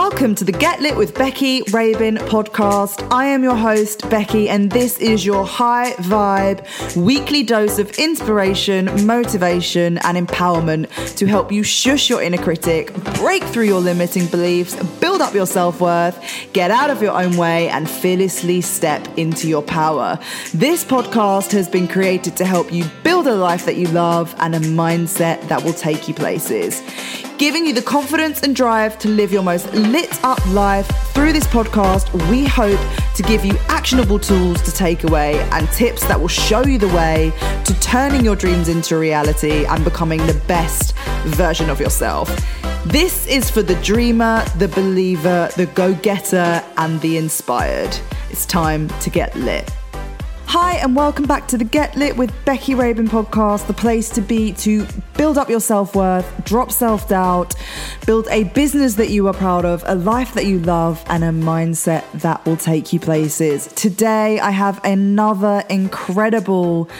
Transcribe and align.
Welcome 0.00 0.34
to 0.36 0.44
the 0.44 0.52
Get 0.52 0.80
Lit 0.80 0.96
with 0.96 1.14
Becky 1.14 1.60
Rabin 1.72 2.16
podcast. 2.16 3.06
I 3.12 3.26
am 3.26 3.42
your 3.42 3.54
host, 3.54 4.08
Becky, 4.08 4.48
and 4.48 4.70
this 4.70 4.98
is 4.98 5.26
your 5.26 5.44
high 5.44 5.92
vibe 5.98 6.64
weekly 6.96 7.42
dose 7.42 7.78
of 7.78 7.90
inspiration, 7.98 8.86
motivation, 9.04 9.98
and 9.98 10.16
empowerment 10.16 10.88
to 11.18 11.26
help 11.26 11.52
you 11.52 11.62
shush 11.62 12.08
your 12.08 12.22
inner 12.22 12.38
critic, 12.38 12.94
break 13.16 13.44
through 13.44 13.66
your 13.66 13.80
limiting 13.80 14.26
beliefs, 14.28 14.74
build 15.00 15.20
up 15.20 15.34
your 15.34 15.44
self 15.44 15.82
worth, 15.82 16.18
get 16.54 16.70
out 16.70 16.88
of 16.88 17.02
your 17.02 17.12
own 17.12 17.36
way, 17.36 17.68
and 17.68 17.88
fearlessly 17.88 18.62
step 18.62 19.06
into 19.18 19.48
your 19.48 19.62
power. 19.62 20.18
This 20.54 20.82
podcast 20.82 21.52
has 21.52 21.68
been 21.68 21.86
created 21.86 22.38
to 22.38 22.46
help 22.46 22.72
you 22.72 22.86
build 23.04 23.26
a 23.26 23.34
life 23.34 23.66
that 23.66 23.76
you 23.76 23.86
love 23.88 24.34
and 24.38 24.54
a 24.54 24.60
mindset 24.60 25.46
that 25.48 25.62
will 25.62 25.74
take 25.74 26.08
you 26.08 26.14
places 26.14 26.82
giving 27.40 27.64
you 27.64 27.72
the 27.72 27.80
confidence 27.80 28.42
and 28.42 28.54
drive 28.54 28.98
to 28.98 29.08
live 29.08 29.32
your 29.32 29.42
most 29.42 29.72
lit 29.72 30.22
up 30.22 30.44
life. 30.48 30.86
Through 31.14 31.32
this 31.32 31.46
podcast, 31.46 32.12
we 32.30 32.44
hope 32.44 32.78
to 33.14 33.22
give 33.22 33.46
you 33.46 33.56
actionable 33.68 34.18
tools 34.18 34.60
to 34.60 34.70
take 34.70 35.04
away 35.04 35.40
and 35.52 35.66
tips 35.70 36.06
that 36.06 36.20
will 36.20 36.28
show 36.28 36.66
you 36.66 36.76
the 36.76 36.88
way 36.88 37.32
to 37.64 37.80
turning 37.80 38.26
your 38.26 38.36
dreams 38.36 38.68
into 38.68 38.98
reality 38.98 39.64
and 39.64 39.82
becoming 39.84 40.18
the 40.26 40.38
best 40.46 40.94
version 41.28 41.70
of 41.70 41.80
yourself. 41.80 42.28
This 42.84 43.26
is 43.26 43.48
for 43.48 43.62
the 43.62 43.76
dreamer, 43.76 44.44
the 44.58 44.68
believer, 44.68 45.48
the 45.56 45.64
go 45.64 45.94
getter, 45.94 46.62
and 46.76 47.00
the 47.00 47.16
inspired. 47.16 47.96
It's 48.28 48.44
time 48.44 48.88
to 49.00 49.08
get 49.08 49.34
lit. 49.34 49.72
Hi, 50.52 50.78
and 50.78 50.96
welcome 50.96 51.26
back 51.26 51.46
to 51.46 51.56
the 51.56 51.62
Get 51.62 51.94
Lit 51.94 52.16
with 52.16 52.34
Becky 52.44 52.74
Rabin 52.74 53.06
podcast, 53.06 53.68
the 53.68 53.72
place 53.72 54.10
to 54.10 54.20
be 54.20 54.52
to 54.54 54.84
build 55.16 55.38
up 55.38 55.48
your 55.48 55.60
self 55.60 55.94
worth, 55.94 56.26
drop 56.44 56.72
self 56.72 57.08
doubt, 57.08 57.54
build 58.04 58.26
a 58.32 58.42
business 58.42 58.94
that 58.96 59.10
you 59.10 59.28
are 59.28 59.32
proud 59.32 59.64
of, 59.64 59.84
a 59.86 59.94
life 59.94 60.34
that 60.34 60.46
you 60.46 60.58
love, 60.58 61.04
and 61.06 61.22
a 61.22 61.28
mindset 61.28 62.02
that 62.14 62.44
will 62.46 62.56
take 62.56 62.92
you 62.92 62.98
places. 62.98 63.68
Today, 63.74 64.40
I 64.40 64.50
have 64.50 64.84
another 64.84 65.62
incredible 65.70 66.90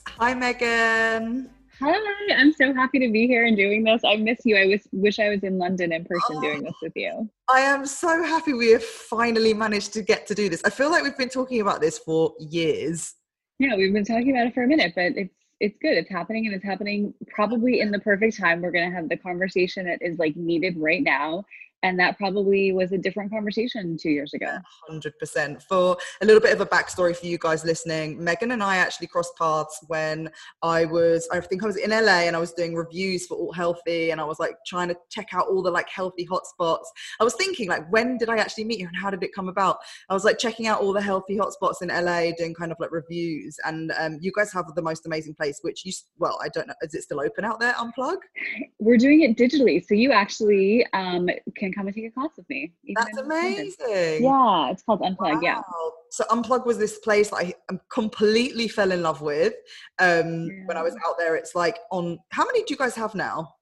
Hi, 0.05 0.33
Megan. 0.33 1.49
Hi, 1.81 1.93
I'm 2.37 2.53
so 2.53 2.73
happy 2.73 2.99
to 2.99 3.11
be 3.11 3.27
here 3.27 3.43
and 3.43 3.57
doing 3.57 3.83
this. 3.83 4.01
I 4.05 4.15
miss 4.15 4.39
you. 4.45 4.55
I 4.55 4.67
was, 4.67 4.87
wish 4.93 5.19
I 5.19 5.27
was 5.27 5.43
in 5.43 5.57
London 5.57 5.91
in 5.91 6.05
person 6.05 6.37
oh, 6.37 6.41
doing 6.41 6.63
this 6.63 6.75
with 6.81 6.93
you. 6.95 7.29
I 7.49 7.59
am 7.59 7.85
so 7.85 8.23
happy 8.23 8.53
we 8.53 8.71
have 8.71 8.85
finally 8.85 9.53
managed 9.53 9.91
to 9.95 10.01
get 10.01 10.25
to 10.27 10.33
do 10.33 10.47
this. 10.47 10.61
I 10.63 10.69
feel 10.69 10.89
like 10.89 11.03
we've 11.03 11.17
been 11.17 11.27
talking 11.27 11.59
about 11.59 11.81
this 11.81 11.97
for 11.97 12.33
years. 12.39 13.13
Yeah, 13.59 13.75
we've 13.75 13.91
been 13.91 14.05
talking 14.05 14.31
about 14.31 14.47
it 14.47 14.53
for 14.53 14.63
a 14.63 14.67
minute, 14.67 14.93
but 14.95 15.17
it's 15.17 15.35
it's 15.59 15.77
good. 15.81 15.97
It's 15.97 16.09
happening 16.09 16.45
and 16.45 16.55
it's 16.55 16.63
happening 16.63 17.13
probably 17.27 17.79
in 17.79 17.91
the 17.91 17.99
perfect 17.99 18.37
time. 18.37 18.61
We're 18.61 18.71
gonna 18.71 18.91
have 18.91 19.09
the 19.09 19.17
conversation 19.17 19.85
that 19.85 20.01
is 20.01 20.17
like 20.17 20.35
needed 20.35 20.77
right 20.77 21.03
now 21.03 21.45
and 21.83 21.99
that 21.99 22.17
probably 22.17 22.71
was 22.71 22.91
a 22.91 22.97
different 22.97 23.31
conversation 23.31 23.97
two 23.97 24.09
years 24.09 24.33
ago. 24.33 24.57
Hundred 24.87 25.17
percent. 25.17 25.61
For 25.63 25.97
a 26.21 26.25
little 26.25 26.41
bit 26.41 26.53
of 26.53 26.61
a 26.61 26.65
backstory 26.65 27.15
for 27.15 27.25
you 27.25 27.37
guys 27.37 27.63
listening, 27.63 28.21
Megan 28.21 28.51
and 28.51 28.61
I 28.61 28.77
actually 28.77 29.07
crossed 29.07 29.35
paths 29.37 29.83
when 29.87 30.29
I 30.61 30.85
was, 30.85 31.27
I 31.31 31.39
think 31.39 31.63
I 31.63 31.67
was 31.67 31.77
in 31.77 31.91
LA 31.91 32.27
and 32.27 32.35
I 32.35 32.39
was 32.39 32.53
doing 32.53 32.75
reviews 32.75 33.27
for 33.27 33.35
all 33.35 33.53
Healthy, 33.53 34.11
and 34.11 34.21
I 34.21 34.23
was 34.23 34.39
like 34.39 34.55
trying 34.65 34.89
to 34.89 34.95
check 35.09 35.33
out 35.33 35.47
all 35.47 35.61
the 35.61 35.71
like 35.71 35.89
healthy 35.89 36.25
hotspots. 36.25 36.85
I 37.19 37.23
was 37.23 37.33
thinking 37.35 37.67
like, 37.67 37.91
when 37.91 38.17
did 38.17 38.29
I 38.29 38.37
actually 38.37 38.63
meet 38.65 38.79
you 38.79 38.87
and 38.87 38.95
how 38.95 39.09
did 39.09 39.23
it 39.23 39.33
come 39.33 39.49
about? 39.49 39.77
I 40.09 40.13
was 40.13 40.23
like 40.23 40.37
checking 40.37 40.67
out 40.67 40.81
all 40.81 40.93
the 40.93 41.01
healthy 41.01 41.37
hotspots 41.37 41.81
in 41.81 41.89
LA, 41.89 42.31
doing 42.37 42.53
kind 42.53 42.71
of 42.71 42.77
like 42.79 42.91
reviews, 42.91 43.57
and 43.65 43.91
um, 43.99 44.17
you 44.21 44.31
guys 44.35 44.53
have 44.53 44.65
the 44.75 44.81
most 44.81 45.05
amazing 45.05 45.35
place. 45.35 45.59
Which 45.61 45.85
you, 45.85 45.91
well, 46.17 46.37
I 46.41 46.49
don't 46.49 46.67
know, 46.67 46.73
is 46.81 46.93
it 46.93 47.03
still 47.03 47.21
open 47.21 47.45
out 47.45 47.59
there? 47.59 47.73
Unplug. 47.73 48.17
We're 48.79 48.97
doing 48.97 49.21
it 49.21 49.37
digitally, 49.37 49.85
so 49.85 49.93
you 49.93 50.11
actually 50.11 50.85
um, 50.93 51.29
can 51.55 51.68
can 51.71 51.81
come 51.81 51.87
and 51.87 51.95
take 51.95 52.05
a 52.05 52.11
class 52.11 52.29
with 52.37 52.49
me. 52.49 52.73
That's 52.95 53.17
amazing. 53.17 54.23
Yeah, 54.23 54.71
it's 54.71 54.83
called 54.83 55.01
Unplug. 55.01 55.35
Wow. 55.35 55.39
Yeah. 55.41 55.61
So 56.11 56.23
Unplug 56.25 56.65
was 56.65 56.77
this 56.77 56.99
place 56.99 57.29
that 57.29 57.37
I 57.37 57.53
completely 57.91 58.67
fell 58.67 58.91
in 58.91 59.01
love 59.01 59.21
with 59.21 59.53
um, 59.99 60.45
yeah. 60.45 60.65
when 60.65 60.77
I 60.77 60.81
was 60.81 60.95
out 61.07 61.17
there. 61.17 61.35
It's 61.35 61.55
like 61.55 61.77
on 61.91 62.19
how 62.29 62.45
many 62.45 62.63
do 62.63 62.73
you 62.73 62.77
guys 62.77 62.95
have 62.95 63.15
now? 63.15 63.55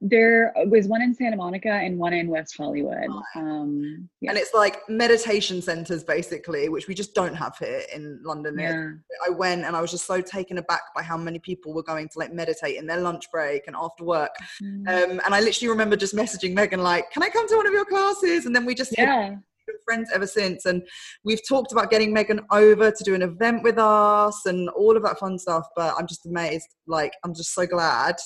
There 0.00 0.52
was 0.66 0.88
one 0.88 1.00
in 1.00 1.14
Santa 1.14 1.36
Monica 1.36 1.70
and 1.70 1.96
one 1.96 2.12
in 2.12 2.26
West 2.26 2.56
Hollywood. 2.56 3.06
Um, 3.36 4.08
yeah. 4.20 4.30
And 4.30 4.38
it's 4.38 4.52
like 4.52 4.80
meditation 4.88 5.62
centers, 5.62 6.02
basically, 6.02 6.68
which 6.68 6.88
we 6.88 6.94
just 6.94 7.14
don't 7.14 7.34
have 7.34 7.56
here 7.56 7.82
in 7.94 8.20
London. 8.24 8.58
Yeah. 8.58 8.90
I 9.24 9.30
went 9.30 9.64
and 9.64 9.76
I 9.76 9.80
was 9.80 9.92
just 9.92 10.06
so 10.06 10.20
taken 10.20 10.58
aback 10.58 10.80
by 10.94 11.02
how 11.02 11.16
many 11.16 11.38
people 11.38 11.72
were 11.72 11.84
going 11.84 12.08
to 12.08 12.18
like 12.18 12.32
meditate 12.32 12.78
in 12.78 12.86
their 12.86 13.00
lunch 13.00 13.30
break 13.30 13.68
and 13.68 13.76
after 13.76 14.02
work. 14.02 14.34
Mm. 14.60 14.88
Um, 14.88 15.20
and 15.24 15.34
I 15.36 15.40
literally 15.40 15.68
remember 15.68 15.94
just 15.94 16.16
messaging 16.16 16.52
Megan, 16.52 16.82
like, 16.82 17.10
can 17.12 17.22
I 17.22 17.28
come 17.28 17.46
to 17.48 17.56
one 17.56 17.68
of 17.68 17.72
your 17.72 17.84
classes? 17.84 18.46
And 18.46 18.56
then 18.56 18.64
we 18.64 18.74
just 18.74 18.92
yeah. 18.98 19.28
been 19.28 19.76
friends 19.84 20.10
ever 20.12 20.26
since. 20.26 20.64
And 20.66 20.82
we've 21.22 21.46
talked 21.48 21.70
about 21.70 21.90
getting 21.90 22.12
Megan 22.12 22.40
over 22.50 22.90
to 22.90 23.04
do 23.04 23.14
an 23.14 23.22
event 23.22 23.62
with 23.62 23.78
us 23.78 24.46
and 24.46 24.68
all 24.70 24.96
of 24.96 25.04
that 25.04 25.20
fun 25.20 25.38
stuff. 25.38 25.68
But 25.76 25.94
I'm 25.96 26.08
just 26.08 26.26
amazed. 26.26 26.66
Like, 26.88 27.12
I'm 27.24 27.34
just 27.34 27.54
so 27.54 27.66
glad 27.66 28.16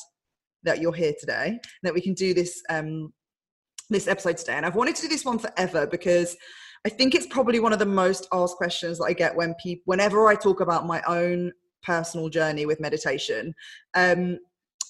that 0.67 0.81
you're 0.81 0.93
here 0.93 1.15
today, 1.19 1.59
that 1.83 1.95
we 1.95 2.01
can 2.01 2.15
do 2.15 2.35
this 2.35 2.63
um, 2.69 3.13
this 3.89 4.09
episode 4.09 4.37
today. 4.37 4.55
And 4.55 4.67
I've 4.67 4.75
wanted 4.75 4.97
to 4.97 5.03
do 5.03 5.09
this 5.09 5.25
one 5.25 5.39
forever 5.39 5.87
because 5.87 6.37
I 6.85 6.89
think 6.89 7.15
it's 7.15 7.27
probably 7.27 7.61
one 7.61 7.73
of 7.73 7.79
the 7.79 7.87
most 7.87 8.29
asked 8.33 8.57
questions 8.57 8.99
that 8.99 9.05
I 9.05 9.13
get 9.13 9.35
when 9.35 9.55
people, 9.55 9.83
whenever 9.87 10.29
I 10.29 10.35
talk 10.35 10.61
about 10.61 10.87
my 10.87 11.03
own 11.07 11.53
personal 11.83 12.29
journey 12.29 12.67
with 12.67 12.81
meditation. 12.81 13.55
Um, 13.95 14.39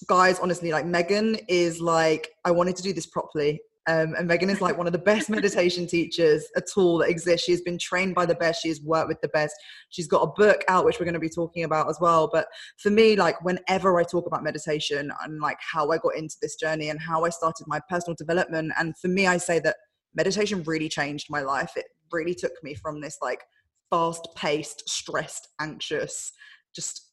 guys, 0.07 0.39
honestly, 0.39 0.71
like 0.71 0.85
Megan 0.85 1.37
is 1.47 1.79
like, 1.79 2.29
I 2.45 2.51
wanted 2.51 2.75
to 2.77 2.83
do 2.83 2.93
this 2.93 3.05
properly 3.05 3.61
Um, 3.87 4.15
and 4.17 4.27
Megan 4.27 4.49
is 4.49 4.59
like 4.59 4.77
one 4.77 4.85
of 4.85 4.91
the 4.91 4.99
best 4.99 5.29
meditation 5.29 5.87
teachers 5.87 6.45
at 6.57 6.65
all 6.75 6.97
that 6.97 7.09
exists. 7.09 7.45
She 7.45 7.53
has 7.53 7.61
been 7.61 7.77
trained 7.77 8.15
by 8.15 8.25
the 8.25 8.35
best. 8.35 8.61
She 8.61 8.67
has 8.67 8.81
worked 8.81 9.07
with 9.07 9.21
the 9.21 9.29
best. 9.29 9.55
She's 9.89 10.07
got 10.07 10.23
a 10.23 10.33
book 10.35 10.63
out, 10.67 10.83
which 10.83 10.99
we're 10.99 11.05
going 11.05 11.13
to 11.13 11.19
be 11.19 11.29
talking 11.29 11.63
about 11.63 11.89
as 11.89 11.97
well. 12.01 12.29
But 12.31 12.47
for 12.77 12.89
me, 12.89 13.15
like 13.15 13.41
whenever 13.45 13.97
I 13.97 14.03
talk 14.03 14.27
about 14.27 14.43
meditation 14.43 15.09
and 15.23 15.39
like 15.39 15.57
how 15.61 15.89
I 15.91 15.97
got 15.99 16.17
into 16.17 16.35
this 16.41 16.57
journey 16.57 16.89
and 16.89 16.99
how 16.99 17.23
I 17.23 17.29
started 17.29 17.65
my 17.67 17.79
personal 17.89 18.15
development, 18.15 18.73
and 18.77 18.97
for 18.97 19.07
me, 19.07 19.25
I 19.25 19.37
say 19.37 19.59
that 19.59 19.77
meditation 20.15 20.63
really 20.63 20.89
changed 20.89 21.27
my 21.29 21.41
life. 21.41 21.71
It 21.77 21.85
really 22.11 22.35
took 22.35 22.53
me 22.63 22.73
from 22.73 22.99
this 22.99 23.17
like 23.21 23.41
fast 23.89 24.27
paced, 24.35 24.89
stressed, 24.89 25.47
anxious, 25.61 26.33
just 26.75 27.06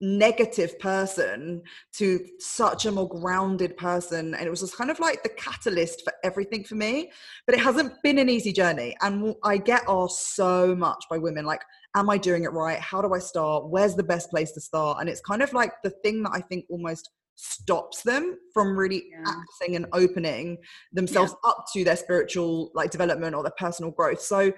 negative 0.00 0.78
person 0.78 1.62
to 1.92 2.24
such 2.38 2.86
a 2.86 2.92
more 2.92 3.08
grounded 3.08 3.76
person. 3.76 4.34
And 4.34 4.46
it 4.46 4.50
was 4.50 4.60
just 4.60 4.76
kind 4.76 4.90
of 4.90 4.98
like 4.98 5.22
the 5.22 5.28
catalyst 5.30 6.02
for 6.04 6.12
everything 6.24 6.64
for 6.64 6.74
me. 6.74 7.10
But 7.46 7.54
it 7.54 7.60
hasn't 7.60 7.92
been 8.02 8.18
an 8.18 8.28
easy 8.28 8.52
journey. 8.52 8.96
And 9.02 9.34
i 9.44 9.56
get 9.56 9.82
asked 9.88 10.34
so 10.34 10.74
much 10.74 11.04
by 11.10 11.18
women 11.18 11.44
like 11.44 11.62
am 11.96 12.08
i 12.08 12.16
doing 12.16 12.44
it 12.44 12.52
right? 12.52 12.78
How 12.78 13.02
do 13.02 13.12
i 13.14 13.18
start? 13.18 13.68
Where's 13.68 13.94
the 13.94 14.02
best 14.02 14.30
place 14.30 14.52
to 14.52 14.60
start? 14.60 14.98
And 15.00 15.08
it's 15.08 15.20
kind 15.20 15.42
of 15.42 15.52
like 15.52 15.72
the 15.82 15.90
thing 15.90 16.22
that 16.22 16.32
i 16.32 16.40
think 16.40 16.64
almost 16.70 17.10
stops 17.42 18.02
them 18.02 18.38
from 18.52 18.78
really 18.78 19.04
yeah. 19.10 19.24
accessing 19.24 19.76
and 19.76 19.86
opening 19.92 20.58
themselves 20.92 21.34
yeah. 21.42 21.50
up 21.50 21.64
to 21.72 21.84
their 21.84 21.96
spiritual 21.96 22.70
like 22.74 22.90
development 22.90 23.34
or 23.34 23.42
their 23.42 23.52
personal 23.58 23.90
growth. 23.90 24.20
So 24.20 24.52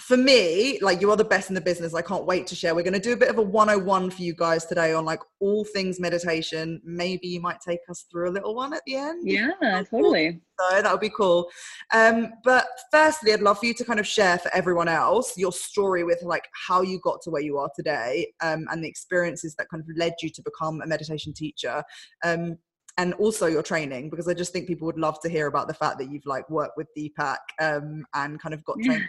for 0.00 0.16
me, 0.16 0.78
like 0.82 1.00
you 1.00 1.10
are 1.10 1.16
the 1.16 1.24
best 1.24 1.48
in 1.48 1.54
the 1.54 1.60
business. 1.60 1.94
I 1.94 2.02
can't 2.02 2.26
wait 2.26 2.46
to 2.48 2.54
share. 2.54 2.74
We're 2.74 2.82
going 2.82 2.92
to 2.92 3.00
do 3.00 3.14
a 3.14 3.16
bit 3.16 3.30
of 3.30 3.38
a 3.38 3.42
101 3.42 4.10
for 4.10 4.22
you 4.22 4.34
guys 4.34 4.66
today 4.66 4.92
on 4.92 5.06
like 5.06 5.20
all 5.40 5.64
things 5.64 5.98
meditation. 5.98 6.82
Maybe 6.84 7.28
you 7.28 7.40
might 7.40 7.60
take 7.66 7.80
us 7.88 8.04
through 8.10 8.28
a 8.28 8.32
little 8.32 8.54
one 8.54 8.74
at 8.74 8.82
the 8.86 8.96
end. 8.96 9.26
Yeah, 9.26 9.82
totally. 9.90 10.40
So 10.60 10.82
that 10.82 10.92
would 10.92 11.00
be 11.00 11.10
cool. 11.10 11.48
Um, 11.94 12.34
but 12.44 12.66
firstly, 12.90 13.32
I'd 13.32 13.40
love 13.40 13.58
for 13.58 13.66
you 13.66 13.74
to 13.74 13.84
kind 13.84 13.98
of 13.98 14.06
share 14.06 14.38
for 14.38 14.54
everyone 14.54 14.88
else 14.88 15.36
your 15.38 15.52
story 15.52 16.04
with 16.04 16.22
like 16.22 16.46
how 16.66 16.82
you 16.82 17.00
got 17.00 17.22
to 17.22 17.30
where 17.30 17.42
you 17.42 17.56
are 17.56 17.70
today 17.74 18.32
um, 18.42 18.66
and 18.70 18.84
the 18.84 18.88
experiences 18.88 19.54
that 19.56 19.68
kind 19.70 19.82
of 19.82 19.88
led 19.96 20.14
you 20.20 20.28
to 20.28 20.42
become 20.42 20.82
a 20.82 20.86
meditation 20.86 21.32
teacher. 21.32 21.82
Um, 22.22 22.58
and 22.98 23.12
also 23.14 23.46
your 23.46 23.62
training 23.62 24.08
because 24.08 24.28
I 24.28 24.34
just 24.34 24.52
think 24.52 24.66
people 24.66 24.86
would 24.86 24.98
love 24.98 25.20
to 25.20 25.28
hear 25.28 25.46
about 25.48 25.68
the 25.68 25.74
fact 25.74 25.98
that 25.98 26.10
you've 26.10 26.24
like 26.24 26.48
worked 26.48 26.76
with 26.76 26.88
Deepak 26.96 27.36
um, 27.60 28.06
and 28.14 28.40
kind 28.40 28.54
of 28.54 28.64
got 28.64 28.78
trained 28.82 29.06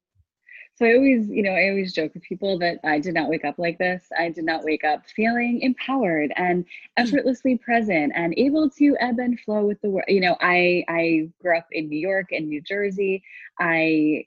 So 0.77 0.85
I 0.85 0.95
always, 0.95 1.29
you 1.29 1.41
know, 1.41 1.51
I 1.51 1.69
always 1.69 1.93
joke 1.93 2.13
with 2.13 2.23
people 2.23 2.59
that 2.59 2.79
I 2.83 2.99
did 2.99 3.13
not 3.13 3.29
wake 3.29 3.45
up 3.45 3.57
like 3.57 3.77
this. 3.77 4.07
I 4.17 4.29
did 4.29 4.43
not 4.43 4.65
wake 4.65 4.83
up 4.83 5.03
feeling 5.15 5.61
empowered 5.61 6.33
and 6.35 6.65
hmm. 6.65 7.03
effortlessly 7.03 7.57
present 7.57 8.11
and 8.15 8.33
able 8.37 8.69
to 8.71 8.97
ebb 8.99 9.19
and 9.19 9.39
flow 9.39 9.65
with 9.65 9.79
the 9.81 9.89
world. 9.89 10.05
You 10.09 10.19
know, 10.19 10.35
I 10.41 10.83
I 10.89 11.29
grew 11.41 11.57
up 11.57 11.67
in 11.71 11.87
New 11.87 11.99
York 11.99 12.27
and 12.31 12.49
New 12.49 12.61
Jersey. 12.61 13.23
I 13.59 14.25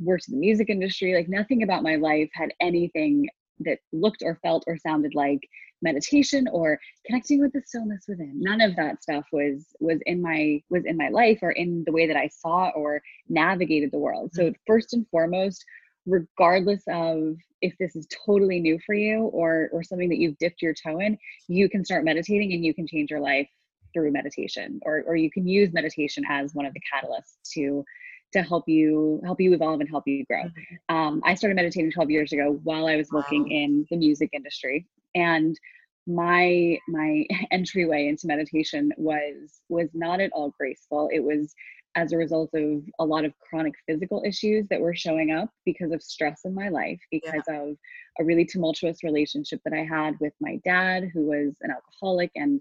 worked 0.00 0.28
in 0.28 0.34
the 0.34 0.40
music 0.40 0.70
industry. 0.70 1.14
Like 1.14 1.28
nothing 1.28 1.64
about 1.64 1.82
my 1.82 1.96
life 1.96 2.30
had 2.32 2.50
anything 2.60 3.28
that 3.60 3.78
looked 3.92 4.22
or 4.22 4.38
felt 4.42 4.64
or 4.68 4.78
sounded 4.78 5.16
like 5.16 5.40
meditation 5.82 6.48
or 6.52 6.78
connecting 7.06 7.40
with 7.40 7.52
the 7.52 7.62
stillness 7.64 8.04
within 8.08 8.32
none 8.34 8.60
of 8.60 8.74
that 8.76 9.02
stuff 9.02 9.24
was 9.32 9.66
was 9.80 9.98
in 10.06 10.20
my 10.20 10.60
was 10.70 10.84
in 10.84 10.96
my 10.96 11.08
life 11.08 11.38
or 11.42 11.52
in 11.52 11.84
the 11.86 11.92
way 11.92 12.06
that 12.06 12.16
i 12.16 12.28
saw 12.28 12.68
or 12.70 13.00
navigated 13.28 13.90
the 13.90 13.98
world 13.98 14.30
so 14.32 14.44
mm-hmm. 14.44 14.52
first 14.66 14.92
and 14.92 15.06
foremost 15.10 15.64
regardless 16.06 16.82
of 16.88 17.36
if 17.60 17.76
this 17.78 17.94
is 17.96 18.06
totally 18.26 18.60
new 18.60 18.78
for 18.84 18.94
you 18.94 19.24
or 19.26 19.68
or 19.72 19.82
something 19.82 20.08
that 20.08 20.18
you've 20.18 20.38
dipped 20.38 20.62
your 20.62 20.74
toe 20.74 20.98
in 21.00 21.16
you 21.48 21.68
can 21.68 21.84
start 21.84 22.04
meditating 22.04 22.52
and 22.52 22.64
you 22.64 22.74
can 22.74 22.86
change 22.86 23.10
your 23.10 23.20
life 23.20 23.48
through 23.92 24.10
meditation 24.10 24.80
or 24.82 25.02
or 25.06 25.16
you 25.16 25.30
can 25.30 25.46
use 25.46 25.72
meditation 25.72 26.24
as 26.28 26.54
one 26.54 26.66
of 26.66 26.74
the 26.74 26.80
catalysts 26.80 27.36
to 27.52 27.84
to 28.32 28.42
help 28.42 28.68
you 28.68 29.20
help 29.24 29.40
you 29.40 29.52
evolve 29.54 29.80
and 29.80 29.88
help 29.88 30.06
you 30.06 30.24
grow. 30.26 30.42
Mm-hmm. 30.42 30.96
Um, 30.96 31.22
I 31.24 31.34
started 31.34 31.56
meditating 31.56 31.92
12 31.92 32.10
years 32.10 32.32
ago 32.32 32.60
while 32.62 32.86
I 32.86 32.96
was 32.96 33.10
working 33.10 33.42
wow. 33.42 33.48
in 33.50 33.86
the 33.90 33.96
music 33.96 34.30
industry, 34.32 34.86
and 35.14 35.58
my 36.06 36.78
my 36.88 37.26
entryway 37.50 38.08
into 38.08 38.26
meditation 38.26 38.92
was 38.96 39.60
was 39.68 39.88
not 39.94 40.20
at 40.20 40.32
all 40.32 40.52
graceful. 40.58 41.08
It 41.12 41.20
was 41.20 41.54
as 41.96 42.12
a 42.12 42.16
result 42.16 42.50
of 42.54 42.84
a 43.00 43.04
lot 43.04 43.24
of 43.24 43.36
chronic 43.40 43.74
physical 43.86 44.22
issues 44.24 44.66
that 44.68 44.80
were 44.80 44.94
showing 44.94 45.32
up 45.32 45.50
because 45.64 45.90
of 45.90 46.02
stress 46.02 46.42
in 46.44 46.54
my 46.54 46.68
life, 46.68 47.00
because 47.10 47.42
yeah. 47.48 47.62
of 47.62 47.76
a 48.20 48.24
really 48.24 48.44
tumultuous 48.44 49.02
relationship 49.02 49.60
that 49.64 49.72
I 49.72 49.84
had 49.84 50.14
with 50.20 50.32
my 50.40 50.60
dad, 50.64 51.10
who 51.12 51.22
was 51.22 51.56
an 51.62 51.70
alcoholic 51.70 52.30
and 52.36 52.60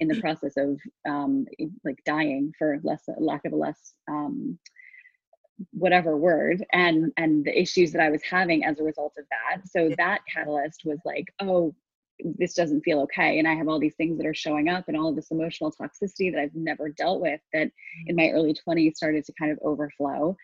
in 0.00 0.08
the 0.08 0.20
process 0.20 0.56
of 0.56 0.78
um, 1.08 1.46
like 1.84 1.98
dying 2.04 2.52
for 2.58 2.78
less 2.84 3.02
lack 3.18 3.44
of 3.44 3.52
a 3.52 3.56
less 3.56 3.94
um, 4.08 4.58
whatever 5.72 6.16
word 6.16 6.64
and 6.72 7.12
and 7.16 7.44
the 7.44 7.60
issues 7.60 7.92
that 7.92 8.02
i 8.02 8.10
was 8.10 8.22
having 8.22 8.64
as 8.64 8.78
a 8.78 8.84
result 8.84 9.14
of 9.18 9.24
that. 9.30 9.66
So 9.66 9.90
that 9.96 10.20
catalyst 10.32 10.82
was 10.84 10.98
like 11.04 11.26
oh 11.40 11.74
this 12.38 12.54
doesn't 12.54 12.82
feel 12.82 13.00
okay. 13.00 13.38
And 13.38 13.48
i 13.48 13.54
have 13.54 13.68
all 13.68 13.78
these 13.78 13.94
things 13.96 14.18
that 14.18 14.26
are 14.26 14.34
showing 14.34 14.68
up 14.68 14.84
and 14.88 14.96
all 14.96 15.08
of 15.08 15.16
this 15.16 15.30
emotional 15.30 15.72
toxicity 15.72 16.32
that 16.32 16.40
i've 16.40 16.54
never 16.54 16.88
dealt 16.88 17.20
with 17.20 17.40
that 17.52 17.68
mm. 17.68 17.70
in 18.06 18.16
my 18.16 18.30
early 18.30 18.54
20s 18.66 18.96
started 18.96 19.24
to 19.24 19.32
kind 19.38 19.52
of 19.52 19.58
overflow. 19.62 20.36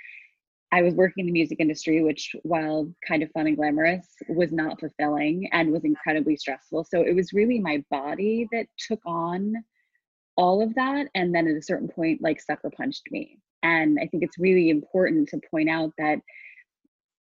I 0.75 0.81
was 0.81 0.95
working 0.95 1.21
in 1.23 1.27
the 1.27 1.33
music 1.33 1.61
industry 1.61 2.03
which 2.03 2.35
while 2.43 2.91
kind 3.07 3.23
of 3.23 3.31
fun 3.33 3.47
and 3.47 3.57
glamorous 3.57 4.07
was 4.29 4.53
not 4.53 4.81
fulfilling 4.81 5.49
and 5.53 5.71
was 5.71 5.85
incredibly 5.85 6.37
stressful. 6.37 6.85
So 6.85 7.03
it 7.03 7.15
was 7.15 7.35
really 7.35 7.59
my 7.59 7.85
body 7.91 8.49
that 8.53 8.67
took 8.89 9.01
on 9.05 9.55
all 10.37 10.63
of 10.63 10.75
that 10.75 11.09
and 11.15 11.35
then 11.35 11.47
at 11.47 11.57
a 11.57 11.63
certain 11.63 11.89
point 11.89 12.23
like 12.23 12.41
sucker 12.41 12.71
punched 12.75 13.03
me 13.11 13.39
and 13.63 13.99
i 14.01 14.07
think 14.07 14.23
it's 14.23 14.39
really 14.39 14.71
important 14.71 15.29
to 15.29 15.41
point 15.51 15.69
out 15.69 15.93
that 15.99 16.19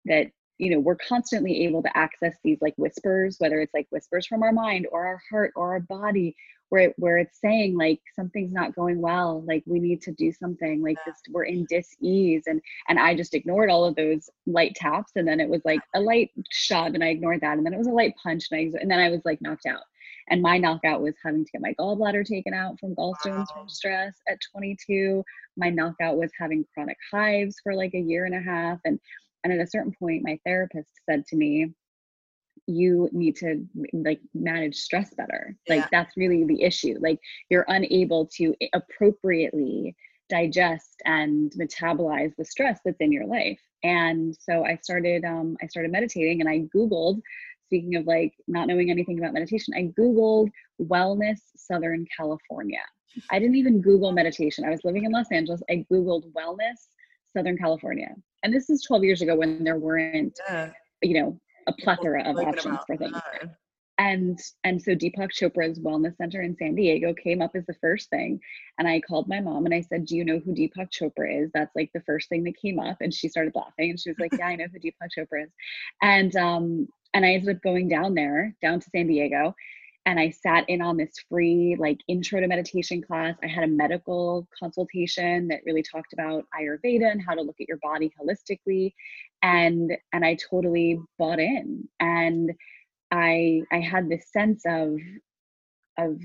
that 0.04 0.26
you 0.58 0.70
know 0.70 0.80
we're 0.80 0.96
constantly 0.96 1.64
able 1.64 1.82
to 1.82 1.96
access 1.96 2.34
these 2.42 2.58
like 2.60 2.74
whispers 2.76 3.36
whether 3.38 3.60
it's 3.60 3.74
like 3.74 3.86
whispers 3.90 4.26
from 4.26 4.42
our 4.42 4.52
mind 4.52 4.86
or 4.90 5.06
our 5.06 5.20
heart 5.30 5.52
or 5.56 5.72
our 5.72 5.80
body 5.80 6.34
where 6.68 6.88
it, 6.88 6.94
where 6.96 7.18
it's 7.18 7.40
saying 7.40 7.76
like 7.76 8.00
something's 8.14 8.52
not 8.52 8.74
going 8.74 9.00
well 9.00 9.42
like 9.46 9.62
we 9.66 9.78
need 9.78 10.00
to 10.02 10.12
do 10.12 10.32
something 10.32 10.82
like 10.82 10.96
this 11.06 11.16
we're 11.30 11.44
in 11.44 11.66
dis-ease 11.68 12.44
and 12.46 12.60
and 12.88 12.98
i 12.98 13.14
just 13.14 13.34
ignored 13.34 13.70
all 13.70 13.84
of 13.84 13.94
those 13.94 14.28
light 14.46 14.74
taps 14.74 15.12
and 15.16 15.28
then 15.28 15.40
it 15.40 15.48
was 15.48 15.60
like 15.64 15.80
a 15.94 16.00
light 16.00 16.30
shove 16.50 16.94
and 16.94 17.04
i 17.04 17.08
ignored 17.08 17.40
that 17.40 17.56
and 17.56 17.64
then 17.64 17.74
it 17.74 17.78
was 17.78 17.86
a 17.86 17.92
light 17.92 18.14
punch 18.22 18.46
and 18.50 18.58
i 18.58 18.80
and 18.80 18.90
then 18.90 18.98
i 18.98 19.10
was 19.10 19.20
like 19.24 19.40
knocked 19.40 19.66
out 19.66 19.82
and 20.28 20.42
my 20.42 20.58
knockout 20.58 21.00
was 21.00 21.14
having 21.24 21.44
to 21.44 21.50
get 21.52 21.60
my 21.60 21.74
gallbladder 21.78 22.24
taken 22.24 22.52
out 22.52 22.78
from 22.80 22.94
gallstones 22.94 23.38
wow. 23.38 23.46
from 23.54 23.68
stress 23.68 24.14
at 24.28 24.38
22. 24.52 25.22
My 25.56 25.70
knockout 25.70 26.16
was 26.16 26.30
having 26.38 26.64
chronic 26.74 26.96
hives 27.12 27.56
for 27.62 27.74
like 27.74 27.94
a 27.94 28.00
year 28.00 28.24
and 28.24 28.34
a 28.34 28.40
half. 28.40 28.78
And, 28.84 28.98
and 29.44 29.52
at 29.52 29.60
a 29.60 29.70
certain 29.70 29.92
point, 29.98 30.24
my 30.24 30.38
therapist 30.44 30.90
said 31.08 31.26
to 31.28 31.36
me, 31.36 31.72
you 32.66 33.08
need 33.12 33.36
to 33.36 33.64
like 33.92 34.20
manage 34.34 34.74
stress 34.74 35.14
better. 35.14 35.54
Yeah. 35.68 35.76
Like 35.76 35.90
that's 35.90 36.16
really 36.16 36.44
the 36.44 36.62
issue. 36.62 36.96
Like 37.00 37.20
you're 37.48 37.66
unable 37.68 38.26
to 38.36 38.54
appropriately 38.72 39.94
digest 40.28 41.00
and 41.04 41.52
metabolize 41.52 42.34
the 42.36 42.44
stress 42.44 42.80
that's 42.84 43.00
in 43.00 43.12
your 43.12 43.26
life 43.26 43.60
and 43.84 44.36
so 44.38 44.64
i 44.64 44.76
started 44.82 45.24
um, 45.24 45.56
i 45.62 45.66
started 45.66 45.92
meditating 45.92 46.40
and 46.40 46.48
i 46.48 46.60
googled 46.74 47.20
speaking 47.66 47.96
of 47.96 48.06
like 48.06 48.32
not 48.48 48.68
knowing 48.68 48.90
anything 48.90 49.18
about 49.18 49.32
meditation, 49.32 49.74
I 49.76 49.92
Googled 49.98 50.50
wellness 50.80 51.38
Southern 51.56 52.06
California. 52.16 52.80
I 53.30 53.38
didn't 53.38 53.56
even 53.56 53.80
Google 53.80 54.12
meditation. 54.12 54.64
I 54.64 54.70
was 54.70 54.80
living 54.84 55.04
in 55.04 55.12
Los 55.12 55.26
Angeles. 55.32 55.62
I 55.70 55.84
Googled 55.90 56.30
wellness 56.32 56.88
Southern 57.36 57.56
California. 57.56 58.14
And 58.42 58.52
this 58.52 58.70
is 58.70 58.82
12 58.82 59.04
years 59.04 59.22
ago 59.22 59.36
when 59.36 59.64
there 59.64 59.78
weren't, 59.78 60.38
yeah. 60.48 60.70
you 61.02 61.20
know, 61.20 61.40
a 61.66 61.72
plethora 61.72 62.22
of 62.22 62.36
options 62.36 62.78
for 62.86 62.96
things. 62.96 63.16
And 63.98 64.38
and 64.64 64.80
so 64.82 64.92
Deepak 64.94 65.30
Chopra's 65.32 65.78
Wellness 65.78 66.16
Center 66.16 66.42
in 66.42 66.56
San 66.56 66.74
Diego 66.74 67.14
came 67.14 67.40
up 67.40 67.52
as 67.54 67.64
the 67.66 67.74
first 67.80 68.10
thing. 68.10 68.40
And 68.78 68.86
I 68.86 69.00
called 69.00 69.28
my 69.28 69.40
mom 69.40 69.64
and 69.64 69.74
I 69.74 69.80
said, 69.80 70.04
Do 70.06 70.16
you 70.16 70.24
know 70.24 70.38
who 70.38 70.54
Deepak 70.54 70.90
Chopra 70.90 71.44
is? 71.44 71.50
That's 71.54 71.74
like 71.74 71.90
the 71.94 72.02
first 72.02 72.28
thing 72.28 72.44
that 72.44 72.60
came 72.60 72.78
up. 72.78 72.98
And 73.00 73.12
she 73.12 73.28
started 73.28 73.54
laughing 73.54 73.90
and 73.90 74.00
she 74.00 74.10
was 74.10 74.18
like, 74.18 74.32
Yeah, 74.38 74.48
I 74.48 74.56
know 74.56 74.66
who 74.70 74.78
Deepak 74.78 75.08
Chopra 75.16 75.44
is. 75.44 75.50
And 76.02 76.34
um 76.36 76.88
and 77.14 77.24
I 77.24 77.30
ended 77.30 77.56
up 77.56 77.62
going 77.62 77.88
down 77.88 78.14
there, 78.14 78.54
down 78.60 78.80
to 78.80 78.90
San 78.90 79.06
Diego, 79.06 79.54
and 80.06 80.20
I 80.20 80.30
sat 80.30 80.68
in 80.68 80.80
on 80.82 80.96
this 80.96 81.12
free 81.28 81.76
like 81.78 81.98
intro 82.06 82.40
to 82.40 82.46
meditation 82.46 83.02
class. 83.02 83.34
I 83.42 83.48
had 83.48 83.64
a 83.64 83.68
medical 83.68 84.46
consultation 84.58 85.48
that 85.48 85.60
really 85.66 85.82
talked 85.82 86.12
about 86.12 86.44
Ayurveda 86.58 87.10
and 87.10 87.20
how 87.20 87.34
to 87.34 87.42
look 87.42 87.56
at 87.60 87.68
your 87.68 87.78
body 87.82 88.12
holistically, 88.20 88.92
and 89.42 89.96
and 90.12 90.24
I 90.24 90.36
totally 90.50 91.00
bought 91.18 91.40
in, 91.40 91.88
and 91.98 92.52
I 93.10 93.62
I 93.72 93.80
had 93.80 94.08
this 94.08 94.30
sense 94.32 94.62
of 94.66 94.98
of 95.98 96.18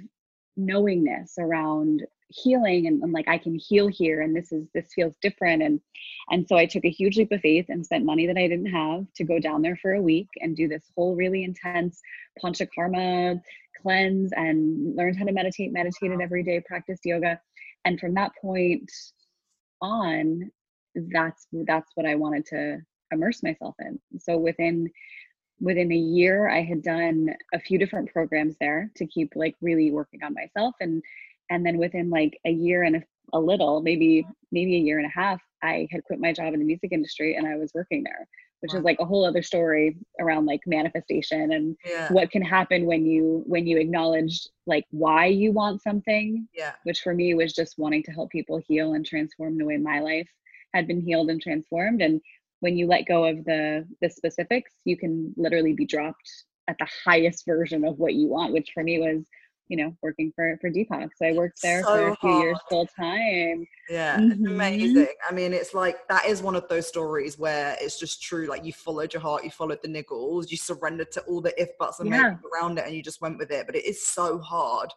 knowingness 0.57 1.35
around 1.39 2.05
healing 2.33 2.87
and, 2.87 3.01
and, 3.03 3.11
like 3.11 3.27
i 3.27 3.37
can 3.37 3.55
heal 3.55 3.87
here 3.87 4.21
and 4.21 4.33
this 4.33 4.53
is 4.53 4.65
this 4.73 4.93
feels 4.93 5.15
different 5.21 5.61
and 5.61 5.81
and 6.29 6.45
so 6.47 6.55
i 6.55 6.65
took 6.65 6.85
a 6.85 6.89
huge 6.89 7.17
leap 7.17 7.31
of 7.31 7.41
faith 7.41 7.65
and 7.67 7.85
spent 7.85 8.05
money 8.05 8.25
that 8.25 8.37
i 8.37 8.47
didn't 8.47 8.71
have 8.71 9.05
to 9.13 9.23
go 9.25 9.37
down 9.37 9.61
there 9.61 9.77
for 9.81 9.93
a 9.93 10.01
week 10.01 10.29
and 10.39 10.55
do 10.55 10.67
this 10.67 10.83
whole 10.95 11.15
really 11.15 11.43
intense 11.43 12.01
panchakarma 12.41 13.39
cleanse 13.81 14.31
and 14.33 14.95
learned 14.95 15.17
how 15.17 15.25
to 15.25 15.31
meditate, 15.31 15.73
meditated 15.73 16.21
every 16.21 16.43
day, 16.43 16.61
practiced 16.65 17.05
yoga. 17.05 17.39
And 17.85 17.99
from 17.99 18.13
that 18.15 18.31
point 18.41 18.91
on, 19.81 20.51
that's 20.95 21.47
that's 21.65 21.91
what 21.95 22.05
I 22.05 22.15
wanted 22.15 22.45
to 22.47 22.79
immerse 23.11 23.43
myself 23.43 23.75
in. 23.79 23.99
So 24.19 24.37
within 24.37 24.89
within 25.61 25.91
a 25.91 25.95
year 25.95 26.49
I 26.49 26.63
had 26.63 26.81
done 26.81 27.29
a 27.53 27.59
few 27.59 27.77
different 27.77 28.11
programs 28.11 28.55
there 28.59 28.91
to 28.97 29.05
keep 29.05 29.31
like 29.35 29.55
really 29.61 29.91
working 29.91 30.23
on 30.23 30.33
myself 30.33 30.75
and 30.81 31.01
and 31.49 31.65
then 31.65 31.77
within 31.77 32.09
like 32.09 32.39
a 32.45 32.51
year 32.51 32.83
and 32.83 32.95
a, 32.97 33.03
a 33.33 33.39
little, 33.39 33.81
maybe 33.81 34.25
maybe 34.51 34.75
a 34.75 34.79
year 34.79 34.97
and 34.97 35.05
a 35.05 35.19
half, 35.19 35.41
I 35.61 35.87
had 35.91 36.03
quit 36.03 36.19
my 36.19 36.33
job 36.33 36.53
in 36.53 36.59
the 36.59 36.65
music 36.65 36.91
industry 36.91 37.35
and 37.35 37.47
I 37.47 37.57
was 37.57 37.71
working 37.73 38.03
there 38.03 38.27
which 38.61 38.73
wow. 38.73 38.79
is 38.79 38.85
like 38.85 38.97
a 38.99 39.05
whole 39.05 39.25
other 39.25 39.41
story 39.41 39.97
around 40.19 40.45
like 40.45 40.61
manifestation 40.65 41.51
and 41.51 41.75
yeah. 41.85 42.11
what 42.13 42.31
can 42.31 42.41
happen 42.41 42.85
when 42.85 43.05
you 43.05 43.43
when 43.45 43.67
you 43.67 43.77
acknowledge 43.77 44.47
like 44.65 44.85
why 44.91 45.25
you 45.25 45.51
want 45.51 45.81
something 45.81 46.47
yeah 46.55 46.73
which 46.83 47.01
for 47.01 47.13
me 47.13 47.33
was 47.33 47.53
just 47.53 47.77
wanting 47.77 48.03
to 48.03 48.11
help 48.11 48.29
people 48.29 48.61
heal 48.67 48.93
and 48.93 49.05
transform 49.05 49.57
the 49.57 49.65
way 49.65 49.77
my 49.77 49.99
life 49.99 50.29
had 50.73 50.87
been 50.87 51.01
healed 51.01 51.29
and 51.29 51.41
transformed 51.41 52.01
and 52.01 52.21
when 52.61 52.77
you 52.77 52.87
let 52.87 53.05
go 53.05 53.25
of 53.25 53.43
the 53.45 53.85
the 54.01 54.09
specifics 54.09 54.71
you 54.85 54.97
can 54.97 55.33
literally 55.37 55.73
be 55.73 55.85
dropped 55.85 56.29
at 56.67 56.77
the 56.79 56.87
highest 57.05 57.45
version 57.45 57.83
of 57.83 57.99
what 57.99 58.13
you 58.13 58.27
want 58.27 58.53
which 58.53 58.71
for 58.73 58.83
me 58.83 58.99
was 58.99 59.25
you 59.71 59.77
know 59.77 59.95
working 60.03 60.33
for 60.35 60.57
for 60.59 60.69
Deepak. 60.69 61.09
So 61.15 61.25
I 61.25 61.31
worked 61.31 61.61
there 61.63 61.81
so 61.81 61.87
for 61.87 62.07
a 62.09 62.15
few 62.17 62.29
hard. 62.29 62.43
years 62.43 62.59
full 62.69 62.87
time. 62.87 63.65
Yeah, 63.89 64.17
mm-hmm. 64.17 64.45
amazing. 64.45 65.07
I 65.27 65.33
mean, 65.33 65.53
it's 65.53 65.73
like 65.73 66.05
that 66.09 66.25
is 66.25 66.41
one 66.41 66.57
of 66.57 66.67
those 66.67 66.87
stories 66.87 67.39
where 67.39 67.77
it's 67.79 67.97
just 67.97 68.21
true. 68.21 68.47
Like 68.47 68.65
you 68.65 68.73
followed 68.73 69.13
your 69.13 69.21
heart, 69.21 69.45
you 69.45 69.49
followed 69.49 69.79
the 69.81 69.87
niggles, 69.87 70.51
you 70.51 70.57
surrendered 70.57 71.11
to 71.13 71.21
all 71.21 71.39
the 71.39 71.59
if 71.59 71.69
buts 71.77 72.01
and 72.01 72.09
yeah. 72.09 72.35
around 72.53 72.79
it, 72.79 72.85
and 72.85 72.93
you 72.93 73.01
just 73.01 73.21
went 73.21 73.37
with 73.37 73.49
it. 73.49 73.65
But 73.65 73.77
it 73.77 73.85
is 73.85 74.05
so 74.05 74.39
hard 74.39 74.89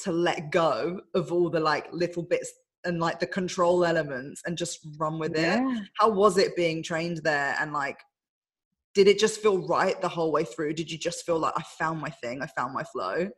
to 0.00 0.10
let 0.10 0.50
go 0.50 1.00
of 1.14 1.32
all 1.32 1.48
the 1.48 1.60
like 1.60 1.86
little 1.92 2.24
bits 2.24 2.52
and 2.86 3.00
like 3.00 3.20
the 3.20 3.26
control 3.26 3.84
elements 3.84 4.42
and 4.46 4.56
just 4.56 4.80
run 4.98 5.18
with 5.18 5.36
yeah. 5.36 5.58
it. 5.58 5.88
How 5.98 6.08
was 6.08 6.38
it 6.38 6.56
being 6.56 6.82
trained 6.82 7.18
there 7.18 7.56
and 7.60 7.72
like 7.72 7.98
did 8.94 9.08
it 9.08 9.18
just 9.18 9.42
feel 9.42 9.58
right 9.66 10.00
the 10.00 10.08
whole 10.08 10.32
way 10.32 10.44
through? 10.44 10.72
Did 10.72 10.90
you 10.90 10.96
just 10.96 11.26
feel 11.26 11.38
like 11.38 11.52
I 11.54 11.62
found 11.78 12.00
my 12.00 12.08
thing, 12.08 12.40
I 12.40 12.46
found 12.46 12.72
my 12.72 12.84
flow? 12.84 13.28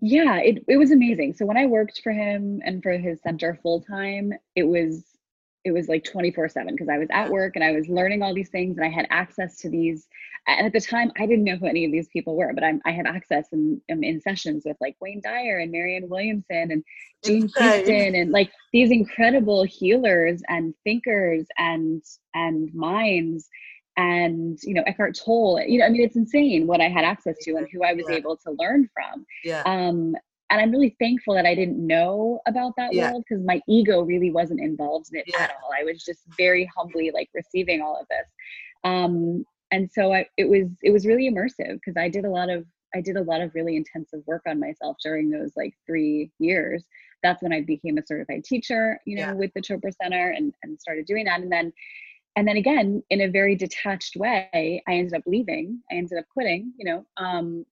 yeah 0.00 0.38
it, 0.38 0.62
it 0.68 0.76
was 0.76 0.90
amazing 0.90 1.32
so 1.32 1.46
when 1.46 1.56
i 1.56 1.64
worked 1.64 2.00
for 2.02 2.12
him 2.12 2.60
and 2.64 2.82
for 2.82 2.92
his 2.92 3.22
center 3.22 3.58
full 3.62 3.80
time 3.80 4.32
it 4.54 4.64
was 4.64 5.04
it 5.64 5.72
was 5.72 5.88
like 5.88 6.04
24 6.04 6.48
7 6.48 6.74
because 6.74 6.88
i 6.88 6.98
was 6.98 7.08
at 7.10 7.30
work 7.30 7.56
and 7.56 7.64
i 7.64 7.72
was 7.72 7.88
learning 7.88 8.22
all 8.22 8.34
these 8.34 8.50
things 8.50 8.76
and 8.76 8.86
i 8.86 8.90
had 8.90 9.06
access 9.10 9.56
to 9.58 9.68
these 9.68 10.06
and 10.46 10.66
at 10.66 10.72
the 10.72 10.80
time 10.80 11.10
i 11.18 11.26
didn't 11.26 11.44
know 11.44 11.56
who 11.56 11.66
any 11.66 11.84
of 11.84 11.92
these 11.92 12.08
people 12.08 12.36
were 12.36 12.52
but 12.52 12.64
I'm, 12.64 12.80
i 12.84 12.92
had 12.92 13.06
access 13.06 13.46
in, 13.52 13.80
in 13.88 14.20
sessions 14.20 14.64
with 14.64 14.76
like 14.80 14.96
wayne 15.00 15.20
dyer 15.22 15.58
and 15.58 15.72
marianne 15.72 16.08
williamson 16.08 16.70
and 16.70 16.84
jean 17.24 17.48
houston 17.56 18.14
and 18.14 18.30
like 18.30 18.50
these 18.72 18.90
incredible 18.90 19.64
healers 19.64 20.42
and 20.48 20.74
thinkers 20.84 21.46
and 21.58 22.02
and 22.34 22.72
minds 22.74 23.48
and 23.96 24.58
you 24.62 24.74
know 24.74 24.82
Eckhart 24.86 25.16
Tolle. 25.16 25.62
You 25.66 25.78
know, 25.78 25.86
I 25.86 25.88
mean, 25.88 26.02
it's 26.02 26.16
insane 26.16 26.66
what 26.66 26.80
I 26.80 26.88
had 26.88 27.04
access 27.04 27.36
to 27.42 27.56
and 27.56 27.68
who 27.72 27.84
I 27.84 27.92
was 27.92 28.04
yeah. 28.08 28.16
able 28.16 28.36
to 28.38 28.50
learn 28.58 28.88
from. 28.92 29.24
Yeah. 29.44 29.62
Um, 29.64 30.16
and 30.50 30.60
I'm 30.60 30.70
really 30.70 30.94
thankful 31.00 31.34
that 31.34 31.46
I 31.46 31.54
didn't 31.54 31.84
know 31.84 32.40
about 32.46 32.74
that 32.76 32.92
yeah. 32.92 33.10
world 33.10 33.24
because 33.28 33.44
my 33.44 33.60
ego 33.68 34.02
really 34.02 34.30
wasn't 34.30 34.60
involved 34.60 35.08
in 35.12 35.20
it 35.20 35.24
yeah. 35.26 35.44
at 35.44 35.50
all. 35.50 35.70
I 35.78 35.84
was 35.84 36.04
just 36.04 36.20
very 36.36 36.70
humbly 36.76 37.10
like 37.12 37.28
receiving 37.34 37.80
all 37.80 37.98
of 37.98 38.06
this. 38.08 38.26
Um, 38.84 39.44
and 39.72 39.90
so 39.90 40.12
I, 40.12 40.26
it 40.36 40.48
was 40.48 40.68
it 40.82 40.90
was 40.90 41.06
really 41.06 41.30
immersive 41.30 41.74
because 41.74 41.96
I 41.96 42.08
did 42.08 42.24
a 42.24 42.30
lot 42.30 42.50
of 42.50 42.64
I 42.94 43.00
did 43.00 43.16
a 43.16 43.22
lot 43.22 43.40
of 43.40 43.54
really 43.54 43.76
intensive 43.76 44.20
work 44.26 44.42
on 44.46 44.60
myself 44.60 44.96
during 45.02 45.30
those 45.30 45.52
like 45.56 45.74
three 45.86 46.30
years. 46.38 46.84
That's 47.22 47.42
when 47.42 47.52
I 47.52 47.62
became 47.62 47.98
a 47.98 48.06
certified 48.06 48.44
teacher, 48.44 49.00
you 49.06 49.16
know, 49.16 49.22
yeah. 49.22 49.32
with 49.32 49.50
the 49.54 49.62
Chopra 49.62 49.92
Center 50.00 50.30
and, 50.30 50.54
and 50.62 50.78
started 50.80 51.06
doing 51.06 51.24
that. 51.24 51.40
And 51.40 51.50
then 51.50 51.72
and 52.36 52.46
then 52.46 52.56
again 52.56 53.02
in 53.10 53.20
a 53.20 53.28
very 53.28 53.54
detached 53.54 54.16
way 54.16 54.82
i 54.86 54.92
ended 54.92 55.14
up 55.14 55.22
leaving 55.26 55.80
i 55.90 55.94
ended 55.94 56.18
up 56.18 56.24
quitting 56.32 56.72
you 56.76 56.84
know 56.84 57.06
um, 57.16 57.64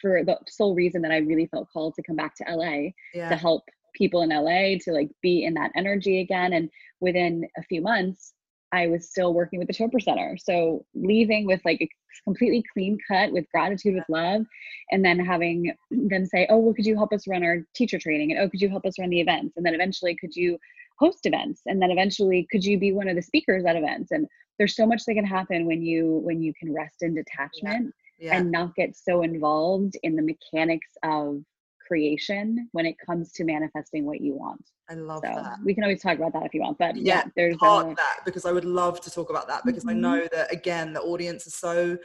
for 0.00 0.24
the 0.24 0.36
sole 0.48 0.74
reason 0.74 1.02
that 1.02 1.12
i 1.12 1.18
really 1.18 1.46
felt 1.46 1.68
called 1.72 1.94
to 1.94 2.02
come 2.02 2.16
back 2.16 2.34
to 2.34 2.44
la 2.48 2.90
yeah. 3.14 3.28
to 3.28 3.36
help 3.36 3.64
people 3.94 4.22
in 4.22 4.30
la 4.30 4.78
to 4.80 4.92
like 4.92 5.10
be 5.22 5.44
in 5.44 5.54
that 5.54 5.72
energy 5.76 6.20
again 6.20 6.52
and 6.52 6.70
within 7.00 7.46
a 7.56 7.62
few 7.62 7.80
months 7.80 8.34
i 8.72 8.86
was 8.86 9.08
still 9.08 9.34
working 9.34 9.58
with 9.58 9.68
the 9.68 9.74
chopra 9.74 10.02
center. 10.02 10.36
So 10.38 10.84
leaving 10.94 11.46
with 11.46 11.60
like 11.64 11.80
a 11.80 11.88
completely 12.24 12.64
clean 12.72 12.98
cut 13.08 13.32
with 13.32 13.50
gratitude 13.52 13.94
with 13.94 14.04
love 14.08 14.42
and 14.90 15.04
then 15.04 15.18
having 15.18 15.72
them 15.90 16.26
say 16.26 16.46
oh 16.50 16.58
well 16.58 16.74
could 16.74 16.86
you 16.86 16.96
help 16.96 17.12
us 17.12 17.26
run 17.26 17.44
our 17.44 17.58
teacher 17.74 17.98
training? 17.98 18.32
And 18.32 18.40
oh 18.40 18.48
could 18.48 18.60
you 18.60 18.68
help 18.68 18.84
us 18.84 18.98
run 18.98 19.10
the 19.10 19.20
events? 19.20 19.56
And 19.56 19.64
then 19.64 19.74
eventually 19.74 20.16
could 20.16 20.34
you 20.34 20.58
host 20.98 21.24
events? 21.24 21.62
And 21.66 21.80
then 21.80 21.90
eventually 21.90 22.46
could 22.50 22.64
you 22.64 22.78
be 22.78 22.92
one 22.92 23.08
of 23.08 23.16
the 23.16 23.22
speakers 23.22 23.64
at 23.64 23.76
events? 23.76 24.10
And 24.12 24.26
there's 24.58 24.76
so 24.76 24.86
much 24.86 25.04
that 25.06 25.14
can 25.14 25.24
happen 25.24 25.66
when 25.66 25.82
you 25.82 26.20
when 26.22 26.42
you 26.42 26.52
can 26.54 26.72
rest 26.72 27.02
in 27.02 27.14
detachment 27.14 27.94
yeah. 28.20 28.36
And 28.36 28.50
not 28.50 28.74
get 28.74 28.96
so 28.96 29.22
involved 29.22 29.96
in 30.02 30.14
the 30.14 30.22
mechanics 30.22 30.90
of 31.02 31.42
creation 31.90 32.68
when 32.70 32.86
it 32.86 32.94
comes 33.04 33.32
to 33.32 33.42
manifesting 33.42 34.04
what 34.04 34.20
you 34.20 34.34
want. 34.34 34.64
I 34.88 34.94
love 34.94 35.22
so 35.24 35.32
that. 35.34 35.58
We 35.64 35.74
can 35.74 35.84
always 35.84 36.02
talk 36.02 36.18
about 36.18 36.32
that 36.32 36.44
if 36.44 36.54
you 36.54 36.62
want, 36.62 36.78
but 36.78 36.96
yeah, 36.96 37.02
yeah 37.02 37.24
there's 37.36 37.56
part 37.56 37.86
a, 37.86 37.94
that 37.94 38.20
because 38.24 38.44
I 38.44 38.52
would 38.52 38.64
love 38.64 39.00
to 39.02 39.10
talk 39.10 39.30
about 39.30 39.46
that 39.46 39.64
because 39.64 39.84
mm-hmm. 39.84 40.04
I 40.04 40.18
know 40.18 40.28
that 40.32 40.52
again 40.52 40.92
the 40.92 41.00
audience 41.00 41.46
is 41.46 41.54
so 41.54 41.96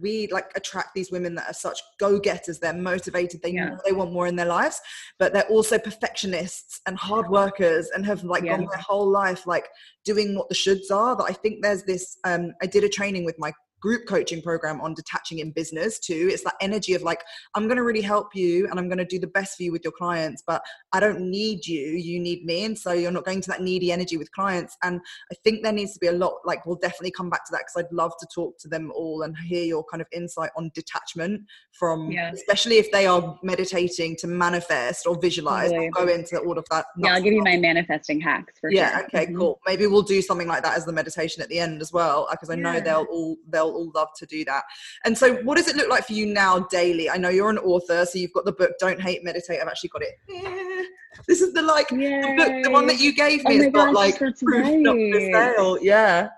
we 0.00 0.26
like 0.28 0.52
attract 0.54 0.94
these 0.94 1.10
women 1.10 1.34
that 1.36 1.48
are 1.48 1.54
such 1.54 1.80
go-getters. 1.98 2.58
They're 2.58 2.74
motivated. 2.74 3.42
They 3.42 3.52
yeah. 3.52 3.70
know 3.70 3.78
they 3.86 3.92
want 3.92 4.12
more 4.12 4.26
in 4.26 4.36
their 4.36 4.46
lives, 4.46 4.80
but 5.18 5.32
they're 5.32 5.48
also 5.48 5.78
perfectionists 5.78 6.80
and 6.86 6.96
hard 6.98 7.28
workers 7.28 7.90
and 7.94 8.04
have 8.04 8.22
like 8.22 8.44
yeah. 8.44 8.56
gone 8.56 8.66
their 8.70 8.82
whole 8.82 9.08
life 9.10 9.46
like 9.46 9.68
doing 10.04 10.34
what 10.34 10.50
the 10.50 10.54
shoulds 10.54 10.90
are. 10.90 11.16
That 11.16 11.24
I 11.24 11.32
think 11.32 11.62
there's 11.62 11.84
this. 11.84 12.18
Um, 12.24 12.52
I 12.62 12.66
did 12.66 12.84
a 12.84 12.88
training 12.88 13.24
with 13.24 13.38
my 13.38 13.52
group 13.80 14.06
coaching 14.06 14.42
program 14.42 14.80
on 14.80 14.94
detaching 14.94 15.38
in 15.38 15.50
business 15.52 15.98
too. 15.98 16.28
It's 16.30 16.44
that 16.44 16.54
energy 16.60 16.94
of 16.94 17.02
like, 17.02 17.22
I'm 17.54 17.64
going 17.66 17.76
to 17.76 17.82
really 17.82 18.00
help 18.00 18.34
you 18.34 18.68
and 18.68 18.78
I'm 18.78 18.88
going 18.88 18.98
to 18.98 19.04
do 19.04 19.18
the 19.18 19.26
best 19.26 19.56
for 19.56 19.62
you 19.62 19.72
with 19.72 19.82
your 19.84 19.92
clients, 19.92 20.42
but 20.46 20.62
I 20.92 21.00
don't 21.00 21.20
need 21.30 21.66
you, 21.66 21.80
you 21.80 22.20
need 22.20 22.44
me. 22.44 22.64
And 22.64 22.78
so 22.78 22.92
you're 22.92 23.10
not 23.10 23.24
going 23.24 23.40
to 23.40 23.50
that 23.50 23.62
needy 23.62 23.92
energy 23.92 24.16
with 24.16 24.30
clients. 24.32 24.76
And 24.82 25.00
I 25.32 25.34
think 25.44 25.62
there 25.62 25.72
needs 25.72 25.94
to 25.94 26.00
be 26.00 26.08
a 26.08 26.12
lot, 26.12 26.34
like, 26.44 26.66
we'll 26.66 26.76
definitely 26.76 27.12
come 27.12 27.30
back 27.30 27.44
to 27.46 27.52
that 27.52 27.62
because 27.66 27.84
I'd 27.84 27.94
love 27.94 28.12
to 28.20 28.26
talk 28.34 28.58
to 28.58 28.68
them 28.68 28.92
all 28.94 29.22
and 29.22 29.34
hear 29.46 29.64
your 29.64 29.84
kind 29.90 30.00
of 30.00 30.06
insight 30.12 30.50
on 30.56 30.70
detachment 30.74 31.42
from, 31.72 32.10
yeah. 32.10 32.30
especially 32.32 32.76
if 32.76 32.90
they 32.92 33.06
are 33.06 33.38
meditating 33.42 34.16
to 34.16 34.26
manifest 34.26 35.06
or 35.06 35.18
visualize. 35.20 35.70
Totally. 35.70 35.90
I'll 35.96 36.06
go 36.06 36.12
into 36.12 36.38
all 36.38 36.58
of 36.58 36.66
that. 36.70 36.86
Yeah, 36.98 37.14
I'll 37.14 37.22
give 37.22 37.32
you 37.32 37.42
my 37.42 37.56
manifesting 37.56 38.20
hacks 38.20 38.58
for 38.60 38.70
yeah, 38.70 38.98
sure. 38.98 39.04
okay, 39.06 39.26
mm-hmm. 39.26 39.38
cool. 39.38 39.60
Maybe 39.66 39.86
we'll 39.86 40.02
do 40.02 40.20
something 40.20 40.48
like 40.48 40.62
that 40.62 40.76
as 40.76 40.84
the 40.84 40.92
meditation 40.92 41.42
at 41.42 41.48
the 41.48 41.58
end 41.58 41.80
as 41.80 41.92
well, 41.92 42.28
because 42.30 42.50
I 42.50 42.56
know 42.56 42.74
yeah. 42.74 42.80
they'll 42.80 43.06
all, 43.10 43.36
they'll 43.48 43.69
all 43.72 43.90
love 43.94 44.08
to 44.18 44.26
do 44.26 44.44
that. 44.44 44.64
And 45.04 45.16
so, 45.16 45.36
what 45.42 45.56
does 45.56 45.68
it 45.68 45.76
look 45.76 45.88
like 45.88 46.06
for 46.06 46.12
you 46.12 46.26
now 46.26 46.60
daily? 46.70 47.10
I 47.10 47.16
know 47.16 47.28
you're 47.28 47.50
an 47.50 47.58
author, 47.58 48.04
so 48.06 48.18
you've 48.18 48.32
got 48.32 48.44
the 48.44 48.52
book 48.52 48.72
Don't 48.78 49.00
Hate 49.00 49.24
Meditate. 49.24 49.60
I've 49.60 49.68
actually 49.68 49.90
got 49.90 50.02
it. 50.02 50.86
This 51.26 51.40
is 51.40 51.52
the 51.52 51.62
like 51.62 51.88
the, 51.88 52.34
book, 52.36 52.62
the 52.62 52.70
one 52.70 52.86
that 52.86 53.00
you 53.00 53.12
gave 53.12 53.44
me. 53.44 53.58
Oh 53.58 53.62
it's 53.64 53.74
got 53.74 53.92
like 53.92 54.16
proof 54.16 54.40
not 54.40 54.94
for 54.94 55.20
sale. 55.20 55.78
Yeah. 55.82 56.28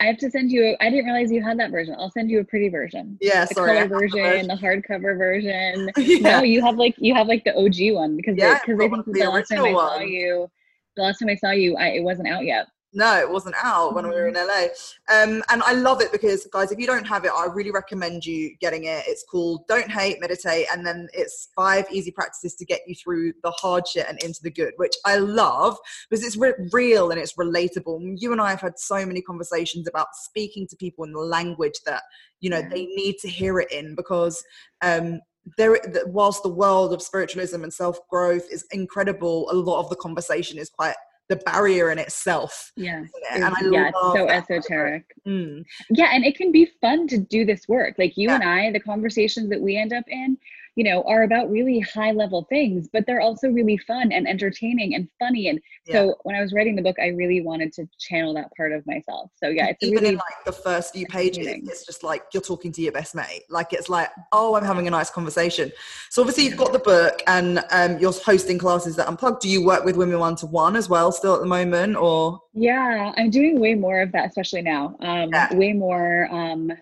I 0.00 0.06
have 0.06 0.18
to 0.18 0.30
send 0.30 0.50
you. 0.50 0.76
I 0.80 0.90
didn't 0.90 1.06
realize 1.06 1.30
you 1.30 1.42
had 1.42 1.58
that 1.60 1.70
version. 1.70 1.94
I'll 1.98 2.10
send 2.10 2.30
you 2.30 2.40
a 2.40 2.44
pretty 2.44 2.68
version. 2.68 3.16
Yeah, 3.20 3.44
the 3.44 3.54
sorry, 3.54 3.76
color 3.78 3.88
version, 3.88 4.48
the 4.48 4.54
hardcover 4.54 5.16
version. 5.16 5.90
yeah. 5.96 6.38
No, 6.38 6.42
you 6.42 6.64
have 6.64 6.76
like 6.76 6.94
you 6.98 7.14
have 7.14 7.28
like 7.28 7.44
the 7.44 7.56
OG 7.56 7.94
one 7.94 8.16
because 8.16 8.36
yeah, 8.36 8.58
because 8.64 8.80
I 8.80 8.88
think 8.88 9.04
the, 9.06 9.12
the 9.12 9.30
last 9.30 9.48
time 9.48 9.64
I 9.64 9.72
saw 9.72 9.98
you, 10.00 10.50
the 10.96 11.02
last 11.02 11.18
time 11.18 11.28
I 11.28 11.36
saw 11.36 11.50
you, 11.50 11.76
I, 11.76 11.88
it 11.88 12.02
wasn't 12.02 12.28
out 12.28 12.44
yet. 12.44 12.66
No, 12.96 13.18
it 13.18 13.28
wasn't 13.28 13.56
out 13.60 13.92
when 13.94 14.04
we 14.04 14.14
were 14.14 14.28
in 14.28 14.34
LA. 14.34 14.66
Um, 15.12 15.42
and 15.50 15.62
I 15.64 15.72
love 15.72 16.00
it 16.00 16.12
because, 16.12 16.46
guys, 16.52 16.70
if 16.70 16.78
you 16.78 16.86
don't 16.86 17.06
have 17.06 17.24
it, 17.24 17.32
I 17.34 17.46
really 17.46 17.72
recommend 17.72 18.24
you 18.24 18.56
getting 18.60 18.84
it. 18.84 19.04
It's 19.08 19.24
called 19.24 19.66
Don't 19.66 19.90
Hate, 19.90 20.20
Meditate, 20.20 20.66
and 20.72 20.86
then 20.86 21.08
it's 21.12 21.48
five 21.56 21.86
easy 21.90 22.12
practices 22.12 22.54
to 22.54 22.64
get 22.64 22.82
you 22.86 22.94
through 22.94 23.32
the 23.42 23.50
hard 23.50 23.88
shit 23.88 24.06
and 24.08 24.22
into 24.22 24.40
the 24.42 24.50
good, 24.50 24.74
which 24.76 24.94
I 25.04 25.16
love 25.16 25.76
because 26.08 26.24
it's 26.24 26.36
re- 26.36 26.54
real 26.72 27.10
and 27.10 27.20
it's 27.20 27.34
relatable. 27.34 28.14
You 28.16 28.30
and 28.30 28.40
I 28.40 28.50
have 28.50 28.60
had 28.60 28.78
so 28.78 29.04
many 29.04 29.20
conversations 29.20 29.88
about 29.88 30.14
speaking 30.14 30.68
to 30.68 30.76
people 30.76 31.04
in 31.04 31.12
the 31.12 31.18
language 31.18 31.80
that, 31.86 32.02
you 32.40 32.48
know, 32.48 32.62
they 32.62 32.86
need 32.86 33.16
to 33.22 33.28
hear 33.28 33.58
it 33.58 33.72
in 33.72 33.96
because 33.96 34.44
um, 34.82 35.20
there 35.58 35.78
whilst 36.06 36.42
the 36.42 36.48
world 36.48 36.94
of 36.94 37.02
spiritualism 37.02 37.62
and 37.62 37.72
self-growth 37.72 38.46
is 38.50 38.64
incredible 38.72 39.50
a 39.50 39.54
lot 39.54 39.78
of 39.78 39.90
the 39.90 39.96
conversation 39.96 40.58
is 40.58 40.70
quite 40.70 40.94
the 41.28 41.36
barrier 41.36 41.90
in 41.90 41.98
itself. 41.98 42.72
Yeah. 42.76 43.04
And 43.32 43.44
I 43.44 43.52
yeah, 43.70 43.88
it's 43.88 43.98
so 44.14 44.28
esoteric. 44.28 45.04
Mm. 45.26 45.64
Yeah, 45.90 46.10
and 46.12 46.24
it 46.24 46.36
can 46.36 46.52
be 46.52 46.70
fun 46.80 47.08
to 47.08 47.18
do 47.18 47.44
this 47.44 47.66
work. 47.66 47.94
Like 47.98 48.16
you 48.16 48.28
yeah. 48.28 48.34
and 48.34 48.44
I, 48.44 48.70
the 48.72 48.80
conversations 48.80 49.48
that 49.50 49.60
we 49.60 49.76
end 49.76 49.92
up 49.92 50.04
in, 50.08 50.36
you 50.76 50.84
know 50.84 51.02
are 51.02 51.22
about 51.22 51.50
really 51.50 51.80
high 51.80 52.12
level 52.12 52.46
things 52.48 52.88
but 52.92 53.06
they're 53.06 53.20
also 53.20 53.48
really 53.48 53.76
fun 53.76 54.12
and 54.12 54.28
entertaining 54.28 54.94
and 54.94 55.08
funny. 55.18 55.48
And 55.48 55.60
yeah. 55.86 55.94
so 55.94 56.14
when 56.22 56.34
i 56.34 56.40
was 56.40 56.52
writing 56.52 56.76
the 56.76 56.82
book 56.82 56.96
i 57.00 57.08
really 57.08 57.40
wanted 57.40 57.72
to 57.74 57.86
channel 57.98 58.34
that 58.34 58.50
part 58.56 58.72
of 58.72 58.86
myself. 58.86 59.30
So 59.42 59.48
yeah 59.48 59.66
it's 59.66 59.82
even 59.82 59.98
really 59.98 60.08
in 60.10 60.14
like 60.16 60.44
the 60.44 60.52
first 60.52 60.94
few 60.94 61.06
pages 61.06 61.46
it's 61.46 61.86
just 61.86 62.02
like 62.02 62.24
you're 62.32 62.42
talking 62.42 62.72
to 62.72 62.82
your 62.82 62.92
best 62.92 63.14
mate. 63.14 63.42
Like 63.50 63.72
it's 63.72 63.88
like 63.88 64.10
oh 64.32 64.54
i'm 64.54 64.64
having 64.64 64.86
a 64.86 64.90
nice 64.90 65.10
conversation. 65.10 65.72
So 66.10 66.22
obviously 66.22 66.44
you've 66.44 66.56
got 66.56 66.72
the 66.72 66.78
book 66.78 67.22
and 67.26 67.64
um, 67.70 67.98
you're 67.98 68.12
hosting 68.12 68.58
classes 68.58 68.96
that 68.96 69.08
unplugged. 69.08 69.40
Do 69.40 69.48
you 69.48 69.64
work 69.64 69.84
with 69.84 69.96
women 69.96 70.18
one 70.18 70.36
to 70.36 70.46
one 70.46 70.76
as 70.76 70.88
well 70.88 71.12
still 71.12 71.34
at 71.34 71.40
the 71.40 71.46
moment 71.46 71.96
or? 71.96 72.40
Yeah 72.52 73.12
i'm 73.16 73.30
doing 73.30 73.60
way 73.60 73.74
more 73.74 74.00
of 74.00 74.12
that 74.12 74.28
especially 74.28 74.62
now. 74.62 74.96
Um, 75.00 75.30
yeah. 75.32 75.54
way 75.54 75.72
more 75.72 76.28
um, 76.30 76.72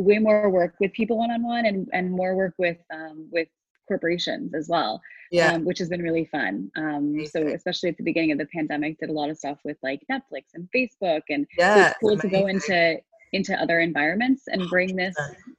way 0.00 0.18
more 0.18 0.50
work 0.50 0.74
with 0.80 0.92
people 0.92 1.18
one-on-one 1.18 1.66
and, 1.66 1.88
and 1.92 2.10
more 2.10 2.34
work 2.34 2.54
with 2.58 2.78
um, 2.92 3.28
with 3.30 3.48
corporations 3.88 4.54
as 4.54 4.68
well 4.68 5.00
yeah. 5.30 5.52
um, 5.52 5.64
which 5.64 5.78
has 5.78 5.88
been 5.88 6.02
really 6.02 6.24
fun. 6.26 6.70
Um, 6.76 7.24
so 7.26 7.46
especially 7.48 7.88
at 7.88 7.96
the 7.96 8.02
beginning 8.02 8.32
of 8.32 8.38
the 8.38 8.46
pandemic 8.46 8.98
did 8.98 9.10
a 9.10 9.12
lot 9.12 9.30
of 9.30 9.38
stuff 9.38 9.58
with 9.64 9.76
like 9.82 10.00
netflix 10.10 10.44
and 10.54 10.68
facebook 10.74 11.22
and 11.28 11.46
yeah, 11.56 11.88
it's 11.88 11.98
cool 12.00 12.18
to 12.18 12.28
go 12.28 12.46
into 12.46 12.98
into 13.32 13.54
other 13.54 13.78
environments 13.78 14.44
and 14.48 14.68
bring 14.68 14.96
this 14.96 15.14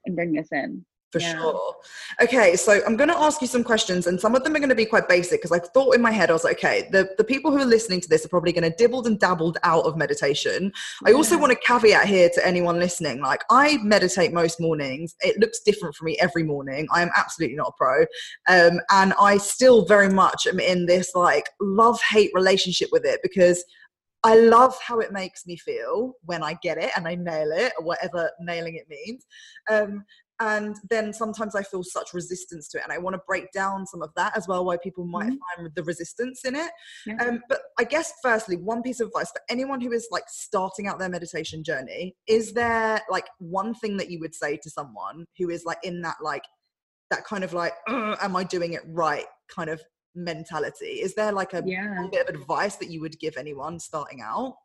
and 0.05 0.15
bring 0.15 0.33
this 0.33 0.49
in 0.51 0.85
for 1.11 1.19
yeah. 1.19 1.39
sure. 1.39 1.75
Okay, 2.21 2.55
so 2.55 2.81
I'm 2.85 2.95
going 2.95 3.09
to 3.09 3.17
ask 3.17 3.41
you 3.41 3.47
some 3.47 3.63
questions, 3.63 4.07
and 4.07 4.19
some 4.19 4.35
of 4.35 4.43
them 4.43 4.55
are 4.55 4.59
going 4.59 4.69
to 4.69 4.75
be 4.75 4.85
quite 4.85 5.09
basic 5.09 5.41
because 5.41 5.51
I 5.51 5.59
thought 5.59 5.95
in 5.95 6.01
my 6.01 6.11
head, 6.11 6.29
I 6.29 6.33
was 6.33 6.43
like, 6.43 6.57
okay, 6.57 6.87
the, 6.91 7.09
the 7.17 7.23
people 7.23 7.51
who 7.51 7.57
are 7.57 7.65
listening 7.65 8.01
to 8.01 8.09
this 8.09 8.25
are 8.25 8.29
probably 8.29 8.51
going 8.51 8.69
to 8.69 8.75
dibbled 8.77 9.07
and 9.07 9.19
dabbled 9.19 9.57
out 9.63 9.85
of 9.85 9.97
meditation. 9.97 10.71
Yeah. 11.05 11.11
I 11.11 11.13
also 11.13 11.37
want 11.37 11.51
to 11.51 11.59
caveat 11.65 12.07
here 12.07 12.29
to 12.33 12.47
anyone 12.47 12.79
listening 12.79 13.21
like, 13.21 13.43
I 13.49 13.77
meditate 13.77 14.33
most 14.33 14.59
mornings. 14.59 15.15
It 15.21 15.39
looks 15.39 15.59
different 15.61 15.95
for 15.95 16.05
me 16.05 16.17
every 16.19 16.43
morning. 16.43 16.87
I 16.93 17.01
am 17.01 17.09
absolutely 17.15 17.57
not 17.57 17.69
a 17.69 17.77
pro. 17.77 18.01
Um, 18.47 18.79
and 18.91 19.13
I 19.19 19.37
still 19.37 19.85
very 19.85 20.09
much 20.09 20.47
am 20.47 20.59
in 20.59 20.85
this 20.85 21.11
like 21.15 21.49
love 21.59 21.99
hate 22.09 22.31
relationship 22.33 22.89
with 22.91 23.05
it 23.05 23.19
because. 23.23 23.63
I 24.23 24.35
love 24.35 24.77
how 24.87 24.99
it 24.99 25.11
makes 25.11 25.47
me 25.47 25.57
feel 25.57 26.13
when 26.25 26.43
I 26.43 26.55
get 26.61 26.77
it 26.77 26.91
and 26.95 27.07
I 27.07 27.15
nail 27.15 27.51
it, 27.51 27.73
or 27.79 27.83
whatever 27.83 28.29
nailing 28.39 28.75
it 28.75 28.87
means. 28.87 29.25
Um, 29.67 30.05
and 30.41 30.75
then 30.89 31.13
sometimes 31.13 31.55
i 31.55 31.63
feel 31.63 31.83
such 31.83 32.13
resistance 32.13 32.67
to 32.67 32.77
it 32.77 32.83
and 32.83 32.91
i 32.91 32.97
want 32.97 33.13
to 33.13 33.21
break 33.27 33.51
down 33.53 33.85
some 33.85 34.01
of 34.01 34.09
that 34.15 34.35
as 34.35 34.47
well 34.47 34.65
why 34.65 34.75
people 34.83 35.05
might 35.05 35.27
mm-hmm. 35.27 35.61
find 35.61 35.71
the 35.75 35.83
resistance 35.83 36.43
in 36.43 36.55
it 36.55 36.71
yeah. 37.05 37.15
um, 37.23 37.41
but 37.47 37.61
i 37.79 37.83
guess 37.83 38.11
firstly 38.21 38.57
one 38.57 38.81
piece 38.81 38.99
of 38.99 39.07
advice 39.07 39.31
for 39.31 39.41
anyone 39.49 39.79
who 39.79 39.91
is 39.91 40.07
like 40.11 40.23
starting 40.27 40.87
out 40.87 40.99
their 40.99 41.09
meditation 41.09 41.63
journey 41.63 42.15
is 42.27 42.51
there 42.53 42.99
like 43.09 43.27
one 43.37 43.73
thing 43.75 43.95
that 43.95 44.09
you 44.09 44.19
would 44.19 44.35
say 44.35 44.57
to 44.57 44.69
someone 44.69 45.25
who 45.37 45.49
is 45.49 45.63
like 45.63 45.79
in 45.83 46.01
that 46.01 46.17
like 46.21 46.43
that 47.09 47.23
kind 47.23 47.43
of 47.43 47.53
like 47.53 47.73
am 47.87 48.35
i 48.35 48.43
doing 48.43 48.73
it 48.73 48.81
right 48.87 49.25
kind 49.47 49.69
of 49.69 49.81
mentality 50.15 50.99
is 51.01 51.15
there 51.15 51.31
like 51.31 51.53
a 51.53 51.63
yeah. 51.65 52.05
bit 52.11 52.27
of 52.27 52.35
advice 52.35 52.75
that 52.75 52.89
you 52.89 52.99
would 52.99 53.17
give 53.19 53.37
anyone 53.37 53.79
starting 53.79 54.21
out 54.21 54.55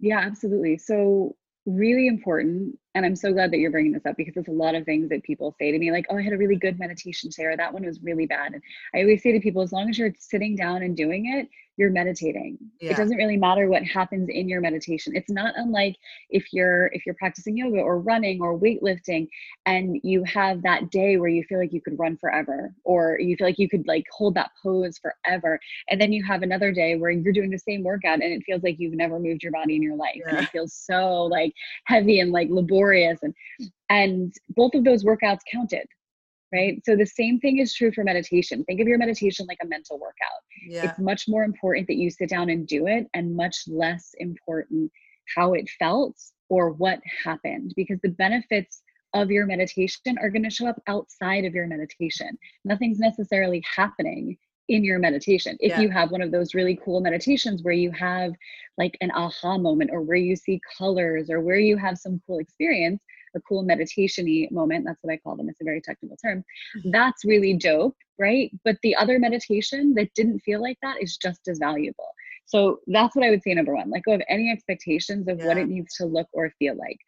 yeah 0.00 0.18
absolutely 0.18 0.76
so 0.76 1.34
really 1.66 2.06
important 2.06 2.78
and 2.94 3.04
i'm 3.04 3.16
so 3.16 3.32
glad 3.32 3.50
that 3.50 3.58
you're 3.58 3.70
bringing 3.70 3.92
this 3.92 4.06
up 4.06 4.16
because 4.16 4.36
it's 4.36 4.48
a 4.48 4.52
lot 4.52 4.74
of 4.74 4.84
things 4.84 5.08
that 5.08 5.22
people 5.24 5.54
say 5.58 5.72
to 5.72 5.78
me 5.78 5.90
like 5.90 6.06
oh 6.10 6.16
i 6.16 6.22
had 6.22 6.32
a 6.32 6.38
really 6.38 6.56
good 6.56 6.78
meditation 6.78 7.30
sarah. 7.30 7.56
That 7.56 7.72
one 7.72 7.84
was 7.84 8.00
really 8.02 8.26
bad. 8.26 8.54
And 8.54 8.62
i 8.94 9.00
always 9.00 9.22
say 9.22 9.32
to 9.32 9.40
people 9.40 9.62
as 9.62 9.72
long 9.72 9.90
as 9.90 9.98
you're 9.98 10.12
sitting 10.18 10.56
down 10.56 10.82
and 10.82 10.96
doing 10.96 11.26
it 11.26 11.48
you're 11.76 11.90
meditating 11.90 12.58
yeah. 12.80 12.90
it 12.90 12.96
doesn't 12.96 13.16
really 13.16 13.36
matter 13.36 13.68
what 13.68 13.82
happens 13.84 14.28
in 14.28 14.48
your 14.48 14.60
meditation 14.60 15.14
it's 15.14 15.30
not 15.30 15.54
unlike 15.56 15.94
if 16.30 16.52
you're 16.52 16.86
if 16.88 17.04
you're 17.04 17.14
practicing 17.16 17.56
yoga 17.56 17.78
or 17.78 17.98
running 17.98 18.40
or 18.40 18.58
weightlifting 18.58 19.28
and 19.66 19.98
you 20.02 20.24
have 20.24 20.62
that 20.62 20.90
day 20.90 21.16
where 21.16 21.28
you 21.28 21.44
feel 21.44 21.58
like 21.58 21.72
you 21.72 21.80
could 21.80 21.98
run 21.98 22.16
forever 22.16 22.74
or 22.84 23.18
you 23.20 23.36
feel 23.36 23.46
like 23.46 23.58
you 23.58 23.68
could 23.68 23.86
like 23.86 24.04
hold 24.10 24.34
that 24.34 24.50
pose 24.62 24.98
forever 24.98 25.58
and 25.90 26.00
then 26.00 26.12
you 26.12 26.24
have 26.24 26.42
another 26.42 26.72
day 26.72 26.96
where 26.96 27.10
you're 27.10 27.32
doing 27.32 27.50
the 27.50 27.58
same 27.58 27.82
workout 27.82 28.14
and 28.22 28.32
it 28.32 28.42
feels 28.44 28.62
like 28.62 28.76
you've 28.78 28.94
never 28.94 29.18
moved 29.18 29.42
your 29.42 29.52
body 29.52 29.76
in 29.76 29.82
your 29.82 29.96
life 29.96 30.16
yeah. 30.16 30.30
and 30.30 30.38
it 30.38 30.50
feels 30.50 30.72
so 30.72 31.24
like 31.24 31.52
heavy 31.84 32.20
and 32.20 32.32
like 32.32 32.48
laborious 32.50 33.18
and 33.22 33.34
and 33.88 34.34
both 34.50 34.74
of 34.74 34.84
those 34.84 35.04
workouts 35.04 35.40
counted 35.50 35.86
right? 36.52 36.80
So 36.84 36.96
the 36.96 37.06
same 37.06 37.38
thing 37.40 37.58
is 37.58 37.74
true 37.74 37.92
for 37.92 38.04
meditation. 38.04 38.64
Think 38.64 38.80
of 38.80 38.88
your 38.88 38.98
meditation 38.98 39.46
like 39.48 39.58
a 39.62 39.66
mental 39.66 39.98
workout. 39.98 40.42
Yeah. 40.68 40.90
It's 40.90 40.98
much 40.98 41.24
more 41.28 41.44
important 41.44 41.86
that 41.88 41.96
you 41.96 42.10
sit 42.10 42.28
down 42.28 42.50
and 42.50 42.66
do 42.66 42.86
it, 42.86 43.06
and 43.14 43.36
much 43.36 43.64
less 43.66 44.10
important 44.18 44.90
how 45.34 45.54
it 45.54 45.68
felt 45.78 46.16
or 46.48 46.70
what 46.70 47.00
happened 47.24 47.72
because 47.76 47.98
the 48.02 48.10
benefits 48.10 48.82
of 49.14 49.30
your 49.30 49.46
meditation 49.46 50.16
are 50.20 50.30
going 50.30 50.42
to 50.42 50.50
show 50.50 50.66
up 50.66 50.80
outside 50.86 51.44
of 51.44 51.54
your 51.54 51.66
meditation. 51.66 52.38
Nothing's 52.64 52.98
necessarily 52.98 53.62
happening 53.74 54.36
in 54.68 54.84
your 54.84 54.98
meditation. 54.98 55.56
If 55.60 55.70
yeah. 55.70 55.80
you 55.80 55.90
have 55.90 56.10
one 56.10 56.22
of 56.22 56.32
those 56.32 56.54
really 56.54 56.78
cool 56.84 57.00
meditations 57.00 57.62
where 57.62 57.74
you 57.74 57.90
have 57.92 58.32
like 58.78 58.96
an 59.00 59.10
aha 59.12 59.58
moment 59.58 59.90
or 59.92 60.02
where 60.02 60.16
you 60.16 60.36
see 60.36 60.60
colors 60.76 61.30
or 61.30 61.40
where 61.40 61.58
you 61.58 61.76
have 61.76 61.98
some 61.98 62.20
cool 62.26 62.38
experience, 62.38 63.00
a 63.36 63.40
cool 63.42 63.62
meditation 63.62 64.48
moment. 64.50 64.84
That's 64.86 65.02
what 65.02 65.12
I 65.12 65.18
call 65.18 65.36
them. 65.36 65.48
It's 65.48 65.60
a 65.60 65.64
very 65.64 65.80
technical 65.80 66.16
term. 66.16 66.44
Mm-hmm. 66.78 66.90
That's 66.90 67.24
really 67.24 67.54
dope, 67.54 67.96
right? 68.18 68.50
But 68.64 68.78
the 68.82 68.96
other 68.96 69.18
meditation 69.18 69.94
that 69.94 70.12
didn't 70.14 70.40
feel 70.40 70.60
like 70.60 70.78
that 70.82 71.02
is 71.02 71.16
just 71.16 71.46
as 71.48 71.58
valuable. 71.58 72.08
So 72.46 72.80
that's 72.86 73.14
what 73.14 73.24
I 73.24 73.30
would 73.30 73.42
say, 73.42 73.54
number 73.54 73.74
one, 73.74 73.90
let 73.90 74.04
go 74.04 74.14
of 74.14 74.22
any 74.28 74.50
expectations 74.50 75.28
of 75.28 75.38
yeah. 75.38 75.46
what 75.46 75.58
it 75.58 75.68
needs 75.68 75.94
to 75.96 76.06
look 76.06 76.28
or 76.32 76.50
feel 76.58 76.76
like. 76.76 76.98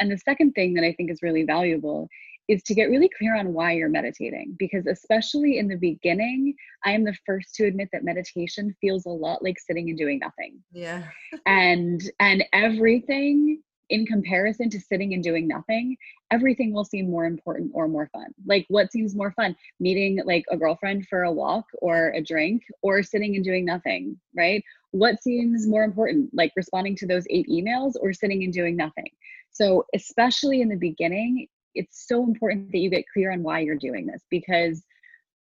And 0.00 0.10
the 0.10 0.18
second 0.18 0.52
thing 0.52 0.74
that 0.74 0.84
I 0.84 0.92
think 0.92 1.10
is 1.10 1.22
really 1.22 1.44
valuable 1.44 2.08
is 2.48 2.62
to 2.62 2.74
get 2.74 2.88
really 2.88 3.10
clear 3.16 3.36
on 3.36 3.52
why 3.52 3.72
you're 3.72 3.90
meditating 3.90 4.56
because 4.58 4.86
especially 4.86 5.58
in 5.58 5.68
the 5.68 5.76
beginning 5.76 6.54
i 6.84 6.90
am 6.90 7.04
the 7.04 7.14
first 7.26 7.54
to 7.54 7.66
admit 7.66 7.88
that 7.92 8.02
meditation 8.02 8.74
feels 8.80 9.06
a 9.06 9.10
lot 9.10 9.42
like 9.44 9.58
sitting 9.58 9.88
and 9.90 9.98
doing 9.98 10.18
nothing 10.18 10.58
yeah 10.72 11.04
and 11.46 12.10
and 12.20 12.44
everything 12.52 13.62
in 13.90 14.06
comparison 14.06 14.68
to 14.70 14.80
sitting 14.80 15.14
and 15.14 15.22
doing 15.22 15.48
nothing, 15.48 15.96
everything 16.30 16.72
will 16.72 16.84
seem 16.84 17.10
more 17.10 17.24
important 17.24 17.70
or 17.74 17.88
more 17.88 18.08
fun. 18.12 18.26
Like 18.46 18.66
what 18.68 18.92
seems 18.92 19.14
more 19.14 19.32
fun? 19.32 19.56
Meeting 19.80 20.20
like 20.24 20.44
a 20.50 20.56
girlfriend 20.56 21.06
for 21.08 21.22
a 21.22 21.32
walk 21.32 21.64
or 21.80 22.10
a 22.10 22.22
drink 22.22 22.62
or 22.82 23.02
sitting 23.02 23.36
and 23.36 23.44
doing 23.44 23.64
nothing, 23.64 24.18
right? 24.36 24.62
What 24.90 25.22
seems 25.22 25.66
more 25.66 25.84
important? 25.84 26.30
Like 26.34 26.52
responding 26.56 26.96
to 26.96 27.06
those 27.06 27.24
eight 27.30 27.48
emails 27.48 27.94
or 28.00 28.12
sitting 28.12 28.44
and 28.44 28.52
doing 28.52 28.76
nothing. 28.76 29.10
So, 29.50 29.84
especially 29.94 30.60
in 30.60 30.68
the 30.68 30.76
beginning, 30.76 31.48
it's 31.74 32.06
so 32.06 32.24
important 32.24 32.72
that 32.72 32.78
you 32.78 32.90
get 32.90 33.04
clear 33.12 33.32
on 33.32 33.42
why 33.42 33.60
you're 33.60 33.76
doing 33.76 34.06
this 34.06 34.22
because 34.30 34.82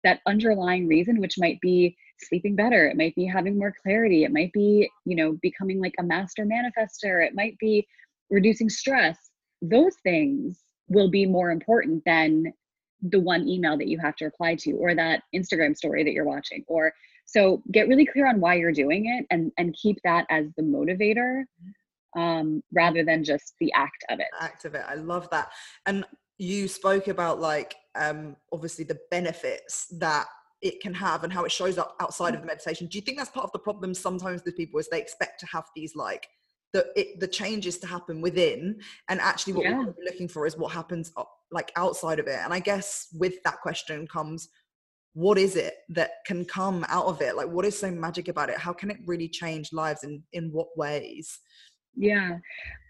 that 0.04 0.20
underlying 0.26 0.86
reason 0.86 1.20
which 1.20 1.38
might 1.38 1.60
be 1.60 1.96
sleeping 2.18 2.54
better 2.54 2.86
it 2.86 2.96
might 2.96 3.14
be 3.14 3.24
having 3.24 3.58
more 3.58 3.74
clarity 3.82 4.24
it 4.24 4.32
might 4.32 4.52
be 4.52 4.88
you 5.04 5.16
know 5.16 5.32
becoming 5.42 5.80
like 5.80 5.94
a 5.98 6.02
master 6.02 6.46
manifester 6.46 7.26
it 7.26 7.34
might 7.34 7.58
be 7.58 7.86
reducing 8.30 8.68
stress, 8.68 9.18
those 9.62 9.94
things 10.02 10.62
will 10.88 11.10
be 11.10 11.26
more 11.26 11.50
important 11.50 12.02
than 12.04 12.52
the 13.02 13.20
one 13.20 13.46
email 13.48 13.76
that 13.76 13.88
you 13.88 13.98
have 13.98 14.16
to 14.16 14.24
reply 14.24 14.54
to 14.54 14.72
or 14.72 14.94
that 14.94 15.22
Instagram 15.34 15.76
story 15.76 16.02
that 16.02 16.12
you're 16.12 16.24
watching 16.24 16.64
or 16.66 16.92
so 17.26 17.62
get 17.72 17.88
really 17.88 18.06
clear 18.06 18.26
on 18.28 18.40
why 18.40 18.54
you're 18.54 18.72
doing 18.72 19.06
it 19.06 19.26
and 19.30 19.52
and 19.58 19.74
keep 19.74 19.98
that 20.04 20.26
as 20.30 20.46
the 20.56 20.62
motivator 20.62 21.44
um, 22.16 22.62
rather 22.72 23.04
than 23.04 23.22
just 23.22 23.54
the 23.60 23.70
act 23.74 24.04
of 24.08 24.20
it. 24.20 24.26
Act 24.40 24.64
of 24.64 24.74
it. 24.74 24.84
I 24.88 24.94
love 24.94 25.28
that. 25.30 25.50
And 25.84 26.04
you 26.38 26.66
spoke 26.66 27.08
about 27.08 27.40
like 27.40 27.74
um, 27.94 28.36
obviously 28.52 28.84
the 28.84 28.98
benefits 29.10 29.86
that 29.98 30.26
it 30.62 30.80
can 30.80 30.94
have 30.94 31.24
and 31.24 31.32
how 31.32 31.44
it 31.44 31.52
shows 31.52 31.76
up 31.76 31.94
outside 32.00 32.34
of 32.34 32.40
the 32.40 32.46
meditation. 32.46 32.86
Do 32.86 32.96
you 32.96 33.02
think 33.02 33.18
that's 33.18 33.30
part 33.30 33.44
of 33.44 33.52
the 33.52 33.58
problem 33.58 33.92
sometimes 33.92 34.42
with 34.44 34.56
people 34.56 34.80
is 34.80 34.88
they 34.88 35.00
expect 35.00 35.40
to 35.40 35.46
have 35.46 35.64
these 35.74 35.94
like 35.94 36.26
the 36.76 37.00
it, 37.00 37.18
the 37.20 37.28
changes 37.28 37.78
to 37.78 37.86
happen 37.86 38.20
within 38.20 38.78
and 39.08 39.20
actually 39.20 39.54
what 39.54 39.64
yeah. 39.64 39.78
we're 39.78 40.04
looking 40.04 40.28
for 40.28 40.46
is 40.46 40.56
what 40.56 40.72
happens 40.72 41.10
uh, 41.16 41.24
like 41.50 41.72
outside 41.76 42.18
of 42.18 42.26
it. 42.26 42.38
And 42.44 42.52
i 42.52 42.60
guess 42.60 43.08
with 43.18 43.42
that 43.44 43.60
question 43.60 44.06
comes 44.06 44.48
what 45.14 45.38
is 45.38 45.56
it 45.56 45.72
that 45.88 46.10
can 46.26 46.44
come 46.44 46.84
out 46.90 47.06
of 47.06 47.22
it? 47.22 47.36
Like 47.36 47.48
what 47.48 47.64
is 47.64 47.78
so 47.78 47.90
magic 47.90 48.28
about 48.28 48.50
it? 48.50 48.58
How 48.58 48.74
can 48.74 48.90
it 48.90 48.98
really 49.06 49.28
change 49.28 49.72
lives 49.72 50.04
in 50.04 50.22
in 50.32 50.50
what 50.52 50.68
ways? 50.76 51.38
Yeah 51.94 52.38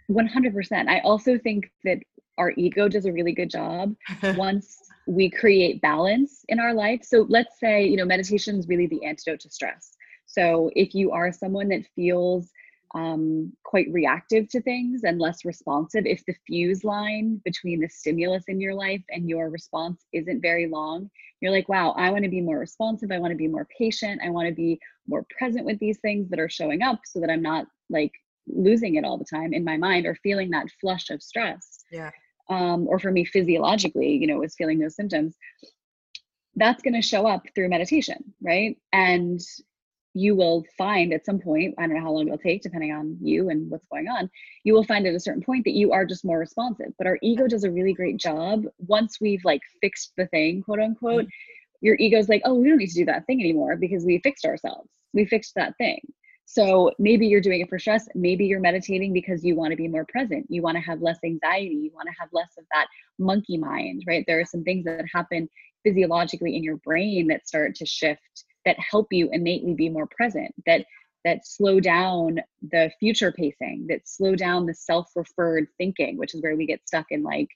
100% 0.09 0.89
i 0.89 1.01
also 1.01 1.37
think 1.37 1.69
that 1.83 1.99
our 2.39 2.53
ego 2.57 2.89
does 2.89 3.07
a 3.07 3.13
really 3.13 3.33
good 3.33 3.51
job 3.51 3.93
once 4.37 4.79
we 5.07 5.31
create 5.31 5.81
balance 5.81 6.45
in 6.49 6.59
our 6.61 6.75
life. 6.75 7.01
So 7.05 7.27
let's 7.29 7.59
say 7.59 7.87
you 7.87 7.97
know 7.97 8.05
meditation 8.05 8.57
is 8.59 8.69
really 8.69 8.87
the 8.87 9.05
antidote 9.05 9.41
to 9.41 9.51
stress. 9.51 9.97
So 10.27 10.71
if 10.75 10.95
you 10.95 11.13
are 11.13 11.33
someone 11.33 11.69
that 11.69 11.83
feels 11.95 12.51
um, 12.95 13.53
quite 13.65 13.87
reactive 13.91 14.49
to 14.51 14.61
things 14.63 15.03
and 15.05 15.21
less 15.21 15.45
responsive 15.45 16.07
if 16.07 16.25
the 16.27 16.35
fuse 16.47 16.85
line 16.85 17.41
between 17.45 17.81
the 17.81 17.89
stimulus 17.89 18.45
in 18.49 18.61
your 18.61 18.75
life 18.75 19.03
and 19.11 19.29
your 19.29 19.51
response 19.51 20.05
isn't 20.13 20.41
very 20.41 20.67
long. 20.67 21.11
You're 21.41 21.53
like 21.53 21.69
wow 21.69 21.91
i 21.99 22.11
want 22.11 22.25
to 22.25 22.31
be 22.31 22.41
more 22.41 22.59
responsive 22.59 23.11
i 23.13 23.19
want 23.19 23.31
to 23.31 23.37
be 23.37 23.47
more 23.47 23.69
patient 23.79 24.23
i 24.25 24.31
want 24.31 24.49
to 24.49 24.55
be 24.55 24.81
more 25.07 25.27
present 25.39 25.67
with 25.67 25.79
these 25.79 25.99
things 25.99 26.31
that 26.31 26.41
are 26.41 26.49
showing 26.49 26.81
up 26.81 27.01
so 27.05 27.21
that 27.21 27.29
i'm 27.29 27.43
not 27.43 27.67
like 27.91 28.13
losing 28.49 28.95
it 28.95 29.05
all 29.05 29.19
the 29.19 29.25
time 29.25 29.53
in 29.53 29.65
my 29.65 29.77
mind 29.77 30.07
or 30.07 30.15
feeling 30.23 30.51
that 30.51 30.67
flush 30.81 31.11
of 31.11 31.23
stress. 31.23 31.85
Yeah. 31.91 32.11
Um, 32.49 32.87
or 32.87 33.01
for 33.01 33.11
me 33.11 33.25
physiologically 33.25 34.11
you 34.11 34.27
know 34.27 34.39
was 34.39 34.55
feeling 34.55 34.79
those 34.79 34.95
symptoms 34.95 35.35
that's 36.57 36.83
going 36.83 36.95
to 36.95 37.03
show 37.03 37.27
up 37.27 37.43
through 37.55 37.69
meditation, 37.69 38.33
right? 38.43 38.79
And 38.93 39.41
you 40.17 40.35
will 40.35 40.65
find 40.79 41.13
at 41.13 41.27
some 41.27 41.39
point, 41.39 41.75
I 41.77 41.83
don't 41.83 41.95
know 41.95 42.01
how 42.01 42.11
long 42.11 42.27
it'll 42.27 42.39
take, 42.39 42.63
depending 42.63 42.91
on 42.91 43.19
you 43.21 43.51
and 43.51 43.71
what's 43.71 43.85
going 43.93 44.09
on, 44.09 44.31
you 44.65 44.73
will 44.73 44.83
find 44.83 45.07
at 45.07 45.15
a 45.15 45.21
certain 45.21 45.43
point 45.43 45.65
that 45.65 45.75
you 45.75 45.93
are 45.93 46.07
just 46.07 46.25
more 46.25 46.39
responsive. 46.39 46.95
But 46.97 47.07
our 47.07 47.19
ego 47.23 47.47
does 47.47 47.65
a 47.65 47.71
really 47.71 47.93
great 47.93 48.17
job 48.17 48.65
once 48.79 49.21
we've 49.21 49.45
like 49.45 49.61
fixed 49.83 50.13
the 50.17 50.27
thing, 50.29 50.63
quote 50.63 50.81
unquote. 50.81 51.25
Mm-hmm. 51.25 51.83
Your 51.83 51.97
ego's 51.97 52.31
like, 52.31 52.41
oh, 52.47 52.55
we 52.55 52.67
don't 52.67 52.79
need 52.79 52.89
to 52.89 52.95
do 52.95 53.05
that 53.05 53.27
thing 53.27 53.41
anymore 53.41 53.77
because 53.77 54.07
we 54.07 54.19
fixed 54.21 54.47
ourselves. 54.47 54.89
We 55.13 55.27
fixed 55.27 55.55
that 55.57 55.77
thing. 55.77 56.01
So 56.47 56.93
maybe 56.99 57.27
you're 57.27 57.43
doing 57.43 57.61
it 57.61 57.69
for 57.69 57.79
stress. 57.79 58.09
Maybe 58.15 58.47
you're 58.47 58.61
meditating 58.61 59.13
because 59.13 59.45
you 59.45 59.55
want 59.55 59.73
to 59.73 59.77
be 59.77 59.89
more 59.89 60.07
present. 60.07 60.47
You 60.49 60.63
want 60.63 60.77
to 60.77 60.81
have 60.81 61.03
less 61.03 61.19
anxiety. 61.25 61.75
You 61.75 61.91
want 61.93 62.09
to 62.09 62.15
have 62.19 62.31
less 62.33 62.53
of 62.57 62.65
that 62.73 62.87
monkey 63.19 63.59
mind, 63.59 64.05
right? 64.07 64.25
There 64.27 64.41
are 64.41 64.47
some 64.47 64.65
things 64.65 64.87
that 64.87 65.05
happen 65.13 65.51
physiologically 65.85 66.57
in 66.57 66.65
your 66.65 66.77
brain 66.79 67.27
that 67.29 67.47
start 67.47 67.75
to 67.75 67.85
shift 67.85 68.45
that 68.67 68.77
help 68.79 69.07
you 69.11 69.31
innately 69.33 69.73
be 69.73 69.89
more 69.89 70.07
present 70.07 70.55
that 70.67 70.85
that 71.25 71.47
slow 71.47 71.81
down 71.81 72.41
the 72.71 72.91
future 73.01 73.33
pacing 73.33 73.87
that 73.89 74.07
slow 74.07 74.37
down 74.37 74.67
the 74.67 74.75
self-referred 74.75 75.67
thinking 75.79 76.19
which 76.19 76.35
is 76.35 76.43
where 76.43 76.57
we 76.57 76.67
get 76.67 76.87
stuck 76.87 77.07
in 77.11 77.23
like 77.23 77.49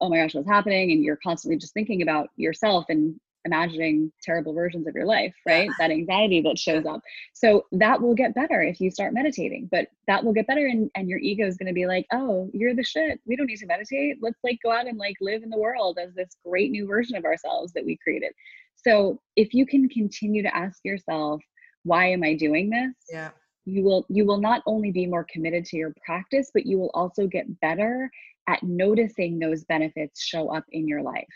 oh 0.00 0.08
my 0.08 0.18
gosh 0.18 0.34
what's 0.34 0.48
happening? 0.48 0.92
And 0.92 1.02
you're 1.02 1.18
constantly 1.22 1.58
just 1.58 1.74
thinking 1.74 2.02
about 2.02 2.28
yourself 2.36 2.86
and 2.88 3.18
imagining 3.46 4.12
terrible 4.22 4.52
versions 4.52 4.86
of 4.86 4.94
your 4.94 5.06
life 5.06 5.34
right? 5.46 5.70
That 5.78 5.90
anxiety 5.90 6.42
that 6.42 6.58
shows 6.58 6.84
up. 6.84 7.00
So 7.32 7.64
that 7.72 8.00
will 8.00 8.14
get 8.14 8.34
better 8.34 8.62
if 8.62 8.80
you 8.80 8.90
start 8.90 9.14
meditating 9.14 9.68
but 9.70 9.88
that 10.06 10.22
will 10.22 10.34
get 10.34 10.46
better 10.46 10.66
and, 10.66 10.90
and 10.94 11.08
your 11.08 11.18
ego 11.18 11.46
is 11.46 11.56
going 11.56 11.68
to 11.68 11.72
be 11.72 11.86
like 11.86 12.06
oh 12.12 12.50
you're 12.52 12.74
the 12.74 12.84
shit. 12.84 13.20
We 13.26 13.36
don't 13.36 13.46
need 13.46 13.58
to 13.58 13.66
meditate. 13.66 14.18
Let's 14.20 14.40
like 14.44 14.58
go 14.62 14.72
out 14.72 14.86
and 14.86 14.98
like 14.98 15.16
live 15.20 15.42
in 15.42 15.50
the 15.50 15.58
world 15.58 15.98
as 16.02 16.14
this 16.14 16.36
great 16.44 16.70
new 16.70 16.86
version 16.86 17.16
of 17.16 17.24
ourselves 17.24 17.72
that 17.72 17.84
we 17.84 17.96
created. 18.02 18.32
So 18.76 19.20
if 19.34 19.54
you 19.54 19.66
can 19.66 19.88
continue 19.88 20.42
to 20.42 20.56
ask 20.56 20.80
yourself, 20.84 21.42
why 21.82 22.08
am 22.08 22.22
I 22.22 22.34
doing 22.34 22.70
this? 22.70 22.94
Yeah. 23.10 23.30
You 23.64 23.82
will 23.82 24.06
you 24.08 24.24
will 24.24 24.40
not 24.40 24.62
only 24.66 24.92
be 24.92 25.06
more 25.06 25.26
committed 25.30 25.64
to 25.66 25.76
your 25.76 25.92
practice, 26.04 26.50
but 26.52 26.66
you 26.66 26.78
will 26.78 26.90
also 26.94 27.26
get 27.26 27.60
better 27.60 28.10
at 28.48 28.62
noticing 28.62 29.38
those 29.38 29.64
benefits 29.64 30.22
show 30.22 30.54
up 30.54 30.64
in 30.70 30.86
your 30.86 31.02
life. 31.02 31.26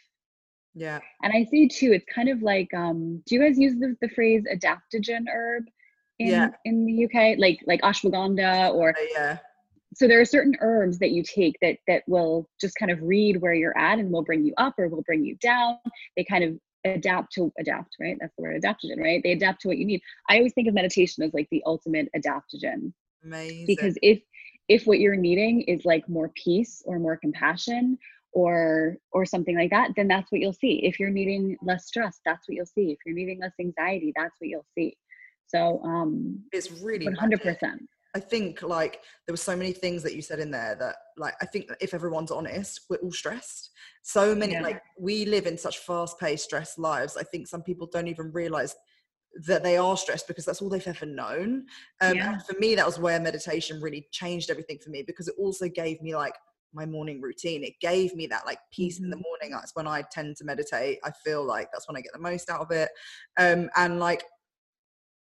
Yeah. 0.75 1.01
And 1.23 1.33
I 1.33 1.45
see 1.51 1.69
too, 1.69 1.93
it's 1.93 2.07
kind 2.13 2.29
of 2.29 2.43
like 2.43 2.73
um, 2.75 3.23
do 3.27 3.35
you 3.35 3.43
guys 3.43 3.59
use 3.59 3.75
the, 3.79 3.97
the 4.01 4.09
phrase 4.09 4.45
adaptogen 4.53 5.25
herb 5.33 5.65
in 6.19 6.29
yeah. 6.29 6.49
in 6.65 6.87
the 6.87 7.05
UK? 7.05 7.39
Like 7.39 7.61
like 7.67 7.81
ashwagandha 7.83 8.75
or 8.75 8.91
uh, 8.91 9.03
yeah 9.13 9.39
so 9.93 10.07
there 10.07 10.21
are 10.21 10.25
certain 10.25 10.57
herbs 10.61 11.01
that 11.01 11.11
you 11.11 11.21
take 11.25 11.57
that 11.61 11.79
that 11.89 12.05
will 12.07 12.49
just 12.61 12.77
kind 12.77 12.93
of 12.93 13.03
read 13.03 13.41
where 13.41 13.53
you're 13.53 13.77
at 13.77 13.99
and 13.99 14.13
will 14.13 14.23
bring 14.23 14.45
you 14.45 14.55
up 14.57 14.79
or 14.79 14.87
will 14.87 15.03
bring 15.03 15.25
you 15.25 15.35
down 15.39 15.79
they 16.17 16.23
kind 16.23 16.45
of 16.45 16.57
adapt 16.85 17.33
to 17.35 17.53
adapt, 17.59 17.97
right? 18.01 18.17
That's 18.21 18.35
the 18.37 18.43
word 18.43 18.61
adaptogen, 18.61 18.99
right? 18.99 19.21
They 19.23 19.33
adapt 19.33 19.63
to 19.63 19.69
what 19.69 19.79
you 19.79 19.85
need. 19.85 20.03
I 20.29 20.39
always 20.39 20.53
think 20.53 20.69
of 20.69 20.75
meditation 20.75 21.23
as 21.23 21.35
like 21.35 21.49
the 21.51 21.63
ultimate 21.67 22.09
adaptogen. 22.17 22.93
Amazing. 23.25 23.67
Because 23.67 23.99
if 24.03 24.21
if 24.69 24.87
what 24.87 25.01
you're 25.01 25.17
needing 25.17 25.63
is 25.63 25.85
like 25.85 26.09
more 26.09 26.31
peace 26.35 26.83
or 26.87 26.99
more 26.99 27.17
compassion 27.17 27.99
or 28.33 28.97
or 29.13 29.25
something 29.25 29.57
like 29.57 29.71
that, 29.71 29.91
then 29.97 30.09
that's 30.09 30.31
what 30.31 30.41
you'll 30.41 30.53
see. 30.53 30.85
If 30.85 31.01
you're 31.01 31.11
needing 31.11 31.57
less 31.63 31.87
stress, 31.87 32.21
that's 32.25 32.49
what 32.49 32.57
you'll 32.57 32.67
see. 32.67 32.93
If 32.93 32.99
you're 33.05 33.15
needing 33.15 33.41
less 33.41 33.55
anxiety, 33.61 34.13
that's 34.17 34.35
what 34.39 34.49
you'll 34.49 34.67
see. 34.77 34.97
So 35.47 35.81
um 35.83 36.45
it's 36.53 36.71
really 36.83 37.07
100%. 37.07 37.45
Magic. 37.45 37.81
I 38.15 38.21
think 38.21 38.63
like 38.63 39.03
there 39.27 39.33
were 39.33 39.37
so 39.37 39.55
many 39.55 39.73
things 39.73 40.03
that 40.03 40.15
you 40.15 40.23
said 40.23 40.41
in 40.41 40.51
there 40.51 40.77
that 40.81 40.97
like 41.17 41.35
I 41.41 41.47
think 41.47 41.71
if 41.81 41.95
everyone's 41.95 42.31
honest, 42.31 42.87
we're 42.89 42.97
all 42.99 43.13
stressed. 43.13 43.71
So 44.03 44.35
many 44.35 44.55
yeah. 44.55 44.63
like 44.63 44.83
we 44.99 45.25
live 45.25 45.47
in 45.47 45.57
such 45.57 45.79
fast-paced, 45.79 46.45
stressed 46.45 46.79
lives. 46.79 47.17
I 47.17 47.23
think 47.23 47.47
some 47.47 47.63
people 47.63 47.89
don't 47.93 48.09
even 48.09 48.33
realize 48.33 48.75
that 49.47 49.63
they 49.63 49.77
are 49.77 49.97
stressed 49.97 50.27
because 50.27 50.45
that's 50.45 50.61
all 50.61 50.69
they've 50.69 50.87
ever 50.89 51.07
known. 51.07 51.67
Um, 52.01 52.17
yeah. 52.17 52.39
for 52.39 52.59
me, 52.59 52.75
that 52.75 52.87
was 52.87 52.99
where 52.99 53.21
meditation 53.21 53.81
really 53.81 54.09
changed 54.11 54.51
everything 54.51 54.79
for 54.83 54.91
me 54.91 55.05
because 55.07 55.29
it 55.29 55.37
also 55.39 55.69
gave 55.69 56.03
me 56.03 56.17
like 56.17 56.35
my 56.73 56.87
morning 56.87 57.21
routine. 57.21 57.65
It 57.65 57.75
gave 57.81 58.15
me 58.15 58.27
that 58.29 58.47
like 58.47 58.59
peace 58.73 58.97
mm-hmm. 58.97 59.05
in 59.05 59.11
the 59.11 59.17
mm-hmm. 59.17 59.23
morning. 59.23 59.51
That's 59.53 59.75
when 59.75 59.87
I 59.87 60.05
tend 60.13 60.37
to 60.37 60.45
meditate. 60.45 60.99
I 61.05 61.11
feel 61.25 61.45
like 61.45 61.69
that's 61.73 61.89
when 61.89 61.97
I 61.97 62.01
get 62.01 62.13
the 62.13 62.21
most 62.21 62.51
out 62.51 62.61
of 62.61 62.71
it. 62.71 62.91
Um, 63.39 63.71
and 63.77 63.99
like 63.99 64.25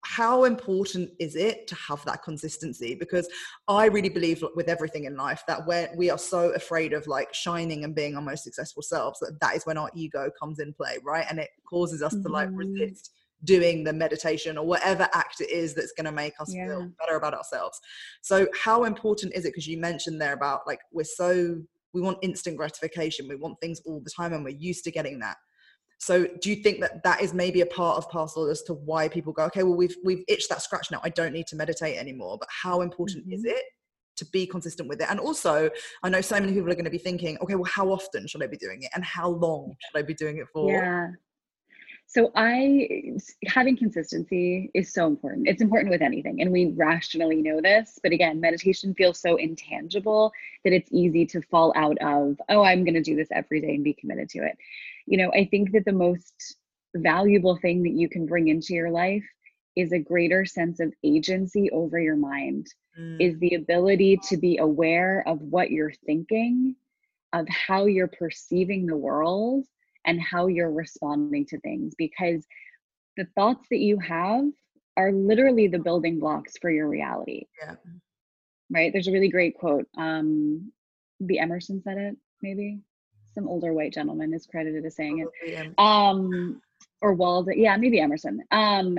how 0.05 0.45
important 0.45 1.09
is 1.19 1.35
it 1.35 1.67
to 1.67 1.75
have 1.75 2.03
that 2.05 2.23
consistency 2.23 2.95
because 2.95 3.27
i 3.67 3.85
really 3.85 4.09
believe 4.09 4.43
with 4.55 4.69
everything 4.69 5.03
in 5.03 5.17
life 5.17 5.43
that 5.47 5.65
where 5.67 5.89
we 5.97 6.09
are 6.09 6.17
so 6.17 6.51
afraid 6.51 6.93
of 6.93 7.05
like 7.07 7.33
shining 7.33 7.83
and 7.83 7.95
being 7.95 8.15
our 8.15 8.21
most 8.21 8.43
successful 8.43 8.81
selves 8.81 9.19
that 9.19 9.37
that 9.41 9.55
is 9.55 9.65
when 9.65 9.77
our 9.77 9.89
ego 9.93 10.29
comes 10.39 10.59
in 10.59 10.73
play 10.73 10.97
right 11.03 11.25
and 11.29 11.37
it 11.37 11.49
causes 11.69 12.01
us 12.01 12.13
mm-hmm. 12.13 12.23
to 12.23 12.29
like 12.29 12.47
mm-hmm. 12.47 12.59
resist 12.59 13.11
doing 13.43 13.83
the 13.83 13.93
meditation 13.93 14.57
or 14.57 14.65
whatever 14.65 15.07
act 15.13 15.41
it 15.41 15.49
is 15.49 15.73
that's 15.73 15.93
going 15.93 16.05
to 16.05 16.11
make 16.11 16.33
us 16.39 16.53
yeah. 16.53 16.65
feel 16.65 16.89
better 16.99 17.15
about 17.15 17.33
ourselves 17.33 17.79
so 18.21 18.47
how 18.53 18.83
important 18.83 19.33
is 19.33 19.45
it 19.45 19.49
because 19.49 19.67
you 19.67 19.79
mentioned 19.79 20.21
there 20.21 20.33
about 20.33 20.61
like 20.67 20.79
we're 20.91 21.03
so 21.03 21.55
we 21.93 22.01
want 22.01 22.17
instant 22.21 22.57
gratification 22.57 23.27
we 23.27 23.35
want 23.35 23.59
things 23.61 23.81
all 23.85 24.01
the 24.03 24.11
time 24.15 24.33
and 24.33 24.43
we're 24.43 24.49
used 24.49 24.83
to 24.83 24.91
getting 24.91 25.19
that 25.19 25.37
so 25.99 26.25
do 26.41 26.49
you 26.49 26.55
think 26.55 26.79
that 26.79 27.03
that 27.03 27.21
is 27.21 27.33
maybe 27.33 27.59
a 27.61 27.65
part 27.65 27.97
of 27.97 28.09
parcel 28.09 28.49
as 28.49 28.63
to 28.63 28.73
why 28.73 29.09
people 29.09 29.33
go, 29.33 29.43
okay, 29.45 29.63
well 29.63 29.75
we've 29.75 29.95
we've 30.03 30.23
itched 30.27 30.49
that 30.49 30.61
scratch 30.61 30.89
now. 30.91 31.01
I 31.03 31.09
don't 31.09 31.33
need 31.33 31.47
to 31.47 31.57
meditate 31.57 31.97
anymore. 31.97 32.37
But 32.39 32.47
how 32.49 32.81
important 32.81 33.25
mm-hmm. 33.25 33.33
is 33.33 33.43
it 33.43 33.63
to 34.15 34.25
be 34.27 34.47
consistent 34.47 34.87
with 34.87 35.01
it? 35.01 35.07
And 35.09 35.19
also, 35.19 35.69
I 36.01 36.09
know 36.09 36.21
so 36.21 36.39
many 36.39 36.53
people 36.53 36.71
are 36.71 36.75
going 36.75 36.85
to 36.85 36.91
be 36.91 36.97
thinking, 36.97 37.37
okay, 37.41 37.55
well, 37.55 37.65
how 37.65 37.89
often 37.89 38.27
should 38.27 38.41
I 38.41 38.47
be 38.47 38.57
doing 38.57 38.83
it, 38.83 38.91
and 38.95 39.03
how 39.03 39.29
long 39.29 39.75
should 39.79 39.99
I 39.99 40.03
be 40.03 40.13
doing 40.13 40.37
it 40.37 40.47
for? 40.53 40.71
Yeah. 40.71 41.09
So 42.11 42.31
I 42.35 43.17
having 43.45 43.77
consistency 43.77 44.71
is 44.73 44.91
so 44.91 45.05
important. 45.05 45.47
It's 45.47 45.61
important 45.61 45.91
with 45.91 46.01
anything 46.01 46.41
and 46.41 46.51
we 46.51 46.73
rationally 46.75 47.41
know 47.41 47.61
this, 47.61 47.99
but 48.01 48.11
again, 48.11 48.41
meditation 48.41 48.95
feels 48.95 49.19
so 49.19 49.35
intangible 49.35 50.33
that 50.63 50.73
it's 50.73 50.89
easy 50.91 51.25
to 51.27 51.41
fall 51.43 51.71
out 51.75 51.97
of, 51.99 52.41
oh, 52.49 52.63
I'm 52.63 52.83
going 52.83 52.95
to 52.95 53.01
do 53.01 53.15
this 53.15 53.29
every 53.31 53.61
day 53.61 53.75
and 53.75 53.83
be 53.83 53.93
committed 53.93 54.27
to 54.29 54.39
it 54.39 54.57
you 55.09 55.17
know, 55.17 55.31
I 55.33 55.45
think 55.45 55.71
that 55.71 55.85
the 55.85 55.91
most 55.91 56.55
valuable 56.95 57.57
thing 57.57 57.81
that 57.83 57.93
you 57.93 58.07
can 58.07 58.27
bring 58.27 58.47
into 58.47 58.75
your 58.75 58.91
life 58.91 59.25
is 59.75 59.91
a 59.91 59.99
greater 59.99 60.45
sense 60.45 60.79
of 60.79 60.93
agency 61.03 61.69
over 61.71 61.99
your 61.99 62.15
mind, 62.15 62.67
mm. 62.97 63.17
is 63.19 63.37
the 63.39 63.55
ability 63.55 64.19
to 64.29 64.37
be 64.37 64.57
aware 64.57 65.23
of 65.27 65.41
what 65.41 65.71
you're 65.71 65.93
thinking, 66.05 66.75
of 67.33 67.47
how 67.49 67.85
you're 67.85 68.07
perceiving 68.07 68.85
the 68.85 68.95
world, 68.95 69.65
and 70.05 70.21
how 70.21 70.47
you're 70.47 70.71
responding 70.71 71.45
to 71.47 71.59
things. 71.59 71.93
Because 71.97 72.45
the 73.17 73.27
thoughts 73.35 73.67
that 73.71 73.79
you 73.79 73.99
have 73.99 74.45
are 74.97 75.11
literally 75.11 75.67
the 75.67 75.79
building 75.79 76.19
blocks 76.19 76.53
for 76.61 76.69
your 76.69 76.87
reality. 76.87 77.45
Yeah. 77.61 77.75
Right? 78.69 78.91
There's 78.91 79.07
a 79.07 79.11
really 79.11 79.29
great 79.29 79.57
quote. 79.57 79.87
Um, 79.97 80.71
the 81.19 81.39
Emerson 81.39 81.81
said 81.81 81.97
it, 81.97 82.15
maybe 82.41 82.79
some 83.33 83.47
older 83.47 83.73
white 83.73 83.93
gentleman 83.93 84.33
is 84.33 84.45
credited 84.45 84.85
as 84.85 84.95
saying 84.95 85.19
it. 85.19 85.27
Um, 85.77 86.61
or 87.01 87.13
Walden, 87.13 87.57
yeah, 87.57 87.77
maybe 87.77 87.99
Emerson. 87.99 88.41
Um, 88.51 88.97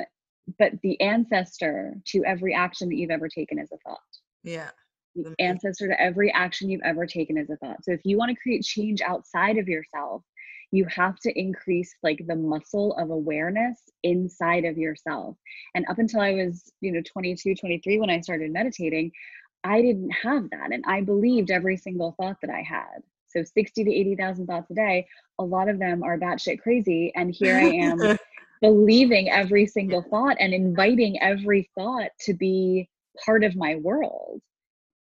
but 0.59 0.73
the 0.83 1.01
ancestor 1.01 1.95
to 2.07 2.25
every 2.25 2.55
action 2.55 2.89
that 2.89 2.97
you've 2.97 3.11
ever 3.11 3.29
taken 3.29 3.59
is 3.59 3.71
a 3.73 3.79
thought. 3.79 3.99
Yeah. 4.43 4.71
The 5.15 5.35
ancestor 5.39 5.89
to 5.89 6.01
every 6.01 6.33
action 6.33 6.71
you've 6.71 6.83
ever 6.85 7.07
taken 7.07 7.37
is 7.37 7.51
a 7.51 7.57
thought. 7.57 7.85
So 7.85 7.93
if 7.93 8.01
you 8.05 8.17
want 8.17 8.31
to 8.31 8.41
create 8.41 8.63
change 8.63 9.01
outside 9.01 9.59
of 9.59 9.69
yourself, 9.69 10.23
you 10.73 10.85
have 10.87 11.19
to 11.21 11.39
increase 11.39 11.95
like 12.03 12.25
the 12.27 12.37
muscle 12.37 12.95
of 12.95 13.11
awareness 13.11 13.81
inside 14.03 14.65
of 14.65 14.79
yourself. 14.79 15.37
And 15.75 15.85
up 15.89 15.99
until 15.99 16.21
I 16.21 16.35
was, 16.35 16.73
you 16.81 16.93
know, 16.93 17.03
22, 17.05 17.57
23 17.57 17.99
when 17.99 18.11
I 18.11 18.21
started 18.21 18.53
meditating, 18.53 19.11
I 19.65 19.83
didn't 19.83 20.11
have 20.11 20.49
that 20.51 20.73
and 20.73 20.85
I 20.87 21.03
believed 21.03 21.51
every 21.51 21.77
single 21.77 22.15
thought 22.19 22.37
that 22.43 22.51
I 22.51 22.63
had. 22.63 23.03
So 23.27 23.45
60 23.45 23.85
to 23.85 23.91
80,000 23.93 24.47
thoughts 24.47 24.71
a 24.71 24.75
day. 24.75 25.07
A 25.39 25.45
lot 25.45 25.69
of 25.69 25.79
them 25.79 26.03
are 26.03 26.19
batshit 26.19 26.61
crazy. 26.61 27.13
And 27.15 27.35
here 27.35 27.57
I 27.57 27.63
am 27.63 28.19
believing 28.61 29.31
every 29.31 29.67
single 29.67 30.03
thought 30.03 30.37
and 30.41 30.53
inviting 30.53 31.21
every 31.21 31.71
thought 31.77 32.11
to 32.21 32.35
be 32.35 32.89
part 33.25 33.45
of 33.45 33.57
my 33.57 33.77
world. 33.77 34.41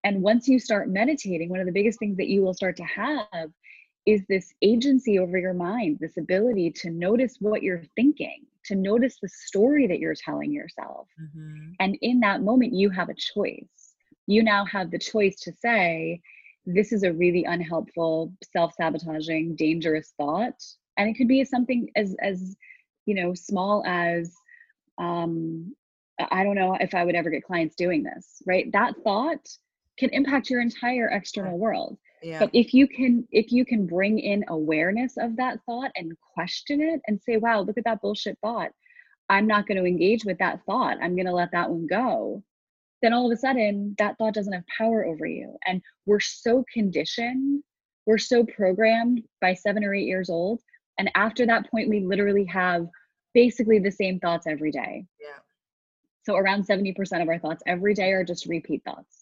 And 0.03 0.21
once 0.21 0.47
you 0.47 0.59
start 0.59 0.89
meditating, 0.89 1.49
one 1.49 1.59
of 1.59 1.65
the 1.65 1.73
biggest 1.73 1.99
things 1.99 2.17
that 2.17 2.27
you 2.27 2.41
will 2.41 2.53
start 2.53 2.77
to 2.77 2.83
have 2.83 3.49
is 4.09 4.25
this 4.27 4.53
agency 4.61 5.19
over 5.19 5.37
your 5.37 5.53
mind, 5.53 5.97
this 5.99 6.17
ability 6.17 6.71
to 6.71 6.89
notice 6.89 7.35
what 7.39 7.61
you're 7.61 7.83
thinking, 7.95 8.45
to 8.65 8.75
notice 8.75 9.17
the 9.21 9.29
story 9.29 9.87
that 9.87 9.99
you're 9.99 10.15
telling 10.15 10.51
yourself. 10.51 11.07
Mm-hmm. 11.21 11.71
And 11.79 11.97
in 12.01 12.19
that 12.21 12.41
moment, 12.41 12.73
you 12.73 12.89
have 12.89 13.09
a 13.09 13.13
choice. 13.13 13.93
You 14.25 14.43
now 14.43 14.65
have 14.65 14.91
the 14.91 14.99
choice 14.99 15.39
to 15.41 15.51
say, 15.53 16.21
this 16.65 16.91
is 16.91 17.03
a 17.03 17.13
really 17.13 17.45
unhelpful 17.45 18.33
self-sabotaging 18.53 19.55
dangerous 19.55 20.13
thought 20.17 20.61
and 20.97 21.09
it 21.09 21.15
could 21.15 21.27
be 21.27 21.43
something 21.43 21.89
as 21.95 22.15
as 22.21 22.55
you 23.05 23.15
know 23.15 23.33
small 23.33 23.83
as 23.85 24.35
um 24.99 25.73
i 26.31 26.43
don't 26.43 26.55
know 26.55 26.75
if 26.79 26.93
i 26.93 27.03
would 27.03 27.15
ever 27.15 27.29
get 27.29 27.43
clients 27.43 27.75
doing 27.75 28.03
this 28.03 28.41
right 28.45 28.71
that 28.71 28.93
thought 29.03 29.47
can 29.97 30.09
impact 30.11 30.49
your 30.49 30.61
entire 30.61 31.07
external 31.07 31.57
world 31.57 31.97
Yeah. 32.21 32.39
But 32.39 32.49
if 32.53 32.73
you 32.73 32.87
can 32.87 33.27
if 33.31 33.51
you 33.51 33.65
can 33.65 33.87
bring 33.87 34.19
in 34.19 34.43
awareness 34.47 35.17
of 35.17 35.35
that 35.37 35.59
thought 35.65 35.91
and 35.95 36.13
question 36.33 36.81
it 36.81 37.01
and 37.07 37.21
say, 37.21 37.37
wow, 37.37 37.61
look 37.61 37.77
at 37.77 37.85
that 37.85 38.01
bullshit 38.01 38.37
thought. 38.41 38.71
I'm 39.29 39.47
not 39.47 39.67
going 39.67 39.77
to 39.77 39.85
engage 39.85 40.25
with 40.25 40.39
that 40.39 40.61
thought. 40.65 40.97
I'm 41.01 41.15
going 41.15 41.27
to 41.27 41.33
let 41.33 41.51
that 41.51 41.69
one 41.69 41.87
go. 41.87 42.43
Then 43.01 43.13
all 43.13 43.31
of 43.31 43.31
a 43.31 43.39
sudden, 43.39 43.95
that 43.97 44.17
thought 44.17 44.33
doesn't 44.33 44.51
have 44.51 44.63
power 44.77 45.05
over 45.05 45.25
you. 45.25 45.55
And 45.65 45.81
we're 46.05 46.19
so 46.19 46.65
conditioned, 46.73 47.63
we're 48.05 48.17
so 48.17 48.43
programmed 48.43 49.21
by 49.39 49.53
seven 49.53 49.83
or 49.83 49.93
eight 49.93 50.07
years 50.07 50.29
old. 50.29 50.61
And 50.97 51.09
after 51.15 51.45
that 51.45 51.69
point, 51.71 51.89
we 51.89 52.01
literally 52.01 52.45
have 52.45 52.87
basically 53.33 53.79
the 53.79 53.91
same 53.91 54.19
thoughts 54.19 54.47
every 54.47 54.71
day. 54.71 55.05
Yeah. 55.21 55.37
So 56.23 56.35
around 56.35 56.67
70% 56.67 57.21
of 57.21 57.29
our 57.29 57.39
thoughts 57.39 57.63
every 57.65 57.93
day 57.93 58.11
are 58.11 58.23
just 58.23 58.47
repeat 58.47 58.83
thoughts. 58.83 59.18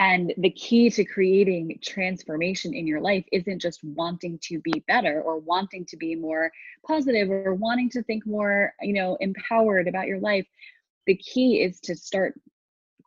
And 0.00 0.32
the 0.38 0.50
key 0.50 0.90
to 0.90 1.04
creating 1.04 1.78
transformation 1.82 2.72
in 2.72 2.86
your 2.86 3.00
life 3.00 3.24
isn't 3.32 3.60
just 3.60 3.82
wanting 3.82 4.38
to 4.44 4.60
be 4.60 4.84
better 4.86 5.20
or 5.20 5.38
wanting 5.38 5.84
to 5.86 5.96
be 5.96 6.14
more 6.14 6.52
positive 6.86 7.30
or 7.30 7.54
wanting 7.54 7.90
to 7.90 8.02
think 8.04 8.24
more, 8.24 8.72
you 8.80 8.92
know, 8.92 9.16
empowered 9.20 9.88
about 9.88 10.06
your 10.06 10.20
life. 10.20 10.46
The 11.06 11.16
key 11.16 11.62
is 11.62 11.80
to 11.80 11.96
start 11.96 12.34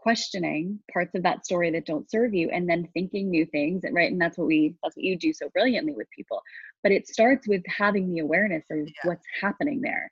questioning 0.02 0.80
parts 0.92 1.14
of 1.16 1.24
that 1.24 1.46
story 1.46 1.70
that 1.72 1.86
don't 1.86 2.10
serve 2.10 2.34
you 2.34 2.50
and 2.50 2.68
then 2.68 2.88
thinking 2.94 3.30
new 3.30 3.46
things 3.46 3.84
And 3.84 3.94
right 3.94 4.12
and 4.12 4.20
that's 4.20 4.36
what 4.36 4.48
we 4.48 4.76
that's 4.82 4.96
what 4.96 5.04
you 5.04 5.16
do 5.16 5.32
so 5.32 5.48
brilliantly 5.50 5.94
with 5.94 6.10
people 6.10 6.42
but 6.82 6.92
it 6.92 7.08
starts 7.08 7.48
with 7.48 7.62
having 7.68 8.12
the 8.12 8.20
awareness 8.20 8.64
of 8.72 8.80
yeah. 8.80 8.94
what's 9.04 9.26
happening 9.40 9.80
there 9.80 10.12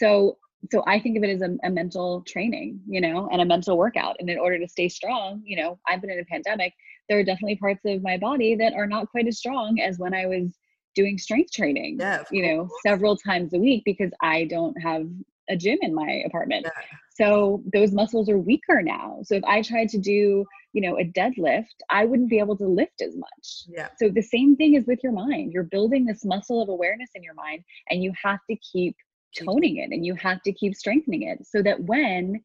so 0.00 0.38
so 0.70 0.82
I 0.86 0.98
think 0.98 1.16
of 1.16 1.22
it 1.22 1.30
as 1.30 1.42
a, 1.42 1.56
a, 1.64 1.70
mental 1.70 2.22
training, 2.22 2.80
you 2.86 3.00
know, 3.00 3.28
and 3.30 3.40
a 3.40 3.44
mental 3.44 3.78
workout. 3.78 4.16
And 4.18 4.28
in 4.28 4.38
order 4.38 4.58
to 4.58 4.68
stay 4.68 4.88
strong, 4.88 5.40
you 5.44 5.56
know, 5.56 5.78
I've 5.88 6.00
been 6.00 6.10
in 6.10 6.18
a 6.18 6.24
pandemic. 6.24 6.74
There 7.08 7.18
are 7.18 7.24
definitely 7.24 7.56
parts 7.56 7.80
of 7.86 8.02
my 8.02 8.16
body 8.16 8.54
that 8.56 8.74
are 8.74 8.86
not 8.86 9.08
quite 9.10 9.28
as 9.28 9.38
strong 9.38 9.80
as 9.80 9.98
when 9.98 10.14
I 10.14 10.26
was 10.26 10.52
doing 10.94 11.16
strength 11.16 11.52
training, 11.52 11.98
yeah, 12.00 12.24
you 12.30 12.42
know, 12.42 12.68
several 12.84 13.16
times 13.16 13.54
a 13.54 13.58
week 13.58 13.82
because 13.84 14.10
I 14.20 14.44
don't 14.44 14.74
have 14.82 15.06
a 15.48 15.56
gym 15.56 15.78
in 15.80 15.94
my 15.94 16.22
apartment. 16.26 16.66
Yeah. 16.66 16.82
So 17.10 17.62
those 17.72 17.92
muscles 17.92 18.28
are 18.28 18.38
weaker 18.38 18.82
now. 18.82 19.18
So 19.22 19.34
if 19.34 19.44
I 19.44 19.62
tried 19.62 19.88
to 19.90 19.98
do, 19.98 20.44
you 20.72 20.82
know, 20.82 20.98
a 20.98 21.04
deadlift, 21.04 21.74
I 21.90 22.04
wouldn't 22.04 22.30
be 22.30 22.38
able 22.38 22.56
to 22.58 22.66
lift 22.66 23.00
as 23.00 23.16
much. 23.16 23.64
Yeah. 23.68 23.88
So 23.98 24.08
the 24.08 24.22
same 24.22 24.56
thing 24.56 24.74
is 24.74 24.86
with 24.86 25.00
your 25.02 25.12
mind. 25.12 25.52
You're 25.52 25.64
building 25.64 26.04
this 26.04 26.24
muscle 26.24 26.62
of 26.62 26.68
awareness 26.68 27.10
in 27.14 27.22
your 27.22 27.34
mind 27.34 27.64
and 27.90 28.02
you 28.02 28.12
have 28.22 28.40
to 28.50 28.56
keep 28.56 28.96
toning 29.36 29.76
it 29.76 29.90
and 29.90 30.04
you 30.04 30.14
have 30.14 30.42
to 30.42 30.52
keep 30.52 30.74
strengthening 30.74 31.22
it 31.22 31.46
so 31.46 31.62
that 31.62 31.80
when 31.84 32.40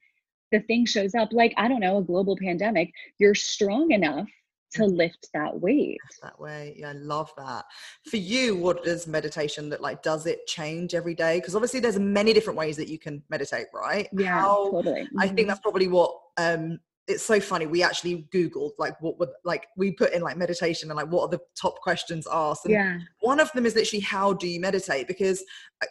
the 0.51 0.59
thing 0.61 0.85
shows 0.85 1.15
up 1.15 1.29
like 1.31 1.53
i 1.57 1.67
don't 1.67 1.79
know 1.79 1.97
a 1.97 2.03
global 2.03 2.37
pandemic 2.37 2.91
you're 3.19 3.35
strong 3.35 3.91
enough 3.91 4.27
to 4.73 4.83
mm-hmm. 4.83 4.95
lift 4.95 5.29
that 5.33 5.59
weight. 5.59 5.99
That 6.21 6.39
way 6.39 6.75
yeah 6.77 6.89
i 6.89 6.93
love 6.93 7.31
that. 7.37 7.65
For 8.09 8.17
you 8.17 8.55
what 8.55 8.83
does 8.83 9.07
meditation 9.07 9.69
look 9.69 9.81
like? 9.81 10.01
Does 10.03 10.25
it 10.25 10.45
change 10.47 10.93
every 10.93 11.15
day? 11.15 11.39
Because 11.39 11.55
obviously 11.55 11.79
there's 11.79 11.99
many 11.99 12.33
different 12.33 12.57
ways 12.57 12.77
that 12.77 12.87
you 12.87 12.99
can 12.99 13.23
meditate 13.29 13.67
right? 13.73 14.09
Yeah 14.13 14.41
How, 14.41 14.71
totally. 14.71 15.07
I 15.19 15.27
think 15.27 15.39
mm-hmm. 15.39 15.47
that's 15.47 15.61
probably 15.61 15.87
what 15.87 16.15
um 16.37 16.79
it's 17.07 17.23
so 17.23 17.37
funny 17.39 17.67
we 17.67 17.83
actually 17.83 18.25
googled 18.33 18.71
like 18.79 18.99
what 19.01 19.19
would 19.19 19.29
like 19.43 19.67
we 19.75 19.91
put 19.91 20.13
in 20.13 20.21
like 20.21 20.37
meditation 20.37 20.89
and 20.89 20.95
like 20.95 21.11
what 21.11 21.23
are 21.23 21.27
the 21.27 21.39
top 21.59 21.79
questions 21.81 22.25
asked 22.31 22.63
and 22.63 22.73
yeah. 22.73 22.97
one 23.19 23.41
of 23.41 23.51
them 23.51 23.65
is 23.65 23.75
literally 23.75 23.99
how 23.99 24.33
do 24.33 24.47
you 24.47 24.59
meditate? 24.59 25.07
Because 25.07 25.43
uh, 25.81 25.87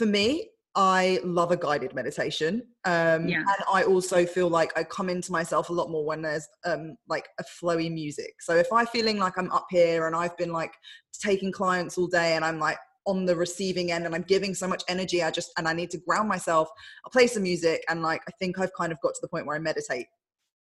for 0.00 0.06
me, 0.06 0.48
I 0.74 1.20
love 1.22 1.50
a 1.50 1.58
guided 1.58 1.94
meditation. 1.94 2.62
Um, 2.86 3.28
yeah. 3.28 3.40
And 3.40 3.64
I 3.70 3.82
also 3.82 4.24
feel 4.24 4.48
like 4.48 4.72
I 4.78 4.82
come 4.82 5.10
into 5.10 5.30
myself 5.30 5.68
a 5.68 5.74
lot 5.74 5.90
more 5.90 6.06
when 6.06 6.22
there's 6.22 6.48
um, 6.64 6.96
like 7.06 7.28
a 7.38 7.44
flowy 7.44 7.92
music. 7.92 8.32
So 8.40 8.56
if 8.56 8.72
I'm 8.72 8.86
feeling 8.86 9.18
like 9.18 9.34
I'm 9.36 9.52
up 9.52 9.66
here 9.68 10.06
and 10.06 10.16
I've 10.16 10.34
been 10.38 10.52
like 10.52 10.72
taking 11.20 11.52
clients 11.52 11.98
all 11.98 12.06
day 12.06 12.34
and 12.34 12.46
I'm 12.46 12.58
like 12.58 12.78
on 13.04 13.26
the 13.26 13.36
receiving 13.36 13.92
end 13.92 14.06
and 14.06 14.14
I'm 14.14 14.22
giving 14.22 14.54
so 14.54 14.66
much 14.66 14.82
energy, 14.88 15.22
I 15.22 15.30
just, 15.30 15.52
and 15.58 15.68
I 15.68 15.74
need 15.74 15.90
to 15.90 15.98
ground 15.98 16.30
myself, 16.30 16.70
I'll 17.04 17.10
play 17.10 17.26
some 17.26 17.42
music. 17.42 17.84
And 17.90 18.00
like, 18.00 18.22
I 18.26 18.30
think 18.38 18.58
I've 18.58 18.72
kind 18.72 18.90
of 18.90 18.98
got 19.02 19.12
to 19.12 19.20
the 19.20 19.28
point 19.28 19.44
where 19.44 19.56
I 19.56 19.60
meditate 19.60 20.06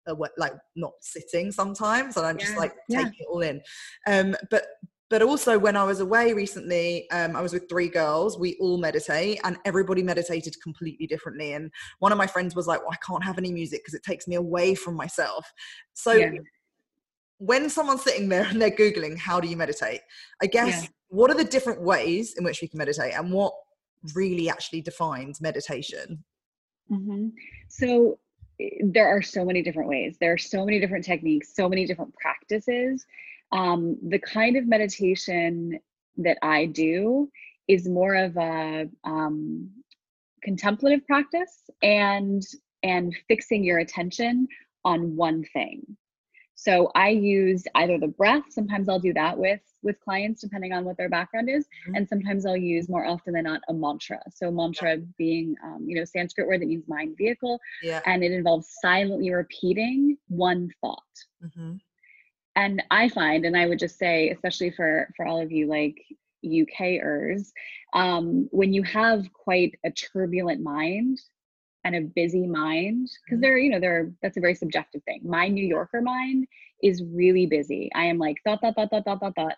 uh, 0.05 0.15
like 0.37 0.53
not 0.75 0.93
sitting 1.01 1.51
sometimes 1.51 2.15
and 2.15 2.25
i'm 2.25 2.39
yeah, 2.39 2.45
just 2.45 2.57
like 2.57 2.73
taking 2.89 3.05
yeah. 3.05 3.19
it 3.19 3.27
all 3.29 3.41
in 3.41 3.61
um 4.07 4.33
but 4.49 4.63
but 5.09 5.21
also 5.21 5.57
when 5.57 5.75
i 5.75 5.83
was 5.83 5.99
away 5.99 6.33
recently 6.33 7.09
um, 7.11 7.35
i 7.35 7.41
was 7.41 7.53
with 7.53 7.67
three 7.67 7.89
girls 7.89 8.37
we 8.37 8.55
all 8.59 8.77
meditate 8.77 9.39
and 9.43 9.57
everybody 9.65 10.01
meditated 10.01 10.55
completely 10.61 11.07
differently 11.07 11.53
and 11.53 11.71
one 11.99 12.11
of 12.11 12.17
my 12.17 12.27
friends 12.27 12.55
was 12.55 12.67
like 12.67 12.79
well, 12.81 12.91
i 12.91 13.05
can't 13.05 13.23
have 13.23 13.37
any 13.37 13.51
music 13.51 13.81
because 13.81 13.93
it 13.93 14.03
takes 14.03 14.27
me 14.27 14.35
away 14.35 14.75
from 14.75 14.95
myself 14.95 15.51
so 15.93 16.13
yeah. 16.13 16.31
when 17.37 17.69
someone's 17.69 18.03
sitting 18.03 18.29
there 18.29 18.45
and 18.45 18.61
they're 18.61 18.71
googling 18.71 19.17
how 19.17 19.39
do 19.39 19.47
you 19.47 19.57
meditate 19.57 20.01
i 20.41 20.45
guess 20.45 20.83
yeah. 20.83 20.89
what 21.09 21.29
are 21.29 21.37
the 21.37 21.43
different 21.43 21.81
ways 21.81 22.35
in 22.37 22.43
which 22.43 22.61
we 22.61 22.67
can 22.67 22.77
meditate 22.77 23.13
and 23.13 23.31
what 23.31 23.53
really 24.15 24.49
actually 24.49 24.81
defines 24.81 25.41
meditation 25.41 26.23
mm-hmm. 26.91 27.27
so 27.67 28.17
eh, 28.61 28.69
there 28.83 29.07
are 29.07 29.21
so 29.21 29.43
many 29.43 29.61
different 29.61 29.89
ways 29.89 30.15
there 30.21 30.31
are 30.31 30.37
so 30.37 30.63
many 30.65 30.79
different 30.79 31.03
techniques 31.03 31.53
so 31.53 31.67
many 31.67 31.85
different 31.85 32.13
practices 32.15 33.05
um, 33.51 33.97
the 34.07 34.19
kind 34.19 34.57
of 34.57 34.67
meditation 34.67 35.79
that 36.17 36.37
I 36.41 36.65
do 36.65 37.29
is 37.67 37.87
more 37.87 38.15
of 38.15 38.35
a 38.37 38.89
um, 39.03 39.69
contemplative 40.43 41.05
practice 41.05 41.69
and 41.81 42.43
and 42.83 43.15
fixing 43.27 43.63
your 43.63 43.79
attention 43.79 44.47
on 44.85 45.15
one 45.15 45.43
thing. 45.53 45.97
So 46.55 46.91
I 46.93 47.09
use 47.09 47.63
either 47.75 47.97
the 47.97 48.07
breath. 48.07 48.43
Sometimes 48.49 48.89
I'll 48.89 48.99
do 48.99 49.13
that 49.13 49.37
with 49.37 49.61
with 49.81 49.99
clients, 50.01 50.41
depending 50.41 50.73
on 50.73 50.83
what 50.83 50.97
their 50.97 51.07
background 51.07 51.49
is, 51.49 51.65
mm-hmm. 51.65 51.95
and 51.95 52.09
sometimes 52.09 52.45
I'll 52.45 52.57
use 52.57 52.89
more 52.89 53.05
often 53.05 53.33
than 53.33 53.45
not 53.45 53.61
a 53.69 53.73
mantra. 53.73 54.19
So 54.33 54.51
mantra 54.51 54.97
yeah. 54.97 55.03
being, 55.17 55.55
um, 55.63 55.85
you 55.87 55.95
know, 55.95 56.03
Sanskrit 56.03 56.47
word 56.47 56.61
that 56.61 56.67
means 56.67 56.83
mind 56.87 57.15
vehicle, 57.17 57.59
yeah. 57.81 58.01
and 58.05 58.23
it 58.23 58.33
involves 58.33 58.67
silently 58.81 59.31
repeating 59.31 60.17
one 60.27 60.69
thought. 60.81 60.99
Mm-hmm 61.43 61.77
and 62.59 62.83
i 62.91 63.07
find 63.09 63.45
and 63.45 63.57
i 63.57 63.65
would 63.65 63.79
just 63.79 63.97
say 63.97 64.29
especially 64.29 64.69
for 64.69 65.09
for 65.15 65.25
all 65.25 65.41
of 65.41 65.51
you 65.51 65.67
like 65.67 65.97
ukers 66.45 67.51
um, 67.93 68.47
when 68.51 68.71
you 68.71 68.83
have 68.83 69.31
quite 69.33 69.73
a 69.83 69.91
turbulent 69.91 70.61
mind 70.61 71.19
and 71.83 71.95
a 71.95 72.01
busy 72.01 72.45
mind 72.45 73.09
because 73.25 73.37
mm-hmm. 73.37 73.41
there 73.41 73.57
you 73.57 73.69
know 73.69 73.79
there 73.79 74.11
that's 74.21 74.37
a 74.37 74.41
very 74.41 74.55
subjective 74.55 75.03
thing. 75.03 75.21
My 75.23 75.47
new 75.47 75.65
yorker 75.65 76.01
mind 76.01 76.47
is 76.83 77.03
really 77.03 77.45
busy. 77.45 77.89
I 77.95 78.05
am 78.05 78.17
like 78.17 78.37
thought 78.43 78.61
thought 78.61 78.75
thought 78.75 78.89
thought 78.89 79.05
thought 79.05 79.19
thought 79.19 79.35
thought. 79.35 79.55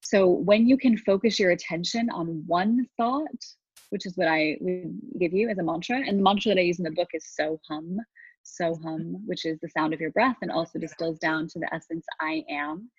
So 0.00 0.28
when 0.28 0.66
you 0.68 0.76
can 0.76 0.96
focus 0.98 1.38
your 1.38 1.50
attention 1.50 2.08
on 2.10 2.44
one 2.46 2.86
thought 2.96 3.44
which 3.90 4.04
is 4.04 4.16
what 4.16 4.28
i 4.28 4.56
would 4.60 5.00
give 5.20 5.32
you 5.32 5.48
as 5.48 5.58
a 5.58 5.62
mantra 5.62 5.96
and 5.96 6.18
the 6.18 6.22
mantra 6.22 6.52
that 6.52 6.60
i 6.60 6.64
use 6.64 6.78
in 6.78 6.84
the 6.84 6.90
book 6.90 7.08
is 7.14 7.24
so 7.24 7.60
hum 7.68 7.98
Soham, 8.46 9.24
which 9.26 9.44
is 9.44 9.58
the 9.60 9.68
sound 9.68 9.92
of 9.92 10.00
your 10.00 10.12
breath 10.12 10.36
and 10.42 10.50
also 10.50 10.78
distills 10.78 11.18
down 11.18 11.48
to 11.48 11.58
the 11.58 11.72
essence 11.74 12.06
I 12.20 12.44
am. 12.48 12.90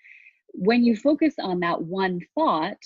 When 0.53 0.83
you 0.83 0.95
focus 0.95 1.35
on 1.39 1.59
that 1.61 1.81
one 1.81 2.19
thought, 2.35 2.83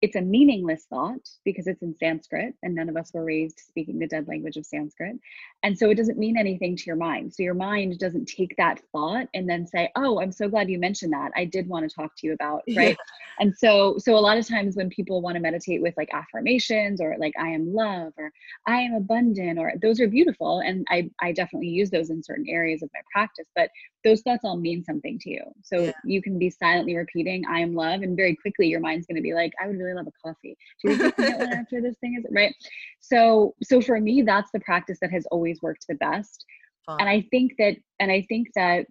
it's 0.00 0.16
a 0.16 0.20
meaningless 0.20 0.86
thought 0.88 1.28
because 1.44 1.66
it's 1.66 1.82
in 1.82 1.94
Sanskrit 1.96 2.54
and 2.62 2.74
none 2.74 2.88
of 2.88 2.96
us 2.96 3.12
were 3.12 3.24
raised 3.24 3.58
speaking 3.58 3.98
the 3.98 4.06
dead 4.06 4.28
language 4.28 4.56
of 4.56 4.64
Sanskrit. 4.64 5.16
And 5.64 5.76
so 5.76 5.90
it 5.90 5.96
doesn't 5.96 6.18
mean 6.18 6.36
anything 6.36 6.76
to 6.76 6.84
your 6.84 6.96
mind. 6.96 7.34
So 7.34 7.42
your 7.42 7.54
mind 7.54 7.98
doesn't 7.98 8.26
take 8.26 8.54
that 8.56 8.80
thought 8.92 9.26
and 9.34 9.48
then 9.48 9.66
say, 9.66 9.90
"Oh, 9.96 10.20
I'm 10.20 10.30
so 10.30 10.48
glad 10.48 10.70
you 10.70 10.78
mentioned 10.78 11.12
that. 11.12 11.32
I 11.34 11.44
did 11.44 11.68
want 11.68 11.88
to 11.88 11.94
talk 11.94 12.14
to 12.18 12.26
you 12.26 12.32
about." 12.32 12.62
Right? 12.76 12.90
Yeah. 12.90 12.94
And 13.40 13.56
so 13.56 13.96
so 13.98 14.16
a 14.16 14.20
lot 14.20 14.38
of 14.38 14.46
times 14.46 14.76
when 14.76 14.88
people 14.90 15.20
want 15.20 15.36
to 15.36 15.40
meditate 15.40 15.82
with 15.82 15.94
like 15.96 16.10
affirmations 16.12 17.00
or 17.00 17.16
like 17.18 17.34
I 17.38 17.48
am 17.48 17.72
love 17.72 18.12
or 18.16 18.32
I 18.66 18.80
am 18.80 18.94
abundant 18.94 19.58
or 19.58 19.72
those 19.80 20.00
are 20.00 20.08
beautiful 20.08 20.60
and 20.60 20.86
I 20.90 21.10
I 21.20 21.32
definitely 21.32 21.68
use 21.68 21.90
those 21.90 22.10
in 22.10 22.22
certain 22.22 22.46
areas 22.48 22.82
of 22.82 22.90
my 22.92 23.00
practice, 23.12 23.46
but 23.54 23.70
those 24.04 24.22
thoughts 24.22 24.44
all 24.44 24.56
mean 24.56 24.84
something 24.84 25.18
to 25.20 25.30
you. 25.30 25.42
So 25.62 25.84
yeah. 25.84 25.92
you 26.04 26.22
can 26.22 26.38
be 26.38 26.50
silently 26.50 26.96
repeating 26.96 27.44
I 27.46 27.60
am 27.60 27.74
love 27.74 28.02
and 28.02 28.16
very 28.16 28.36
quickly 28.36 28.68
your 28.68 28.80
mind's 28.80 29.06
going 29.06 29.16
to 29.16 29.22
be 29.22 29.34
like 29.34 29.52
I 29.62 29.66
would 29.66 29.78
really 29.78 29.87
love 29.94 30.06
a 30.06 30.28
coffee. 30.28 30.56
Do 30.82 30.92
you 30.92 30.96
think 30.96 31.18
one 31.18 31.52
after 31.52 31.80
this 31.80 31.96
thing 32.00 32.16
is 32.18 32.24
right? 32.30 32.54
So 33.00 33.54
so 33.62 33.80
for 33.80 34.00
me 34.00 34.22
that's 34.22 34.50
the 34.52 34.60
practice 34.60 34.98
that 35.00 35.12
has 35.12 35.26
always 35.30 35.60
worked 35.62 35.86
the 35.88 35.94
best. 35.96 36.44
Fun. 36.86 37.00
And 37.00 37.08
I 37.08 37.26
think 37.30 37.52
that 37.58 37.76
and 38.00 38.10
I 38.10 38.26
think 38.28 38.48
that 38.54 38.86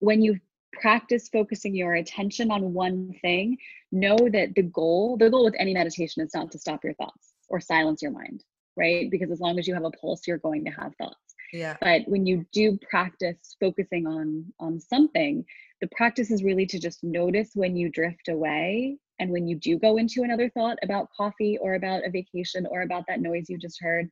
when 0.00 0.20
you 0.20 0.38
practice 0.72 1.28
focusing 1.28 1.74
your 1.74 1.94
attention 1.94 2.50
on 2.50 2.72
one 2.72 3.14
thing, 3.22 3.56
know 3.92 4.16
that 4.16 4.54
the 4.56 4.62
goal, 4.62 5.16
the 5.16 5.30
goal 5.30 5.44
with 5.44 5.54
any 5.58 5.74
meditation 5.74 6.22
is 6.22 6.34
not 6.34 6.50
to 6.50 6.58
stop 6.58 6.82
your 6.82 6.94
thoughts 6.94 7.34
or 7.48 7.60
silence 7.60 8.02
your 8.02 8.10
mind, 8.10 8.42
right? 8.76 9.10
Because 9.10 9.30
as 9.30 9.40
long 9.40 9.58
as 9.58 9.68
you 9.68 9.74
have 9.74 9.84
a 9.84 9.90
pulse, 9.90 10.26
you're 10.26 10.38
going 10.38 10.64
to 10.64 10.70
have 10.70 10.94
thoughts. 10.96 11.34
Yeah. 11.52 11.76
But 11.80 12.02
when 12.06 12.26
you 12.26 12.46
do 12.52 12.78
practice 12.90 13.56
focusing 13.60 14.06
on 14.06 14.46
on 14.58 14.80
something, 14.80 15.44
the 15.80 15.88
practice 15.88 16.30
is 16.30 16.42
really 16.42 16.66
to 16.66 16.78
just 16.78 17.04
notice 17.04 17.50
when 17.54 17.76
you 17.76 17.90
drift 17.90 18.28
away 18.28 18.96
and 19.18 19.30
when 19.30 19.46
you 19.46 19.56
do 19.56 19.78
go 19.78 19.96
into 19.96 20.22
another 20.22 20.48
thought 20.50 20.78
about 20.82 21.08
coffee 21.16 21.58
or 21.60 21.74
about 21.74 22.04
a 22.04 22.10
vacation 22.10 22.66
or 22.66 22.82
about 22.82 23.04
that 23.08 23.20
noise 23.20 23.48
you 23.48 23.58
just 23.58 23.80
heard, 23.80 24.10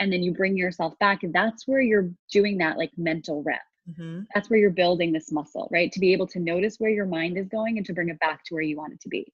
and 0.00 0.12
then 0.12 0.22
you 0.22 0.32
bring 0.32 0.56
yourself 0.56 0.98
back, 0.98 1.20
that's 1.32 1.66
where 1.66 1.80
you're 1.80 2.10
doing 2.30 2.58
that 2.58 2.78
like 2.78 2.90
mental 2.96 3.42
rep, 3.42 3.62
Mm-hmm. 3.90 4.22
That's 4.34 4.48
where 4.48 4.58
you're 4.58 4.70
building 4.70 5.12
this 5.12 5.30
muscle, 5.30 5.68
right? 5.70 5.92
To 5.92 6.00
be 6.00 6.12
able 6.12 6.26
to 6.28 6.40
notice 6.40 6.76
where 6.78 6.90
your 6.90 7.06
mind 7.06 7.36
is 7.36 7.48
going 7.48 7.76
and 7.76 7.86
to 7.86 7.92
bring 7.92 8.08
it 8.08 8.18
back 8.18 8.44
to 8.44 8.54
where 8.54 8.62
you 8.62 8.76
want 8.76 8.94
it 8.94 9.00
to 9.00 9.08
be. 9.08 9.32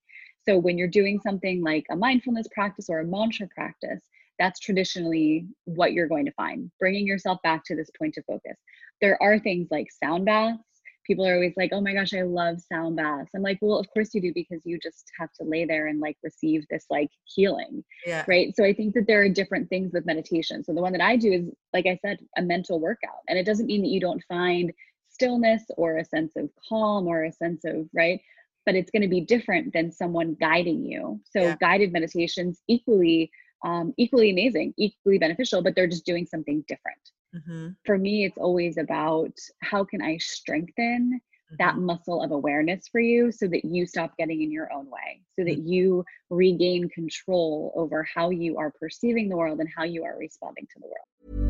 So 0.49 0.59
when 0.59 0.79
you're 0.79 0.89
doing 0.89 1.21
something 1.21 1.63
like 1.63 1.85
a 1.91 1.97
mindfulness 1.97 2.49
practice 2.53 2.89
or 2.89 3.01
a 3.01 3.05
mantra 3.05 3.47
practice, 3.55 4.03
that's 4.39 4.59
traditionally 4.59 5.47
what 5.65 5.93
you're 5.93 6.09
going 6.09 6.25
to 6.25 6.33
find, 6.33 6.71
bringing 6.81 7.07
yourself 7.07 7.39
back 7.43 7.63
to 7.67 7.77
this 7.77 7.91
point 7.99 8.17
of 8.17 8.25
focus. 8.25 8.57
There 9.01 9.23
are 9.23 9.39
things 9.39 9.69
like 9.71 9.89
sound 9.93 10.25
baths. 10.25 10.63
People 11.11 11.27
are 11.27 11.35
always 11.35 11.55
like, 11.57 11.71
oh 11.73 11.81
my 11.81 11.93
gosh, 11.93 12.15
I 12.15 12.23
love 12.23 12.61
sound 12.61 12.95
baths. 12.95 13.33
I'm 13.35 13.43
like, 13.43 13.59
well, 13.61 13.81
of 13.81 13.91
course 13.91 14.15
you 14.15 14.21
do 14.21 14.33
because 14.33 14.61
you 14.65 14.79
just 14.79 15.11
have 15.19 15.33
to 15.41 15.45
lay 15.45 15.65
there 15.65 15.89
and 15.89 15.99
like 15.99 16.17
receive 16.23 16.65
this 16.71 16.85
like 16.89 17.11
healing. 17.25 17.83
Yeah. 18.07 18.25
Right. 18.29 18.55
So 18.55 18.63
I 18.63 18.73
think 18.73 18.95
that 18.95 19.09
there 19.09 19.21
are 19.21 19.29
different 19.29 19.69
things 19.69 19.93
with 19.93 20.07
meditation. 20.07 20.63
So 20.63 20.73
the 20.73 20.81
one 20.81 20.93
that 20.93 21.01
I 21.01 21.17
do 21.17 21.33
is, 21.33 21.45
like 21.73 21.87
I 21.87 21.99
said, 22.01 22.19
a 22.37 22.43
mental 22.43 22.79
workout. 22.79 23.23
And 23.29 23.37
it 23.37 23.45
doesn't 23.45 23.67
mean 23.67 23.83
that 23.83 23.89
you 23.89 23.99
don't 23.99 24.23
find 24.29 24.73
stillness 25.09 25.65
or 25.77 25.99
a 25.99 26.05
sense 26.05 26.37
of 26.37 26.49
calm 26.69 27.09
or 27.09 27.25
a 27.25 27.33
sense 27.33 27.65
of, 27.65 27.89
right? 27.93 28.21
But 28.67 28.77
it's 28.77 28.93
going 28.93 29.03
to 29.03 29.09
be 29.09 29.21
different 29.21 29.73
than 29.73 29.91
someone 29.91 30.37
guiding 30.41 30.85
you. 30.85 31.21
So 31.25 31.41
yeah. 31.41 31.57
guided 31.61 31.93
meditations 31.93 32.61
equally 32.69 33.33
um, 33.65 33.93
equally 33.99 34.31
amazing, 34.31 34.75
equally 34.79 35.19
beneficial, 35.19 35.63
but 35.63 35.75
they're 35.75 35.87
just 35.87 36.07
doing 36.07 36.25
something 36.25 36.65
different. 36.67 37.11
Mm-hmm. 37.35 37.69
For 37.85 37.99
me, 37.99 38.25
it's 38.25 38.39
always 38.39 38.77
about 38.77 39.33
how 39.63 39.85
can 39.85 40.03
I 40.03 40.19
strengthen 40.19 41.21
mm-hmm. 41.21 41.57
that 41.59 41.77
muscle 41.77 42.23
of 42.23 42.33
awareness 42.33 42.89
for 42.89 43.01
you 43.01 43.31
so 43.31 43.47
that 43.49 43.65
you 43.65 43.87
stop 43.87 44.17
getting 44.17 44.43
in 44.43 44.51
your 44.51 44.73
own 44.73 44.87
way, 44.91 45.23
so 45.39 45.45
that 45.45 45.59
mm-hmm. 45.59 45.69
you 45.69 46.05
regain 46.29 46.89
control 46.89 47.73
over 47.77 48.03
how 48.15 48.31
you 48.31 48.59
are 48.59 48.73
perceiving 48.73 49.29
the 49.29 49.37
world 49.37 49.61
and 49.61 49.69
how 49.75 49.85
you 49.85 50.05
are 50.05 50.17
responding 50.19 50.67
to 50.73 50.81
the 50.81 50.87
world. 50.87 51.50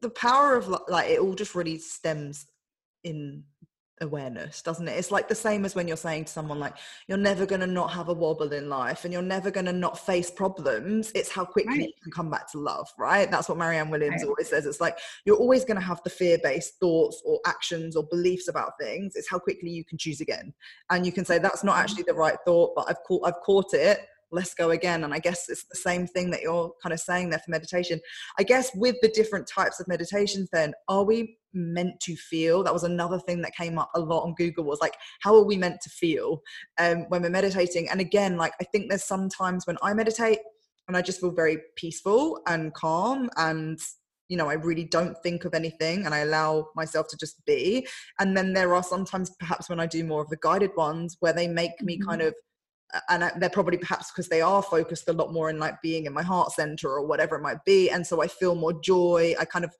the 0.00 0.10
power 0.10 0.56
of 0.56 0.68
like 0.88 1.10
it 1.10 1.20
all 1.20 1.34
just 1.34 1.54
really 1.54 1.78
stems 1.78 2.46
in 3.04 3.44
awareness 4.02 4.62
doesn't 4.62 4.88
it? 4.88 4.92
It's 4.92 5.10
like 5.10 5.28
the 5.28 5.34
same 5.34 5.64
as 5.66 5.74
when 5.74 5.86
you're 5.86 5.96
saying 5.96 6.24
to 6.24 6.32
someone 6.32 6.58
like 6.58 6.74
you're 7.06 7.18
never 7.18 7.44
going 7.44 7.60
to 7.60 7.66
not 7.66 7.90
have 7.92 8.08
a 8.08 8.14
wobble 8.14 8.50
in 8.52 8.68
life 8.68 9.04
and 9.04 9.12
you're 9.12 9.20
never 9.20 9.50
going 9.50 9.66
to 9.66 9.74
not 9.74 9.98
face 9.98 10.30
problems. 10.30 11.12
It's 11.14 11.30
how 11.30 11.44
quickly 11.44 11.78
right. 11.78 11.88
you 11.88 11.92
can 12.02 12.10
come 12.10 12.30
back 12.30 12.50
to 12.52 12.58
love 12.58 12.88
right? 12.98 13.30
That's 13.30 13.48
what 13.48 13.58
Marianne 13.58 13.90
Williamson 13.90 14.28
right. 14.28 14.30
always 14.30 14.48
says. 14.48 14.64
It's 14.64 14.80
like 14.80 14.98
you're 15.26 15.36
always 15.36 15.64
going 15.64 15.78
to 15.78 15.84
have 15.84 16.00
the 16.02 16.10
fear-based 16.10 16.80
thoughts 16.80 17.22
or 17.26 17.40
actions 17.46 17.94
or 17.94 18.04
beliefs 18.04 18.48
about 18.48 18.72
things. 18.80 19.16
It's 19.16 19.28
how 19.28 19.38
quickly 19.38 19.68
you 19.68 19.84
can 19.84 19.98
choose 19.98 20.22
again. 20.22 20.54
And 20.88 21.04
you 21.04 21.12
can 21.12 21.26
say 21.26 21.38
that's 21.38 21.62
not 21.62 21.74
mm-hmm. 21.74 21.82
actually 21.82 22.04
the 22.04 22.14
right 22.14 22.36
thought 22.46 22.72
but 22.74 22.86
i've 22.88 23.02
caught 23.06 23.26
i've 23.26 23.40
caught 23.44 23.74
it 23.74 24.00
let's 24.32 24.54
go 24.54 24.70
again. 24.70 25.04
And 25.04 25.14
i 25.14 25.18
guess 25.18 25.48
it's 25.48 25.64
the 25.70 25.76
same 25.76 26.06
thing 26.06 26.30
that 26.30 26.42
you're 26.42 26.72
kind 26.82 26.92
of 26.92 27.00
saying 27.00 27.30
there 27.30 27.40
for 27.40 27.50
meditation. 27.50 28.00
I 28.38 28.42
guess 28.42 28.70
with 28.74 28.96
the 29.02 29.08
different 29.08 29.46
types 29.46 29.80
of 29.80 29.88
meditations 29.88 30.48
then 30.52 30.72
are 30.88 31.04
we 31.04 31.38
meant 31.52 32.00
to 32.00 32.16
feel? 32.16 32.62
That 32.62 32.72
was 32.72 32.84
another 32.84 33.18
thing 33.18 33.42
that 33.42 33.54
came 33.54 33.78
up 33.78 33.90
a 33.94 34.00
lot 34.00 34.24
on 34.24 34.34
google 34.34 34.64
was 34.64 34.80
like 34.80 34.94
how 35.20 35.34
are 35.34 35.44
we 35.44 35.56
meant 35.56 35.80
to 35.82 35.90
feel 35.90 36.40
um, 36.78 37.06
when 37.08 37.22
we're 37.22 37.30
meditating? 37.30 37.88
And 37.88 38.00
again 38.00 38.36
like 38.36 38.52
i 38.60 38.64
think 38.64 38.88
there's 38.88 39.04
sometimes 39.04 39.66
when 39.66 39.76
i 39.82 39.92
meditate 39.94 40.38
and 40.88 40.96
i 40.96 41.02
just 41.02 41.20
feel 41.20 41.30
very 41.30 41.58
peaceful 41.76 42.40
and 42.46 42.74
calm 42.74 43.30
and 43.36 43.78
you 44.28 44.36
know 44.36 44.48
i 44.48 44.54
really 44.54 44.84
don't 44.84 45.16
think 45.22 45.44
of 45.44 45.54
anything 45.54 46.04
and 46.04 46.14
i 46.14 46.18
allow 46.18 46.68
myself 46.74 47.06
to 47.08 47.16
just 47.16 47.44
be. 47.46 47.86
And 48.18 48.36
then 48.36 48.52
there 48.52 48.74
are 48.74 48.82
sometimes 48.82 49.30
perhaps 49.38 49.68
when 49.68 49.80
i 49.80 49.86
do 49.86 50.04
more 50.04 50.22
of 50.22 50.28
the 50.28 50.38
guided 50.40 50.70
ones 50.76 51.16
where 51.20 51.32
they 51.32 51.48
make 51.48 51.80
me 51.82 51.98
mm-hmm. 51.98 52.08
kind 52.08 52.22
of 52.22 52.34
and 53.08 53.30
they're 53.40 53.50
probably 53.50 53.78
perhaps 53.78 54.10
because 54.10 54.28
they 54.28 54.40
are 54.40 54.62
focused 54.62 55.08
a 55.08 55.12
lot 55.12 55.32
more 55.32 55.50
in 55.50 55.58
like 55.58 55.80
being 55.82 56.06
in 56.06 56.12
my 56.12 56.22
heart 56.22 56.50
center 56.52 56.88
or 56.88 57.06
whatever 57.06 57.36
it 57.36 57.42
might 57.42 57.64
be 57.64 57.90
and 57.90 58.06
so 58.06 58.22
i 58.22 58.26
feel 58.26 58.54
more 58.54 58.72
joy. 58.72 59.34
I 59.38 59.44
kind 59.44 59.64
of 59.64 59.72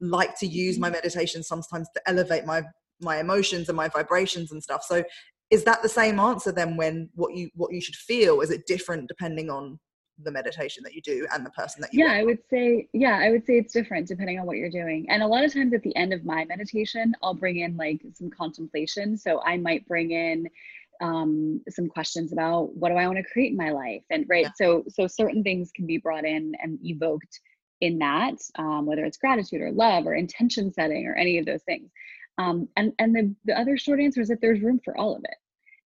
like 0.00 0.38
to 0.38 0.46
use 0.46 0.78
my 0.78 0.88
mm-hmm. 0.88 0.94
meditation 0.94 1.42
sometimes 1.42 1.88
to 1.94 2.00
elevate 2.06 2.44
my 2.44 2.62
my 3.00 3.18
emotions 3.18 3.68
and 3.68 3.76
my 3.76 3.88
vibrations 3.88 4.52
and 4.52 4.62
stuff. 4.62 4.82
So 4.82 5.04
is 5.50 5.64
that 5.64 5.82
the 5.82 5.88
same 5.88 6.18
answer 6.18 6.50
then 6.50 6.76
when 6.76 7.10
what 7.14 7.34
you 7.34 7.50
what 7.54 7.72
you 7.72 7.80
should 7.80 7.94
feel? 7.94 8.40
Is 8.40 8.50
it 8.50 8.66
different 8.66 9.08
depending 9.08 9.50
on 9.50 9.78
the 10.24 10.30
meditation 10.30 10.82
that 10.82 10.94
you 10.94 11.02
do 11.02 11.26
and 11.34 11.44
the 11.44 11.50
person 11.50 11.82
that 11.82 11.92
you 11.92 12.02
yeah 12.02 12.14
i 12.14 12.24
would 12.24 12.38
say 12.48 12.88
yeah 12.94 13.18
i 13.18 13.28
would 13.30 13.44
say 13.44 13.58
it's 13.58 13.70
different 13.70 14.08
depending 14.08 14.40
on 14.40 14.46
what 14.46 14.56
you're 14.56 14.70
doing. 14.70 15.04
And 15.10 15.22
a 15.22 15.26
lot 15.26 15.44
of 15.44 15.52
times 15.52 15.74
at 15.74 15.82
the 15.82 15.94
end 15.94 16.14
of 16.14 16.24
my 16.24 16.46
meditation 16.46 17.12
i'll 17.22 17.34
bring 17.34 17.58
in 17.58 17.76
like 17.76 18.00
some 18.14 18.30
contemplation. 18.30 19.18
So 19.18 19.42
i 19.44 19.58
might 19.58 19.86
bring 19.86 20.12
in 20.12 20.48
um, 21.00 21.60
some 21.68 21.88
questions 21.88 22.32
about 22.32 22.74
what 22.76 22.90
do 22.90 22.96
I 22.96 23.06
want 23.06 23.18
to 23.18 23.32
create 23.32 23.52
in 23.52 23.56
my 23.56 23.70
life, 23.70 24.02
and 24.10 24.24
right. 24.28 24.44
Yeah. 24.44 24.50
So 24.56 24.84
so 24.88 25.06
certain 25.06 25.42
things 25.42 25.70
can 25.74 25.86
be 25.86 25.98
brought 25.98 26.24
in 26.24 26.54
and 26.62 26.78
evoked 26.84 27.40
in 27.80 27.98
that, 27.98 28.36
um, 28.58 28.86
whether 28.86 29.04
it's 29.04 29.18
gratitude 29.18 29.60
or 29.60 29.70
love 29.70 30.06
or 30.06 30.14
intention 30.14 30.72
setting 30.72 31.06
or 31.06 31.14
any 31.14 31.38
of 31.38 31.46
those 31.46 31.62
things. 31.64 31.90
Um, 32.38 32.68
and 32.76 32.92
and 32.98 33.14
the 33.14 33.34
the 33.44 33.58
other 33.58 33.76
short 33.76 34.00
answer 34.00 34.20
is 34.20 34.28
that 34.28 34.40
there's 34.40 34.62
room 34.62 34.80
for 34.84 34.96
all 34.96 35.16
of 35.16 35.22
it. 35.24 35.36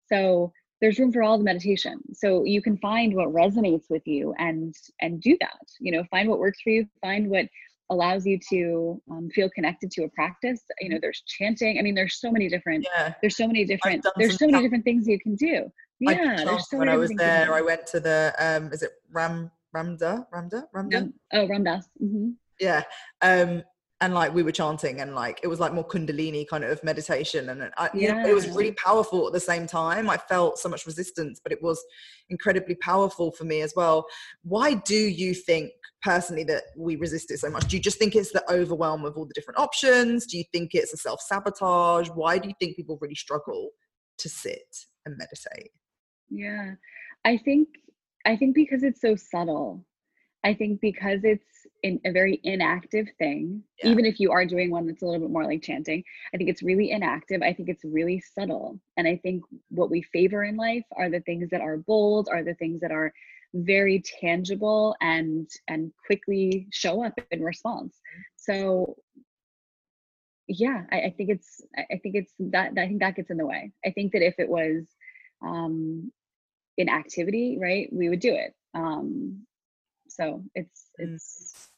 So 0.08 0.52
there's 0.80 0.98
room 0.98 1.12
for 1.12 1.22
all 1.22 1.38
the 1.38 1.44
meditation 1.44 2.00
so 2.12 2.44
you 2.44 2.60
can 2.60 2.76
find 2.78 3.14
what 3.14 3.28
resonates 3.28 3.88
with 3.88 4.06
you 4.06 4.34
and 4.38 4.74
and 5.00 5.20
do 5.20 5.36
that 5.40 5.66
you 5.80 5.92
know 5.92 6.04
find 6.10 6.28
what 6.28 6.38
works 6.38 6.60
for 6.60 6.70
you 6.70 6.86
find 7.00 7.28
what 7.28 7.46
allows 7.90 8.26
you 8.26 8.38
to 8.50 9.00
um, 9.10 9.28
feel 9.30 9.48
connected 9.50 9.90
to 9.90 10.04
a 10.04 10.08
practice 10.10 10.60
you 10.80 10.88
know 10.88 10.98
there's 11.00 11.22
chanting 11.26 11.78
i 11.78 11.82
mean 11.82 11.94
there's 11.94 12.18
so 12.20 12.30
many 12.30 12.48
different 12.48 12.86
yeah. 12.96 13.14
there's 13.20 13.36
so 13.36 13.46
many 13.46 13.64
different 13.64 14.04
there's 14.16 14.38
so 14.38 14.46
many 14.46 14.62
different 14.62 14.84
things 14.84 15.06
you 15.06 15.18
can 15.20 15.34
do. 15.34 15.70
Yeah 15.98 16.44
there's 16.44 16.68
so 16.68 16.78
when 16.78 16.88
i 16.88 16.96
was 16.96 17.10
there 17.16 17.52
i 17.54 17.60
went 17.60 17.86
to 17.86 18.00
the 18.00 18.34
um 18.38 18.72
is 18.72 18.82
it 18.82 18.92
ram 19.12 19.50
ramda? 19.72 20.26
Ramda? 20.32 20.66
Ramda 20.72 21.08
oh 21.32 21.46
Ram 21.48 21.64
Dass 21.64 21.88
mm-hmm. 22.02 22.30
yeah 22.60 22.82
um 23.22 23.62
and 24.00 24.12
like 24.12 24.34
we 24.34 24.42
were 24.42 24.52
chanting 24.52 25.00
and 25.00 25.14
like 25.14 25.40
it 25.42 25.46
was 25.46 25.58
like 25.58 25.72
more 25.72 25.86
kundalini 25.86 26.46
kind 26.46 26.64
of 26.64 26.82
meditation 26.84 27.48
and 27.48 27.70
I, 27.76 27.88
yeah. 27.94 28.26
It 28.26 28.34
was 28.34 28.48
really 28.48 28.72
powerful 28.72 29.26
at 29.26 29.32
the 29.32 29.40
same 29.40 29.66
time. 29.66 30.10
I 30.10 30.18
felt 30.18 30.58
so 30.58 30.68
much 30.68 30.84
resistance 30.84 31.40
but 31.42 31.52
it 31.52 31.62
was 31.62 31.82
incredibly 32.28 32.74
powerful 32.76 33.32
for 33.32 33.44
me 33.44 33.62
as 33.62 33.72
well. 33.74 34.06
Why 34.42 34.74
do 34.74 34.96
you 34.96 35.32
think 35.32 35.72
personally 36.02 36.44
that 36.44 36.64
we 36.76 36.96
resist 36.96 37.30
it 37.30 37.38
so 37.38 37.50
much? 37.50 37.68
Do 37.68 37.76
you 37.76 37.82
just 37.82 37.98
think 37.98 38.14
it's 38.14 38.32
the 38.32 38.44
overwhelm 38.52 39.04
of 39.04 39.16
all 39.16 39.24
the 39.24 39.34
different 39.34 39.58
options? 39.58 40.26
Do 40.26 40.36
you 40.36 40.44
think 40.52 40.74
it's 40.74 40.92
a 40.92 40.98
self-sabotage? 40.98 42.08
Why 42.08 42.38
do 42.38 42.48
you 42.48 42.54
think 42.60 42.76
people 42.76 42.98
really 43.00 43.14
struggle 43.14 43.70
to 44.18 44.28
sit 44.28 44.76
and 45.06 45.16
meditate? 45.16 45.70
Yeah. 46.30 46.74
I 47.24 47.38
think 47.38 47.68
i 48.24 48.36
think 48.36 48.54
because 48.54 48.82
it's 48.82 49.00
so 49.00 49.16
subtle. 49.16 49.84
I 50.44 50.52
think 50.54 50.80
because 50.80 51.20
it's 51.24 51.46
in 51.82 52.00
a 52.04 52.12
very 52.12 52.40
inactive 52.44 53.08
thing, 53.18 53.62
Yeah. 53.82 53.90
even 53.90 54.04
if 54.06 54.18
you 54.18 54.32
are 54.32 54.44
doing 54.46 54.70
one 54.70 54.86
that's 54.86 55.02
a 55.02 55.06
little 55.06 55.20
bit 55.20 55.30
more 55.30 55.44
like 55.44 55.62
chanting, 55.62 56.02
I 56.32 56.36
think 56.36 56.48
it's 56.50 56.62
really 56.62 56.90
inactive. 56.90 57.42
I 57.42 57.52
think 57.52 57.68
it's 57.68 57.84
really 57.84 58.20
subtle. 58.20 58.80
And 58.96 59.06
I 59.06 59.16
think 59.16 59.44
what 59.70 59.90
we 59.90 60.02
favor 60.02 60.44
in 60.44 60.56
life 60.56 60.84
are 60.96 61.10
the 61.10 61.20
things 61.20 61.50
that 61.50 61.60
are 61.60 61.76
bold, 61.76 62.28
are 62.30 62.42
the 62.42 62.54
things 62.54 62.80
that 62.80 62.90
are 62.92 63.12
very 63.54 64.02
tangible 64.20 64.96
and 65.00 65.48
and 65.68 65.92
quickly 66.04 66.66
show 66.72 67.04
up 67.04 67.18
in 67.30 67.42
response. 67.42 67.98
So 68.36 68.96
yeah, 70.48 70.84
I, 70.92 71.00
I 71.02 71.14
think 71.16 71.30
it's 71.30 71.62
I 71.76 71.86
I 71.92 71.98
think 71.98 72.14
it's 72.16 72.32
that 72.38 72.72
I 72.78 72.86
think 72.86 73.00
that 73.00 73.16
gets 73.16 73.30
in 73.30 73.36
the 73.36 73.46
way. 73.46 73.72
I 73.84 73.90
think 73.90 74.12
that 74.12 74.22
if 74.26 74.34
it 74.38 74.48
was 74.48 74.86
um 75.42 76.12
in 76.76 76.88
activity, 76.88 77.58
right, 77.60 77.88
we 77.92 78.08
would 78.08 78.20
do 78.20 78.34
it. 78.34 78.54
Um 78.74 79.46
so 80.16 80.42
it's 80.54 80.90
Mm. 80.98 81.14
it's 81.14 81.70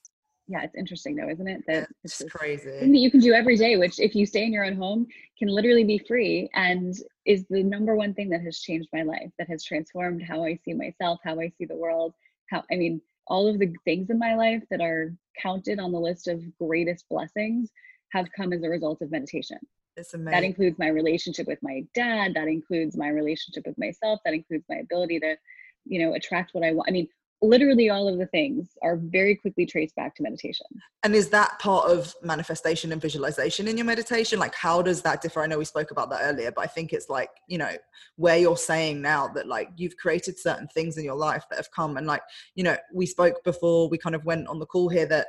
yeah, 0.50 0.62
it's 0.62 0.74
interesting 0.74 1.14
though, 1.14 1.28
isn't 1.28 1.46
it? 1.46 1.62
That 1.66 1.88
it's 2.04 2.22
crazy. 2.30 2.70
thing 2.80 2.92
that 2.92 2.98
you 2.98 3.10
can 3.10 3.20
do 3.20 3.34
every 3.34 3.56
day, 3.56 3.76
which 3.76 4.00
if 4.00 4.14
you 4.14 4.24
stay 4.24 4.44
in 4.44 4.52
your 4.52 4.64
own 4.64 4.76
home 4.76 5.06
can 5.38 5.48
literally 5.48 5.84
be 5.84 5.98
free 5.98 6.48
and 6.54 6.94
is 7.26 7.44
the 7.50 7.62
number 7.62 7.94
one 7.94 8.14
thing 8.14 8.30
that 8.30 8.40
has 8.40 8.60
changed 8.60 8.88
my 8.92 9.02
life, 9.02 9.30
that 9.38 9.48
has 9.48 9.62
transformed 9.62 10.22
how 10.22 10.42
I 10.44 10.58
see 10.64 10.72
myself, 10.72 11.20
how 11.22 11.38
I 11.38 11.52
see 11.58 11.66
the 11.66 11.76
world, 11.76 12.14
how 12.48 12.64
I 12.72 12.76
mean, 12.76 13.02
all 13.26 13.46
of 13.46 13.58
the 13.58 13.74
things 13.84 14.08
in 14.08 14.18
my 14.18 14.34
life 14.36 14.62
that 14.70 14.80
are 14.80 15.14
counted 15.40 15.78
on 15.78 15.92
the 15.92 16.00
list 16.00 16.28
of 16.28 16.40
greatest 16.58 17.06
blessings 17.10 17.70
have 18.10 18.32
come 18.34 18.54
as 18.54 18.62
a 18.62 18.70
result 18.70 19.02
of 19.02 19.10
meditation. 19.10 19.58
It's 19.98 20.12
That 20.12 20.44
includes 20.44 20.78
my 20.78 20.88
relationship 20.88 21.46
with 21.46 21.62
my 21.62 21.84
dad, 21.94 22.32
that 22.34 22.48
includes 22.48 22.96
my 22.96 23.08
relationship 23.08 23.66
with 23.66 23.76
myself, 23.76 24.20
that 24.24 24.32
includes 24.32 24.64
my 24.68 24.76
ability 24.76 25.20
to, 25.20 25.36
you 25.84 26.00
know, 26.00 26.14
attract 26.14 26.54
what 26.54 26.64
I 26.64 26.72
want. 26.72 26.88
I 26.88 26.92
mean, 26.92 27.08
literally 27.40 27.88
all 27.88 28.08
of 28.08 28.18
the 28.18 28.26
things 28.26 28.66
are 28.82 28.96
very 28.96 29.36
quickly 29.36 29.64
traced 29.64 29.94
back 29.94 30.14
to 30.16 30.22
meditation. 30.22 30.66
And 31.04 31.14
is 31.14 31.28
that 31.30 31.58
part 31.60 31.90
of 31.90 32.14
manifestation 32.22 32.90
and 32.90 33.00
visualization 33.00 33.68
in 33.68 33.76
your 33.76 33.86
meditation? 33.86 34.38
Like, 34.38 34.54
how 34.54 34.82
does 34.82 35.02
that 35.02 35.22
differ? 35.22 35.42
I 35.42 35.46
know 35.46 35.58
we 35.58 35.64
spoke 35.64 35.92
about 35.92 36.10
that 36.10 36.22
earlier, 36.22 36.50
but 36.50 36.62
I 36.62 36.66
think 36.66 36.92
it's 36.92 37.08
like, 37.08 37.30
you 37.46 37.58
know, 37.58 37.70
where 38.16 38.36
you're 38.36 38.56
saying 38.56 39.00
now 39.00 39.28
that 39.28 39.46
like 39.46 39.70
you've 39.76 39.96
created 39.96 40.38
certain 40.38 40.66
things 40.68 40.98
in 40.98 41.04
your 41.04 41.14
life 41.14 41.44
that 41.50 41.56
have 41.56 41.70
come. 41.70 41.96
And 41.96 42.06
like, 42.06 42.22
you 42.56 42.64
know, 42.64 42.76
we 42.92 43.06
spoke 43.06 43.44
before 43.44 43.88
we 43.88 43.98
kind 43.98 44.16
of 44.16 44.24
went 44.24 44.48
on 44.48 44.58
the 44.58 44.66
call 44.66 44.88
here 44.88 45.06
that 45.06 45.28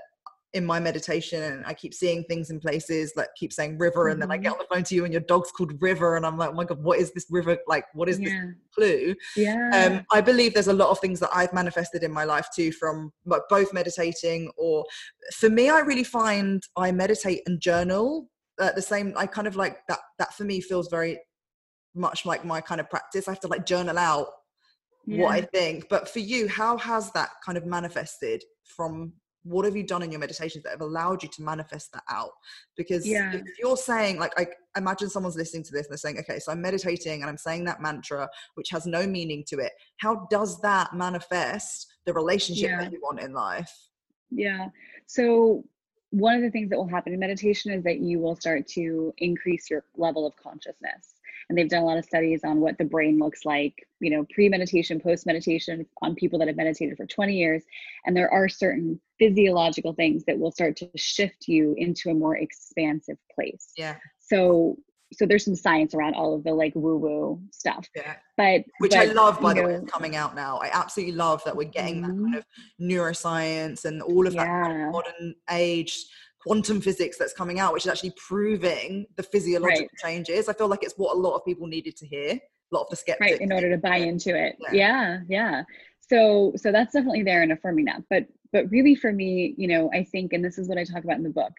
in 0.53 0.65
my 0.65 0.79
meditation 0.79 1.43
and 1.43 1.63
I 1.65 1.75
keep 1.75 1.93
seeing 1.93 2.23
things 2.23 2.49
in 2.49 2.59
places 2.59 3.13
that 3.15 3.29
keep 3.35 3.53
saying 3.53 3.77
river 3.77 4.07
and 4.07 4.19
then 4.19 4.31
I 4.31 4.37
get 4.37 4.51
on 4.51 4.57
the 4.57 4.65
phone 4.73 4.83
to 4.83 4.95
you 4.95 5.03
and 5.03 5.13
your 5.13 5.21
dog's 5.21 5.51
called 5.51 5.79
river 5.79 6.15
and 6.15 6.25
I'm 6.25 6.37
like, 6.37 6.49
oh 6.49 6.53
my 6.53 6.65
God, 6.65 6.81
what 6.81 6.97
is 6.97 7.13
this 7.13 7.27
river? 7.29 7.57
Like, 7.67 7.85
what 7.93 8.09
is 8.09 8.17
this 8.17 8.33
clue? 8.73 9.13
Yeah. 9.35 9.69
um, 9.73 10.05
I 10.11 10.21
believe 10.21 10.55
there's 10.55 10.67
a 10.67 10.73
lot 10.73 10.89
of 10.89 10.99
things 10.99 11.19
that 11.19 11.29
I've 11.31 11.53
manifested 11.53 12.01
in 12.03 12.11
my 12.11 12.23
life 12.23 12.47
too, 12.55 12.71
from 12.71 13.11
like, 13.25 13.43
both 13.47 13.73
meditating 13.73 14.51
or 14.57 14.85
for 15.35 15.49
me, 15.51 15.69
I 15.69 15.81
really 15.81 16.03
find 16.03 16.63
I 16.75 16.91
meditate 16.91 17.43
and 17.45 17.61
journal 17.61 18.27
at 18.59 18.75
the 18.75 18.81
same. 18.81 19.13
I 19.15 19.27
kind 19.27 19.47
of 19.47 19.55
like 19.55 19.85
that. 19.87 19.99
That 20.17 20.33
for 20.33 20.45
me 20.45 20.61
feels 20.61 20.89
very 20.89 21.19
much 21.93 22.25
like 22.25 22.43
my 22.43 22.59
kind 22.59 22.81
of 22.81 22.89
practice. 22.89 23.27
I 23.27 23.31
have 23.31 23.39
to 23.41 23.47
like 23.47 23.67
journal 23.67 23.99
out 23.99 24.27
what 25.05 25.31
I 25.31 25.41
think. 25.41 25.89
But 25.89 26.09
for 26.09 26.19
you, 26.19 26.47
how 26.47 26.77
has 26.77 27.11
that 27.11 27.29
kind 27.45 27.57
of 27.57 27.67
manifested 27.67 28.43
from? 28.63 29.13
What 29.43 29.65
have 29.65 29.75
you 29.75 29.83
done 29.83 30.03
in 30.03 30.11
your 30.11 30.19
meditations 30.19 30.63
that 30.63 30.71
have 30.71 30.81
allowed 30.81 31.23
you 31.23 31.29
to 31.29 31.41
manifest 31.41 31.91
that 31.93 32.03
out? 32.09 32.31
Because 32.75 33.07
Yeah. 33.07 33.33
if 33.33 33.57
you're 33.57 33.77
saying, 33.77 34.19
like, 34.19 34.33
I 34.37 34.47
imagine 34.77 35.09
someone's 35.09 35.37
listening 35.37 35.63
to 35.63 35.71
this 35.71 35.87
and 35.87 35.91
they're 35.91 35.97
saying, 35.97 36.19
okay, 36.19 36.39
so 36.39 36.51
I'm 36.51 36.61
meditating 36.61 37.21
and 37.21 37.29
I'm 37.29 37.37
saying 37.37 37.63
that 37.65 37.81
mantra, 37.81 38.29
which 38.55 38.69
has 38.69 38.85
no 38.85 39.07
meaning 39.07 39.43
to 39.47 39.59
it. 39.59 39.71
How 39.97 40.27
does 40.29 40.59
that 40.61 40.93
manifest 40.93 41.87
the 42.05 42.13
relationship 42.13 42.69
Yeah. 42.69 42.83
that 42.83 42.91
you 42.91 42.99
want 43.01 43.19
in 43.21 43.33
life? 43.33 43.71
Yeah. 44.29 44.69
So 45.07 45.63
one 46.11 46.35
of 46.35 46.41
the 46.41 46.49
things 46.51 46.69
that 46.69 46.77
will 46.77 46.87
happen 46.87 47.13
in 47.13 47.19
meditation 47.19 47.71
is 47.71 47.83
that 47.83 47.99
you 47.99 48.19
will 48.19 48.35
start 48.35 48.67
to 48.67 49.13
increase 49.17 49.69
your 49.69 49.85
level 49.95 50.25
of 50.25 50.35
consciousness. 50.35 51.13
And 51.49 51.57
they've 51.57 51.67
done 51.67 51.81
a 51.81 51.85
lot 51.85 51.97
of 51.97 52.05
studies 52.05 52.41
on 52.43 52.59
what 52.59 52.77
the 52.77 52.85
brain 52.85 53.17
looks 53.17 53.43
like, 53.43 53.73
you 53.99 54.11
know, 54.11 54.25
pre-meditation, 54.33 54.99
post-meditation 54.99 55.85
on 56.03 56.13
people 56.13 56.37
that 56.39 56.47
have 56.47 56.57
meditated 56.57 56.95
for 56.95 57.07
20 57.07 57.33
years. 57.33 57.63
And 58.05 58.15
there 58.15 58.31
are 58.31 58.47
certain 58.47 59.01
physiological 59.17 59.93
things 59.93 60.23
that 60.25 60.37
will 60.37 60.51
start 60.51 60.75
to 60.77 60.89
shift 60.95 61.47
you 61.47 61.73
into 61.77 62.11
a 62.11 62.13
more 62.13 62.37
expansive 62.37 63.17
place. 63.35 63.71
Yeah. 63.75 63.95
So 64.19 64.77
so 65.11 65.25
there's 65.25 65.43
some 65.43 65.55
science 65.55 65.95
around 65.95 66.13
all 66.13 66.35
of 66.35 66.43
the 66.43 66.53
like 66.53 66.71
woo-woo 66.75 67.41
stuff. 67.51 67.87
Yeah. 67.95 68.15
But 68.37 68.61
Which 68.77 68.95
I 68.95 69.05
love, 69.05 69.41
by 69.41 69.55
the 69.55 69.63
way, 69.63 69.71
know, 69.71 69.79
it's 69.79 69.91
coming 69.91 70.15
out 70.15 70.35
now. 70.35 70.57
I 70.57 70.69
absolutely 70.71 71.15
love 71.15 71.43
that 71.45 71.55
we're 71.55 71.63
getting 71.63 72.01
that 72.01 72.11
Mhm. 72.11 72.23
kind 72.25 72.35
of 72.35 72.45
neuroscience 72.79 73.85
and 73.85 74.03
all 74.03 74.27
of 74.27 74.33
that 74.33 74.45
kind 74.45 74.83
of 74.83 74.91
modern 74.91 75.35
age 75.49 76.05
quantum 76.41 76.79
physics 76.81 77.17
that's 77.17 77.33
coming 77.33 77.59
out, 77.59 77.73
which 77.73 77.85
is 77.85 77.91
actually 77.91 78.13
proving 78.17 79.05
the 79.17 79.23
physiological 79.23 79.81
Right. 79.83 79.89
changes. 80.03 80.47
I 80.49 80.53
feel 80.53 80.67
like 80.67 80.83
it's 80.83 80.93
what 80.97 81.15
a 81.15 81.19
lot 81.19 81.35
of 81.35 81.45
people 81.45 81.67
needed 81.67 81.95
to 81.97 82.05
hear. 82.07 82.31
A 82.71 82.75
lot 82.75 82.83
of 82.83 82.89
the 82.91 82.95
skeptics. 82.97 83.31
right 83.31 83.41
in 83.41 83.51
order 83.51 83.69
to 83.71 83.77
buy 83.77 83.97
into 83.97 84.35
it 84.37 84.55
Yeah. 84.59 84.73
yeah 84.73 85.19
yeah 85.27 85.63
so 86.01 86.53
so 86.55 86.71
that's 86.71 86.93
definitely 86.93 87.23
there 87.23 87.41
and 87.41 87.51
affirming 87.51 87.85
that 87.85 88.03
but 88.11 88.27
but 88.53 88.69
really 88.69 88.93
for 88.93 89.11
me 89.11 89.55
you 89.57 89.67
know 89.67 89.89
i 89.91 90.03
think 90.03 90.33
and 90.33 90.45
this 90.45 90.59
is 90.59 90.67
what 90.67 90.77
i 90.77 90.83
talk 90.83 91.03
about 91.03 91.17
in 91.17 91.23
the 91.23 91.31
book 91.31 91.51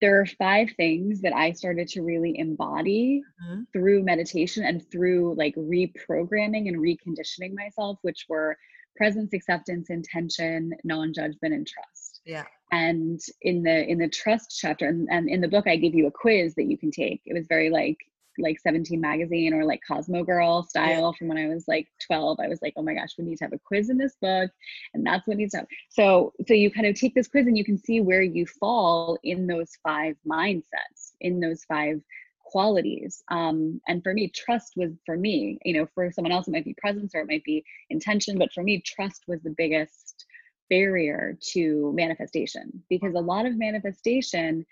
there 0.00 0.20
are 0.20 0.26
five 0.26 0.68
things 0.76 1.20
that 1.20 1.32
i 1.34 1.52
started 1.52 1.86
to 1.88 2.02
really 2.02 2.36
embody 2.36 3.22
Mhm. 3.48 3.64
through 3.72 4.02
meditation 4.02 4.64
and 4.64 4.84
through 4.90 5.34
like 5.36 5.54
reprogramming 5.54 6.66
and 6.68 6.78
reconditioning 6.78 7.54
myself 7.54 7.98
which 8.02 8.26
were 8.28 8.56
presence 8.96 9.32
acceptance 9.32 9.88
intention 9.88 10.72
non-judgment 10.82 11.54
and 11.54 11.64
trust 11.66 12.22
Yeah. 12.24 12.44
And 12.72 13.20
in 13.42 13.62
the 13.62 13.86
in 13.88 13.98
the 13.98 14.08
trust 14.08 14.56
chapter 14.58 14.88
and, 14.88 15.08
and 15.10 15.28
in 15.28 15.40
the 15.40 15.48
book 15.48 15.66
i 15.66 15.76
give 15.76 15.94
you 15.94 16.06
a 16.06 16.10
quiz 16.10 16.54
that 16.54 16.64
you 16.64 16.78
can 16.78 16.90
take. 16.90 17.22
It 17.26 17.34
was 17.34 17.46
very 17.46 17.70
like 17.70 17.98
like 18.38 18.58
17 18.60 19.00
magazine 19.00 19.52
or 19.52 19.64
like 19.64 19.80
cosmo 19.86 20.22
girl 20.22 20.62
style. 20.62 21.12
From 21.12 21.28
when 21.28 21.38
i 21.38 21.48
was 21.48 21.66
like 21.66 21.88
12 22.06 22.38
i 22.40 22.48
was 22.48 22.62
like 22.62 22.72
oh 22.76 22.82
my 22.82 22.94
gosh 22.94 23.10
we 23.18 23.24
need 23.24 23.38
to 23.38 23.44
have 23.44 23.52
a 23.52 23.58
quiz 23.58 23.90
in 23.90 23.98
this 23.98 24.16
book 24.20 24.50
and 24.94 25.04
that's 25.04 25.26
what 25.26 25.36
needs 25.36 25.52
to 25.52 25.58
happen 25.58 25.76
so 25.88 26.32
so 26.46 26.54
you 26.54 26.70
kind 26.70 26.86
of 26.86 26.94
take 26.94 27.14
this 27.14 27.28
quiz 27.28 27.46
and 27.46 27.58
you 27.58 27.64
can 27.64 27.78
see 27.78 28.00
where 28.00 28.22
you 28.22 28.46
fall 28.46 29.18
in 29.24 29.46
those 29.46 29.72
five 29.82 30.16
mindsets 30.26 31.12
in 31.20 31.40
those 31.40 31.64
five 31.64 32.00
qualities. 32.44 33.22
Um 33.28 33.80
and 33.86 34.02
for 34.02 34.12
me 34.12 34.28
trust 34.28 34.72
was 34.76 34.92
for 35.06 35.16
me 35.16 35.58
you 35.64 35.74
know 35.74 35.86
for 35.94 36.10
someone 36.10 36.32
else 36.32 36.48
it 36.48 36.52
might 36.52 36.64
be 36.64 36.74
presence 36.78 37.14
or 37.14 37.20
it 37.20 37.28
might 37.28 37.44
be 37.44 37.64
intention 37.90 38.38
but 38.38 38.52
for 38.52 38.62
me 38.62 38.80
trust 38.80 39.24
was 39.28 39.40
the 39.42 39.54
biggest 39.56 40.26
barrier 40.70 41.36
to 41.52 41.92
manifestation 41.94 42.82
because 42.88 43.14
a 43.14 43.20
lot 43.20 43.44
of 43.44 43.58
manifestation 43.58 44.64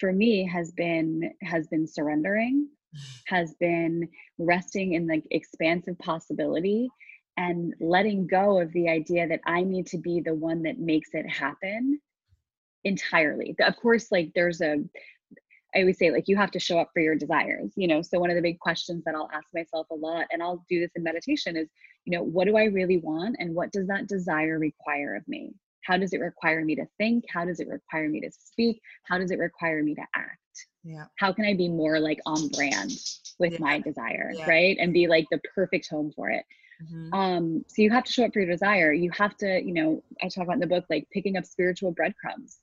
for 0.00 0.12
me 0.12 0.44
has 0.46 0.72
been 0.72 1.30
has 1.42 1.68
been 1.68 1.86
surrendering 1.86 2.68
has 3.26 3.54
been 3.60 4.08
resting 4.38 4.94
in 4.94 5.06
the 5.06 5.22
expansive 5.30 5.98
possibility 5.98 6.88
and 7.36 7.74
letting 7.80 8.26
go 8.26 8.60
of 8.60 8.72
the 8.72 8.88
idea 8.88 9.28
that 9.28 9.40
i 9.46 9.62
need 9.62 9.86
to 9.86 9.98
be 9.98 10.20
the 10.20 10.34
one 10.34 10.62
that 10.62 10.78
makes 10.78 11.10
it 11.12 11.28
happen 11.28 12.00
entirely 12.84 13.54
of 13.60 13.76
course 13.76 14.10
like 14.10 14.30
there's 14.34 14.60
a 14.60 14.76
I 15.74 15.80
always 15.80 15.98
say 15.98 16.10
like 16.10 16.28
you 16.28 16.36
have 16.36 16.52
to 16.52 16.60
show 16.60 16.78
up 16.78 16.90
for 16.94 17.00
your 17.00 17.16
desires, 17.16 17.72
you 17.76 17.88
know. 17.88 18.00
So 18.00 18.20
one 18.20 18.30
of 18.30 18.36
the 18.36 18.42
big 18.42 18.60
questions 18.60 19.02
that 19.04 19.14
I'll 19.14 19.30
ask 19.32 19.46
myself 19.52 19.88
a 19.90 19.94
lot, 19.94 20.26
and 20.30 20.42
I'll 20.42 20.64
do 20.68 20.80
this 20.80 20.92
in 20.94 21.02
meditation, 21.02 21.56
is, 21.56 21.68
you 22.04 22.16
know, 22.16 22.22
what 22.22 22.46
do 22.46 22.56
I 22.56 22.64
really 22.64 22.98
want, 22.98 23.36
and 23.38 23.54
what 23.54 23.72
does 23.72 23.86
that 23.88 24.08
desire 24.08 24.58
require 24.58 25.14
of 25.16 25.26
me? 25.28 25.54
How 25.82 25.96
does 25.98 26.12
it 26.12 26.20
require 26.20 26.64
me 26.64 26.74
to 26.76 26.86
think? 26.98 27.24
How 27.28 27.44
does 27.44 27.60
it 27.60 27.68
require 27.68 28.08
me 28.08 28.20
to 28.20 28.30
speak? 28.30 28.80
How 29.04 29.18
does 29.18 29.30
it 29.30 29.38
require 29.38 29.82
me 29.82 29.94
to 29.94 30.02
act? 30.14 30.38
Yeah. 30.82 31.04
How 31.18 31.32
can 31.32 31.44
I 31.44 31.54
be 31.54 31.68
more 31.68 32.00
like 32.00 32.20
on 32.26 32.48
brand 32.48 32.92
with 33.38 33.52
Yeah. 33.52 33.58
my 33.60 33.80
desire, 33.80 34.34
Yeah. 34.36 34.48
right? 34.48 34.76
And 34.80 34.92
be 34.92 35.06
like 35.06 35.26
the 35.30 35.40
perfect 35.54 35.88
home 35.90 36.12
for 36.12 36.30
it. 36.30 36.44
Mhm. 36.82 37.14
Um, 37.14 37.64
so 37.68 37.82
you 37.82 37.90
have 37.90 38.04
to 38.04 38.12
show 38.12 38.24
up 38.24 38.32
for 38.32 38.40
your 38.40 38.50
desire. 38.50 38.92
You 38.92 39.10
have 39.12 39.36
to, 39.38 39.62
you 39.62 39.72
know, 39.72 40.02
I 40.22 40.28
talk 40.28 40.44
about 40.44 40.54
in 40.54 40.60
the 40.60 40.66
book 40.66 40.84
like 40.90 41.08
picking 41.10 41.36
up 41.36 41.44
spiritual 41.44 41.92
breadcrumbs 41.92 42.60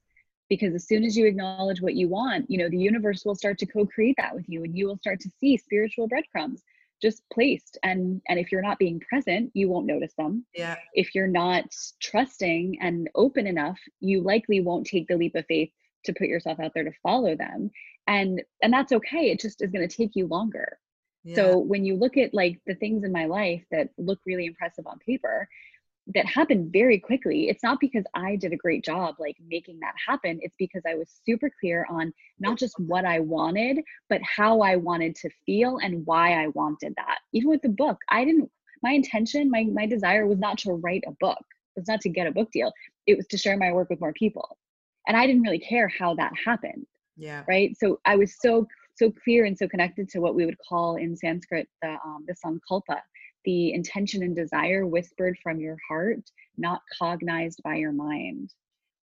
because 0.49 0.73
as 0.73 0.87
soon 0.87 1.03
as 1.03 1.15
you 1.15 1.25
acknowledge 1.25 1.81
what 1.81 1.95
you 1.95 2.09
want, 2.09 2.49
you 2.49 2.57
know, 2.57 2.69
the 2.69 2.77
universe 2.77 3.23
will 3.23 3.35
start 3.35 3.57
to 3.59 3.65
co-create 3.65 4.15
that 4.17 4.35
with 4.35 4.49
you 4.49 4.63
and 4.63 4.75
you 4.77 4.87
will 4.87 4.97
start 4.97 5.19
to 5.21 5.29
see 5.39 5.57
spiritual 5.57 6.07
breadcrumbs 6.07 6.63
just 7.01 7.23
placed. 7.31 7.77
And 7.83 8.21
and 8.27 8.39
if 8.39 8.51
you're 8.51 8.61
not 8.61 8.79
being 8.79 8.99
present, 8.99 9.51
you 9.53 9.69
won't 9.69 9.85
notice 9.85 10.13
them. 10.17 10.45
Yeah. 10.55 10.75
If 10.93 11.15
you're 11.15 11.27
not 11.27 11.65
trusting 11.99 12.77
and 12.81 13.09
open 13.15 13.47
enough, 13.47 13.79
you 13.99 14.21
likely 14.21 14.61
won't 14.61 14.87
take 14.87 15.07
the 15.07 15.17
leap 15.17 15.35
of 15.35 15.45
faith 15.47 15.71
to 16.05 16.13
put 16.13 16.27
yourself 16.27 16.59
out 16.59 16.71
there 16.73 16.83
to 16.83 16.91
follow 17.03 17.35
them. 17.35 17.71
And 18.07 18.41
and 18.61 18.73
that's 18.73 18.91
okay. 18.91 19.31
It 19.31 19.39
just 19.39 19.61
is 19.61 19.71
going 19.71 19.87
to 19.87 19.95
take 19.95 20.15
you 20.15 20.27
longer. 20.27 20.79
Yeah. 21.23 21.35
So 21.35 21.57
when 21.59 21.85
you 21.85 21.95
look 21.95 22.17
at 22.17 22.33
like 22.33 22.59
the 22.65 22.75
things 22.75 23.03
in 23.03 23.11
my 23.11 23.25
life 23.25 23.63
that 23.71 23.89
look 23.97 24.19
really 24.25 24.45
impressive 24.45 24.87
on 24.87 24.97
paper, 24.99 25.47
that 26.07 26.25
happened 26.25 26.73
very 26.73 26.99
quickly, 26.99 27.49
it's 27.49 27.63
not 27.63 27.79
because 27.79 28.03
I 28.15 28.35
did 28.35 28.53
a 28.53 28.57
great 28.57 28.83
job 28.83 29.15
like 29.19 29.37
making 29.47 29.79
that 29.81 29.93
happen. 30.05 30.39
It's 30.41 30.55
because 30.57 30.81
I 30.87 30.95
was 30.95 31.21
super 31.25 31.51
clear 31.59 31.85
on 31.89 32.11
not 32.39 32.57
just 32.57 32.79
what 32.79 33.05
I 33.05 33.19
wanted, 33.19 33.79
but 34.09 34.21
how 34.23 34.61
I 34.61 34.75
wanted 34.75 35.15
to 35.17 35.29
feel 35.45 35.77
and 35.77 36.05
why 36.05 36.43
I 36.43 36.47
wanted 36.49 36.93
that. 36.97 37.19
Even 37.33 37.49
with 37.49 37.61
the 37.61 37.69
book, 37.69 37.97
I 38.09 38.25
didn't 38.25 38.49
my 38.83 38.91
intention, 38.91 39.51
my 39.51 39.63
my 39.63 39.85
desire 39.85 40.25
was 40.25 40.39
not 40.39 40.57
to 40.59 40.73
write 40.73 41.03
a 41.07 41.11
book. 41.19 41.43
It 41.75 41.81
was 41.81 41.87
not 41.87 42.01
to 42.01 42.09
get 42.09 42.27
a 42.27 42.31
book 42.31 42.51
deal. 42.51 42.71
It 43.05 43.15
was 43.15 43.27
to 43.27 43.37
share 43.37 43.57
my 43.57 43.71
work 43.71 43.89
with 43.89 44.01
more 44.01 44.13
people. 44.13 44.57
And 45.07 45.17
i 45.17 45.25
didn't 45.25 45.41
really 45.41 45.59
care 45.59 45.87
how 45.87 46.13
that 46.15 46.31
happened 46.45 46.85
yeah. 47.21 47.43
right? 47.47 47.75
So 47.77 47.99
i 48.05 48.15
was 48.15 48.35
so 48.41 48.67
so 48.95 49.11
clear 49.23 49.45
and 49.45 49.57
so 49.57 49.67
connected 49.67 50.09
to 50.09 50.19
what 50.19 50.35
we 50.35 50.45
would 50.45 50.57
call 50.67 50.97
in 50.97 51.15
sanskrit 51.15 51.67
the 51.81 51.97
um, 52.05 52.25
the 52.27 52.35
sankalpa 52.43 52.99
the 53.45 53.73
intention 53.73 54.23
and 54.23 54.35
desire 54.35 54.85
whispered 54.85 55.37
from 55.41 55.59
your 55.59 55.77
heart 55.87 56.21
not 56.57 56.81
cognized 56.99 57.61
by 57.63 57.75
your 57.75 57.91
mind 57.91 58.53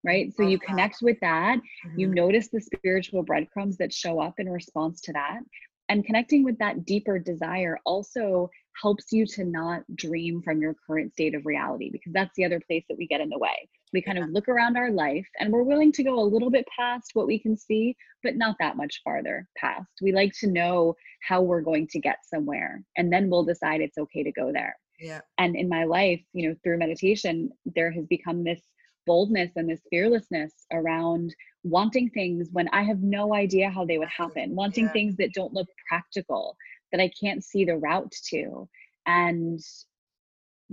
right 0.04 0.34
so 0.36 0.44
you 0.44 0.58
connect 0.60 0.98
with 1.02 1.18
that 1.22 1.58
mm-hmm. 1.58 2.00
you 2.00 2.08
notice 2.08 2.50
the 2.50 2.62
spiritual 2.62 3.24
breadcrumbs 3.24 3.78
that 3.78 3.94
show 3.94 4.20
up 4.20 4.40
in 4.40 4.50
response 4.50 5.02
to 5.02 5.14
that 5.14 5.40
and 5.92 6.06
connecting 6.06 6.46
with 6.46 6.58
that 6.60 6.86
deeper 6.86 7.20
desire 7.20 7.78
also 7.86 8.50
helps 8.82 9.12
you 9.12 9.26
to 9.26 9.44
not 9.44 9.84
dream 9.96 10.42
from 10.42 10.62
your 10.62 10.74
current 10.88 11.12
state 11.12 11.36
of 11.36 11.46
reality 11.46 11.90
because 11.92 12.14
that's 12.14 12.34
the 12.38 12.46
other 12.46 12.62
place 12.66 12.86
that 12.88 12.98
we 12.98 13.08
get 13.08 13.20
in 13.20 13.28
the 13.28 13.38
way. 13.38 13.68
We 13.94 14.02
kind 14.02 14.18
of 14.18 14.30
look 14.30 14.48
around 14.48 14.78
our 14.78 14.92
life 14.92 15.28
and 15.40 15.52
we're 15.52 15.64
willing 15.64 15.92
to 15.94 16.04
go 16.04 16.20
a 16.20 16.24
little 16.24 16.50
bit 16.50 16.66
past 16.78 17.12
what 17.14 17.28
we 17.28 17.40
can 17.40 17.58
see, 17.58 17.96
but 18.24 18.36
not 18.36 18.56
that 18.60 18.78
much 18.78 19.02
farther 19.04 19.48
past. 19.58 19.90
We 20.02 20.12
like 20.12 20.34
to 20.40 20.48
know 20.48 20.96
how 21.28 21.42
we're 21.42 21.62
going 21.62 21.88
to 21.88 22.00
get 22.00 22.18
somewhere 22.24 22.84
and 22.98 23.12
then 23.12 23.30
we'll 23.30 23.44
decide 23.44 23.82
it's 23.82 23.98
okay 23.98 24.24
to 24.24 24.32
go 24.32 24.52
there. 24.52 24.76
Yeah. 25.00 25.22
And 25.38 25.56
in 25.56 25.68
my 25.68 25.84
life, 25.84 26.22
you 26.34 26.48
know, 26.48 26.56
through 26.64 26.78
meditation, 26.78 27.52
there 27.66 27.92
has 27.92 28.06
become 28.06 28.44
this 28.44 28.62
boldness 29.08 29.52
and 29.56 29.70
this 29.70 29.82
fearlessness 29.90 30.54
around 30.72 31.36
wanting 31.64 32.10
things 32.10 32.50
when 32.52 32.68
I 32.70 32.84
have 32.84 33.02
no 33.02 33.34
idea 33.34 33.70
how 33.70 33.86
they 33.86 33.98
would 33.98 34.10
happen, 34.10 34.56
wanting 34.56 34.86
yeah. 34.86 34.92
things 34.92 35.18
that 35.18 35.34
don't 35.34 35.54
look 35.54 35.68
practical, 35.88 36.56
that 36.92 37.02
I 37.02 37.12
can't 37.20 37.44
see 37.44 37.66
the 37.66 37.78
route 37.78 38.14
to. 38.30 38.68
And 39.06 39.60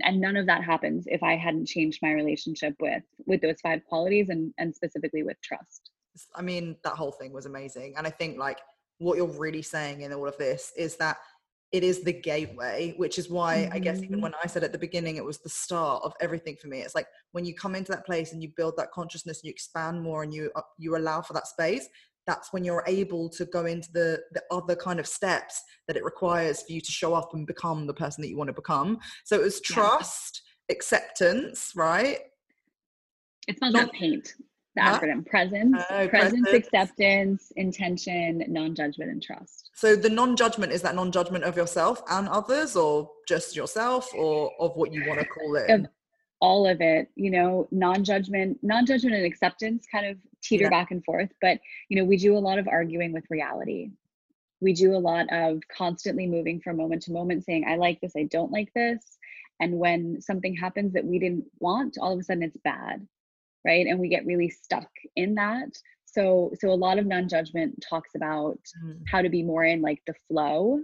and 0.03 0.21
none 0.21 0.37
of 0.37 0.47
that 0.47 0.65
happens 0.65 1.05
if 1.07 1.23
I 1.23 1.37
hadn't 1.37 1.67
changed 1.67 2.01
my 2.03 2.13
relationship 2.13 2.75
with 2.81 3.03
with 3.27 3.41
those 3.41 3.61
five 3.61 3.85
qualities 3.85 4.29
and 4.29 4.53
and 4.59 4.75
specifically 4.75 5.23
with 5.23 5.41
trust. 5.43 5.91
I 6.35 6.43
mean, 6.43 6.77
that 6.85 6.95
whole 6.95 7.13
thing 7.13 7.33
was 7.33 7.47
amazing. 7.47 7.95
And 7.97 8.07
I 8.07 8.11
think 8.11 8.39
like 8.39 8.59
what 8.99 9.17
you're 9.17 9.27
really 9.27 9.63
saying 9.63 10.01
in 10.01 10.13
all 10.13 10.27
of 10.27 10.37
this 10.39 10.73
is 10.77 10.97
that 10.97 11.19
it 11.71 11.85
is 11.85 12.03
the 12.03 12.13
gateway 12.13 12.95
which 12.97 13.19
is 13.19 13.29
why 13.29 13.59
mm-hmm. 13.59 13.75
i 13.75 13.79
guess 13.79 13.99
even 13.99 14.13
mm-hmm. 14.13 14.23
when 14.23 14.35
i 14.43 14.47
said 14.47 14.65
at 14.65 14.73
the 14.73 14.79
beginning 14.79 15.17
it 15.17 15.25
was 15.25 15.39
the 15.39 15.49
start 15.49 16.03
of 16.03 16.15
everything 16.21 16.57
for 16.57 16.67
me 16.69 16.81
it's 16.81 16.95
like 16.95 17.07
when 17.33 17.45
you 17.45 17.55
come 17.55 17.75
into 17.75 17.93
that 17.93 18.07
place 18.07 18.33
and 18.33 18.43
you 18.43 18.51
build 18.57 18.75
that 18.77 18.91
consciousness 18.91 19.41
and 19.41 19.47
you 19.47 19.51
expand 19.51 20.01
more 20.01 20.23
and 20.23 20.33
you 20.33 20.51
uh, 20.57 20.63
you 20.79 20.97
allow 20.97 21.21
for 21.21 21.35
that 21.35 21.47
space 21.47 21.89
that's 22.29 22.53
when 22.53 22.63
you're 22.63 22.85
able 22.87 23.29
to 23.31 23.47
go 23.47 23.65
into 23.65 23.91
the 23.93 24.21
the 24.33 24.43
other 24.53 24.77
kind 24.77 25.01
of 25.01 25.07
steps 25.09 25.61
that 25.89 25.97
it 25.97 26.05
requires 26.05 26.63
for 26.63 26.73
you 26.73 26.81
to 26.81 26.93
show 26.93 27.15
up 27.15 27.35
and 27.35 27.47
become 27.47 27.87
the 27.87 27.95
person 27.95 28.23
that 28.23 28.29
you 28.29 28.37
want 28.37 28.49
to 28.49 28.55
become. 28.55 28.99
So 29.25 29.35
it 29.35 29.43
was 29.43 29.61
trust 29.61 30.43
yeah. 30.69 30.75
acceptance 30.77 31.73
right? 31.75 32.19
It's 33.49 33.61
not 33.61 33.73
that 33.73 33.93
paint 33.93 34.35
the 34.77 34.83
huh? 34.83 35.01
acronym 35.01 35.27
presence 35.27 35.77
oh, 35.91 36.09
presence, 36.09 36.43
presence. 36.43 36.67
acceptance 36.67 37.53
intention 37.57 38.45
non-judgment 38.47 39.11
and 39.11 39.23
trust. 39.23 39.71
So 39.75 39.97
the 39.97 40.11
non-judgment 40.11 40.71
is 40.71 40.83
that 40.83 40.95
non-judgment 40.95 41.45
of 41.45 41.57
yourself 41.57 42.03
and 42.11 42.29
others 42.29 42.77
or 42.77 43.11
just 43.27 43.57
yourself 43.57 44.13
or 44.15 44.53
of 44.61 44.77
what 44.77 44.93
you 44.93 45.05
want 45.09 45.21
to 45.21 45.27
call 45.27 45.57
it? 45.57 45.71
Of 45.71 45.87
all 46.41 46.69
of 46.69 46.81
it 46.81 47.09
you 47.17 47.31
know 47.31 47.67
non-judgment 47.73 48.59
non-judgment 48.63 49.17
and 49.17 49.25
acceptance 49.25 49.87
kind 49.91 50.07
of 50.07 50.17
teeter 50.43 50.65
yeah. 50.65 50.71
back 50.71 50.91
and 50.91 51.05
forth 51.05 51.31
but 51.41 51.59
you 51.89 51.97
know 51.97 52.05
we 52.05 52.17
do 52.17 52.37
a 52.37 52.39
lot 52.39 52.59
of 52.59 52.69
arguing 52.69 53.13
with 53.13 53.25
reality 53.31 53.91
we 54.61 54.73
do 54.73 54.95
a 54.95 54.99
lot 54.99 55.27
of 55.33 55.61
constantly 55.77 56.27
moving 56.27 56.61
from 56.61 56.77
moment 56.77 57.03
to 57.03 57.13
moment 57.13 57.45
saying 57.45 57.65
i 57.69 57.77
like 57.77 58.01
this 58.01 58.13
i 58.17 58.25
don't 58.25 58.53
like 58.53 58.73
this 58.75 59.19
and 59.61 59.77
when 59.77 60.21
something 60.21 60.55
happens 60.55 60.93
that 60.93 61.05
we 61.05 61.19
didn't 61.19 61.45
want 61.59 61.97
all 62.01 62.13
of 62.13 62.19
a 62.19 62.23
sudden 62.23 62.43
it's 62.43 62.57
bad 62.65 63.07
right 63.65 63.87
and 63.87 63.99
we 63.99 64.09
get 64.09 64.27
really 64.27 64.49
stuck 64.49 64.89
in 65.17 65.35
that 65.35 65.71
so 66.05 66.53
so 66.59 66.71
a 66.71 66.75
lot 66.75 66.99
of 66.99 67.07
non-judgment 67.07 67.85
talks 67.89 68.11
about 68.15 68.59
mm. 68.85 68.99
how 69.11 69.21
to 69.21 69.29
be 69.29 69.43
more 69.43 69.65
in 69.65 69.83
like 69.83 70.01
the 70.07 70.15
flow 70.29 70.81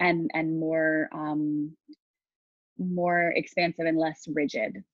and 0.00 0.30
and 0.34 0.58
more 0.58 1.08
um 1.12 1.74
more 2.78 3.32
expansive 3.36 3.86
and 3.86 3.96
less 3.96 4.26
rigid 4.28 4.84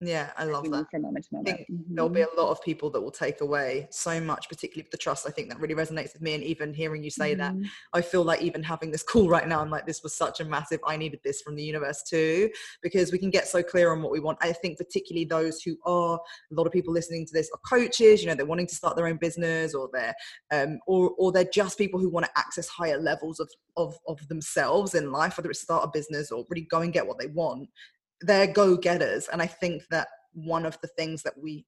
yeah, 0.00 0.30
I 0.36 0.44
love 0.44 0.70
that. 0.70 0.86
From 0.90 1.02
moment 1.02 1.24
to 1.24 1.34
moment. 1.34 1.58
Mm-hmm. 1.60 1.94
There'll 1.94 2.08
be 2.08 2.20
mm-hmm. 2.20 2.38
a 2.38 2.40
lot 2.40 2.50
of 2.50 2.62
people 2.62 2.88
that 2.90 3.00
will 3.00 3.10
take 3.10 3.40
away 3.40 3.88
so 3.90 4.20
much, 4.20 4.48
particularly 4.48 4.84
with 4.84 4.92
the 4.92 4.96
trust. 4.96 5.26
I 5.26 5.30
think 5.30 5.48
that 5.48 5.58
really 5.58 5.74
resonates 5.74 6.12
with 6.12 6.22
me. 6.22 6.34
And 6.34 6.44
even 6.44 6.72
hearing 6.72 7.02
you 7.02 7.10
say 7.10 7.34
mm-hmm. 7.34 7.62
that, 7.62 7.70
I 7.92 8.00
feel 8.00 8.22
like 8.22 8.40
even 8.40 8.62
having 8.62 8.92
this 8.92 9.02
call 9.02 9.28
right 9.28 9.46
now, 9.48 9.60
I'm 9.60 9.70
like, 9.70 9.86
this 9.86 10.04
was 10.04 10.14
such 10.14 10.38
a 10.38 10.44
massive, 10.44 10.78
I 10.86 10.96
needed 10.96 11.18
this 11.24 11.42
from 11.42 11.56
the 11.56 11.64
universe 11.64 12.04
too, 12.04 12.48
because 12.80 13.10
we 13.10 13.18
can 13.18 13.30
get 13.30 13.48
so 13.48 13.60
clear 13.60 13.90
on 13.90 14.00
what 14.00 14.12
we 14.12 14.20
want. 14.20 14.38
I 14.40 14.52
think 14.52 14.78
particularly 14.78 15.24
those 15.24 15.62
who 15.62 15.76
are, 15.84 16.14
a 16.16 16.54
lot 16.54 16.66
of 16.66 16.72
people 16.72 16.94
listening 16.94 17.26
to 17.26 17.32
this 17.32 17.50
are 17.52 17.60
coaches, 17.68 18.22
you 18.22 18.28
know, 18.28 18.36
they're 18.36 18.46
wanting 18.46 18.68
to 18.68 18.74
start 18.76 18.94
their 18.94 19.08
own 19.08 19.16
business 19.16 19.74
or 19.74 19.90
they're, 19.92 20.14
um, 20.52 20.78
or, 20.86 21.10
or 21.18 21.32
they're 21.32 21.44
just 21.44 21.76
people 21.76 21.98
who 21.98 22.08
want 22.08 22.24
to 22.24 22.38
access 22.38 22.68
higher 22.68 23.00
levels 23.00 23.40
of, 23.40 23.50
of, 23.76 23.98
of 24.06 24.26
themselves 24.28 24.94
in 24.94 25.10
life, 25.10 25.36
whether 25.36 25.50
it's 25.50 25.60
start 25.60 25.84
a 25.84 25.90
business 25.92 26.30
or 26.30 26.44
really 26.48 26.66
go 26.70 26.82
and 26.82 26.92
get 26.92 27.06
what 27.06 27.18
they 27.18 27.26
want 27.26 27.68
they're 28.22 28.52
go-getters 28.52 29.28
and 29.28 29.40
i 29.40 29.46
think 29.46 29.82
that 29.90 30.08
one 30.32 30.66
of 30.66 30.78
the 30.80 30.88
things 30.88 31.22
that 31.22 31.34
we 31.40 31.64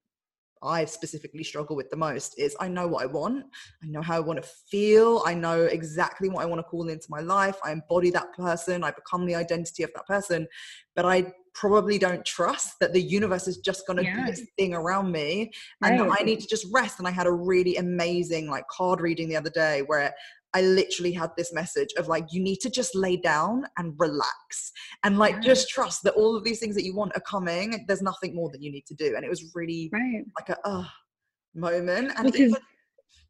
I 0.63 0.85
specifically 0.85 1.43
struggle 1.43 1.75
with 1.75 1.89
the 1.89 1.97
most 1.97 2.39
is 2.39 2.55
I 2.61 2.69
know 2.69 2.87
what 2.87 3.03
I 3.03 3.07
want. 3.07 3.47
I 3.83 3.87
know 3.87 4.03
how 4.03 4.17
I 4.17 4.21
want 4.21 4.43
to 4.43 4.49
feel. 4.71 5.23
I 5.25 5.33
know 5.33 5.63
exactly 5.65 6.29
what 6.29 6.43
I 6.43 6.47
want 6.47 6.59
to 6.59 6.65
call 6.65 6.89
into 6.89 7.07
my 7.09 7.21
life. 7.21 7.57
I 7.65 7.73
embody 7.73 8.11
that 8.11 8.33
person. 8.35 8.85
I 8.85 8.91
become 8.91 9.25
the 9.25 9.35
identity 9.35 9.83
of 9.83 9.91
that 9.95 10.07
person. 10.07 10.47
But 10.95 11.07
I 11.07 11.33
probably 11.55 11.99
don't 11.99 12.25
trust 12.27 12.75
that 12.81 12.93
the 12.93 13.01
universe 13.01 13.49
is 13.49 13.59
just 13.59 13.87
going 13.87 13.97
to 13.97 14.05
yeah. 14.05 14.17
do 14.17 14.31
this 14.31 14.47
thing 14.59 14.75
around 14.75 15.11
me 15.11 15.51
and 15.83 16.01
right. 16.01 16.19
I 16.21 16.23
need 16.25 16.41
to 16.41 16.47
just 16.47 16.67
rest. 16.73 16.99
And 16.99 17.09
I 17.09 17.11
had 17.11 17.27
a 17.27 17.33
really 17.33 17.77
amazing 17.77 18.49
like 18.49 18.65
card 18.69 19.01
reading 19.01 19.29
the 19.29 19.37
other 19.37 19.51
day 19.51 19.83
where 19.87 20.13
I 20.55 20.63
literally 20.63 21.13
had 21.13 21.31
this 21.37 21.53
message 21.53 21.91
of 21.97 22.09
like, 22.09 22.27
you 22.33 22.43
need 22.43 22.57
to 22.61 22.71
just 22.71 22.95
lay 22.95 23.17
down 23.17 23.65
and 23.79 23.95
relax 23.99 24.73
and 25.05 25.19
like 25.19 25.35
yeah. 25.37 25.41
just 25.41 25.69
trust 25.69 26.03
that 26.05 26.15
all 26.15 26.37
of 26.37 26.45
these 26.45 26.59
things 26.59 26.75
that 26.75 26.85
you 26.85 26.95
want 26.95 27.13
are 27.15 27.23
coming. 27.23 27.85
There's 27.87 28.03
nothing 28.03 28.35
more 28.35 28.51
that 28.51 28.63
you 28.63 28.73
need 28.73 28.87
to 28.87 28.95
do. 28.95 29.15
And 29.17 29.25
it 29.25 29.29
was 29.29 29.53
really 29.55 29.91
right. 29.93 30.25
like 30.39 30.49
a 30.49 30.69
uh, 30.69 30.85
moment. 31.55 32.13
And 32.17 32.35
even, 32.35 32.57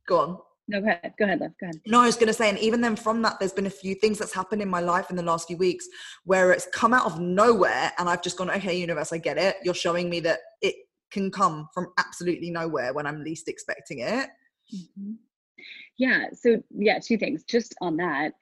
go 0.08 0.18
on. 0.18 0.38
No, 0.68 0.80
go 0.80 0.86
ahead. 0.86 1.14
Go 1.18 1.24
ahead, 1.24 1.40
love. 1.40 1.50
Go 1.60 1.66
ahead. 1.66 1.80
No, 1.86 2.00
I 2.00 2.06
was 2.06 2.14
going 2.14 2.28
to 2.28 2.32
say, 2.32 2.48
and 2.48 2.58
even 2.58 2.80
then 2.80 2.94
from 2.94 3.22
that, 3.22 3.38
there's 3.40 3.52
been 3.52 3.66
a 3.66 3.70
few 3.70 3.94
things 3.96 4.18
that's 4.18 4.32
happened 4.32 4.62
in 4.62 4.68
my 4.68 4.80
life 4.80 5.10
in 5.10 5.16
the 5.16 5.22
last 5.22 5.48
few 5.48 5.56
weeks 5.56 5.86
where 6.24 6.52
it's 6.52 6.68
come 6.72 6.94
out 6.94 7.06
of 7.06 7.20
nowhere. 7.20 7.92
And 7.98 8.08
I've 8.08 8.22
just 8.22 8.38
gone, 8.38 8.50
okay, 8.50 8.78
universe, 8.78 9.12
I 9.12 9.18
get 9.18 9.36
it. 9.36 9.56
You're 9.64 9.74
showing 9.74 10.08
me 10.08 10.20
that 10.20 10.38
it 10.62 10.76
can 11.10 11.30
come 11.30 11.68
from 11.74 11.88
absolutely 11.98 12.50
nowhere 12.50 12.94
when 12.94 13.06
I'm 13.06 13.24
least 13.24 13.48
expecting 13.48 13.98
it. 13.98 14.28
Mm-hmm. 14.72 15.12
Yeah. 15.96 16.26
So 16.32 16.62
yeah, 16.70 16.98
two 16.98 17.18
things. 17.18 17.44
Just 17.44 17.74
on 17.80 17.96
that, 17.98 18.32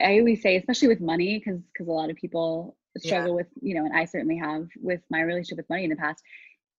I 0.00 0.18
always 0.18 0.42
say, 0.42 0.56
especially 0.56 0.88
with 0.88 1.00
money, 1.00 1.38
because 1.38 1.60
because 1.72 1.88
a 1.88 1.92
lot 1.92 2.10
of 2.10 2.16
people 2.16 2.76
struggle 2.98 3.28
yeah. 3.28 3.34
with, 3.34 3.46
you 3.60 3.74
know, 3.74 3.84
and 3.84 3.96
I 3.96 4.04
certainly 4.04 4.36
have 4.38 4.68
with 4.80 5.00
my 5.10 5.20
relationship 5.20 5.58
with 5.58 5.70
money 5.70 5.84
in 5.84 5.90
the 5.90 5.96
past. 5.96 6.22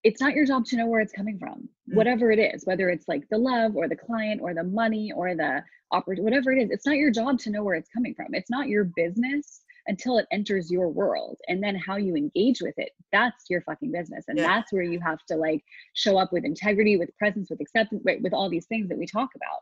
It's 0.04 0.22
not 0.22 0.34
your 0.34 0.46
job 0.46 0.66
to 0.66 0.78
know 0.78 0.86
where 0.86 1.02
it's 1.02 1.12
coming 1.12 1.38
from, 1.38 1.62
mm-hmm. 1.62 1.96
whatever 1.96 2.32
it 2.32 2.40
is, 2.40 2.66
whether 2.66 2.90
it's 2.90 3.08
like 3.08 3.28
the 3.30 3.38
love 3.38 3.76
or 3.76 3.88
the 3.88 3.96
client 3.96 4.42
or 4.42 4.54
the 4.54 4.64
money 4.64 5.12
or 5.12 5.36
the 5.36 5.64
opportunity, 5.92 6.22
whatever 6.22 6.52
it 6.52 6.62
is. 6.62 6.70
It's 6.72 6.86
not 6.86 6.96
your 6.96 7.12
job 7.12 7.40
to 7.40 7.50
know 7.50 7.64
where 7.64 7.76
it's 7.76 7.90
coming 7.90 8.14
from. 8.14 8.28
It's 8.34 8.50
not 8.50 8.68
your 8.68 8.86
business 8.96 9.62
until 9.88 10.18
it 10.18 10.28
enters 10.32 10.70
your 10.70 10.90
world 10.90 11.40
and 11.48 11.64
then 11.64 11.76
how 11.76 11.96
you 11.96 12.16
engage 12.16 12.62
with 12.62 12.74
it 12.78 12.92
that's 13.12 13.46
your 13.50 13.62
fucking 13.62 13.92
business 13.92 14.26
and 14.28 14.38
yeah. 14.38 14.46
that's 14.46 14.72
where 14.72 14.84
you 14.84 15.00
have 15.00 15.20
to 15.28 15.36
like 15.36 15.64
show 15.94 16.18
up 16.18 16.32
with 16.32 16.46
integrity 16.46 16.98
with 16.98 17.10
presence 17.18 17.50
with 17.50 17.62
acceptance 17.62 18.02
right, 18.06 18.22
with 18.22 18.34
all 18.34 18.50
these 18.50 18.66
things 18.66 18.88
that 18.90 18.98
we 18.98 19.06
talk 19.06 19.30
about 19.36 19.62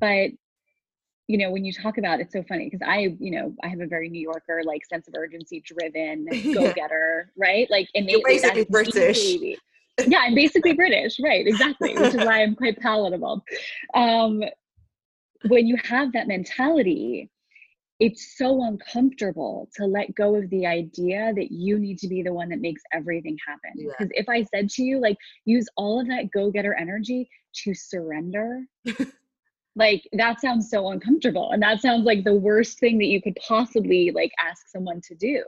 but 0.00 0.30
you 1.28 1.38
know 1.38 1.50
when 1.50 1.64
you 1.64 1.72
talk 1.72 1.98
about 1.98 2.20
it's 2.20 2.32
so 2.32 2.42
funny 2.48 2.68
because 2.70 2.86
i 2.86 3.14
you 3.18 3.30
know 3.30 3.54
i 3.62 3.68
have 3.68 3.80
a 3.80 3.86
very 3.86 4.08
new 4.08 4.20
yorker 4.20 4.62
like 4.64 4.84
sense 4.86 5.08
of 5.08 5.14
urgency 5.16 5.62
driven 5.64 6.26
go-getter 6.54 7.32
right? 7.36 7.68
Like 7.70 7.88
innately 7.94 8.22
basically 8.24 8.64
british. 8.64 9.34
yeah 10.06 10.20
i'm 10.20 10.34
basically 10.34 10.72
british 10.72 11.18
right 11.22 11.46
exactly 11.46 11.94
which 11.94 12.14
is 12.14 12.24
why 12.24 12.42
i'm 12.42 12.54
quite 12.54 12.78
palatable. 12.78 13.42
Um 13.94 14.42
when 15.48 15.66
you 15.66 15.76
have 15.84 16.12
that 16.12 16.28
mentality 16.28 17.30
it's 17.98 18.36
so 18.36 18.62
uncomfortable 18.64 19.70
to 19.74 19.86
let 19.86 20.14
go 20.14 20.34
of 20.36 20.50
the 20.50 20.66
idea 20.66 21.32
that 21.34 21.50
you 21.50 21.78
need 21.78 21.98
to 21.98 22.08
be 22.08 22.22
the 22.22 22.32
one 22.32 22.50
that 22.50 22.60
makes 22.60 22.82
everything 22.92 23.36
happen 23.46 23.70
because 23.76 24.10
yeah. 24.12 24.20
if 24.20 24.28
i 24.28 24.42
said 24.54 24.68
to 24.68 24.82
you 24.82 25.00
like 25.00 25.16
use 25.44 25.66
all 25.76 26.00
of 26.00 26.06
that 26.06 26.30
go-getter 26.30 26.74
energy 26.74 27.28
to 27.54 27.74
surrender 27.74 28.60
like 29.76 30.08
that 30.14 30.40
sounds 30.40 30.70
so 30.70 30.88
uncomfortable 30.88 31.52
and 31.52 31.62
that 31.62 31.80
sounds 31.80 32.04
like 32.06 32.24
the 32.24 32.34
worst 32.34 32.78
thing 32.80 32.98
that 32.98 33.06
you 33.06 33.20
could 33.22 33.36
possibly 33.46 34.10
like 34.10 34.32
ask 34.42 34.68
someone 34.68 35.00
to 35.02 35.14
do. 35.14 35.44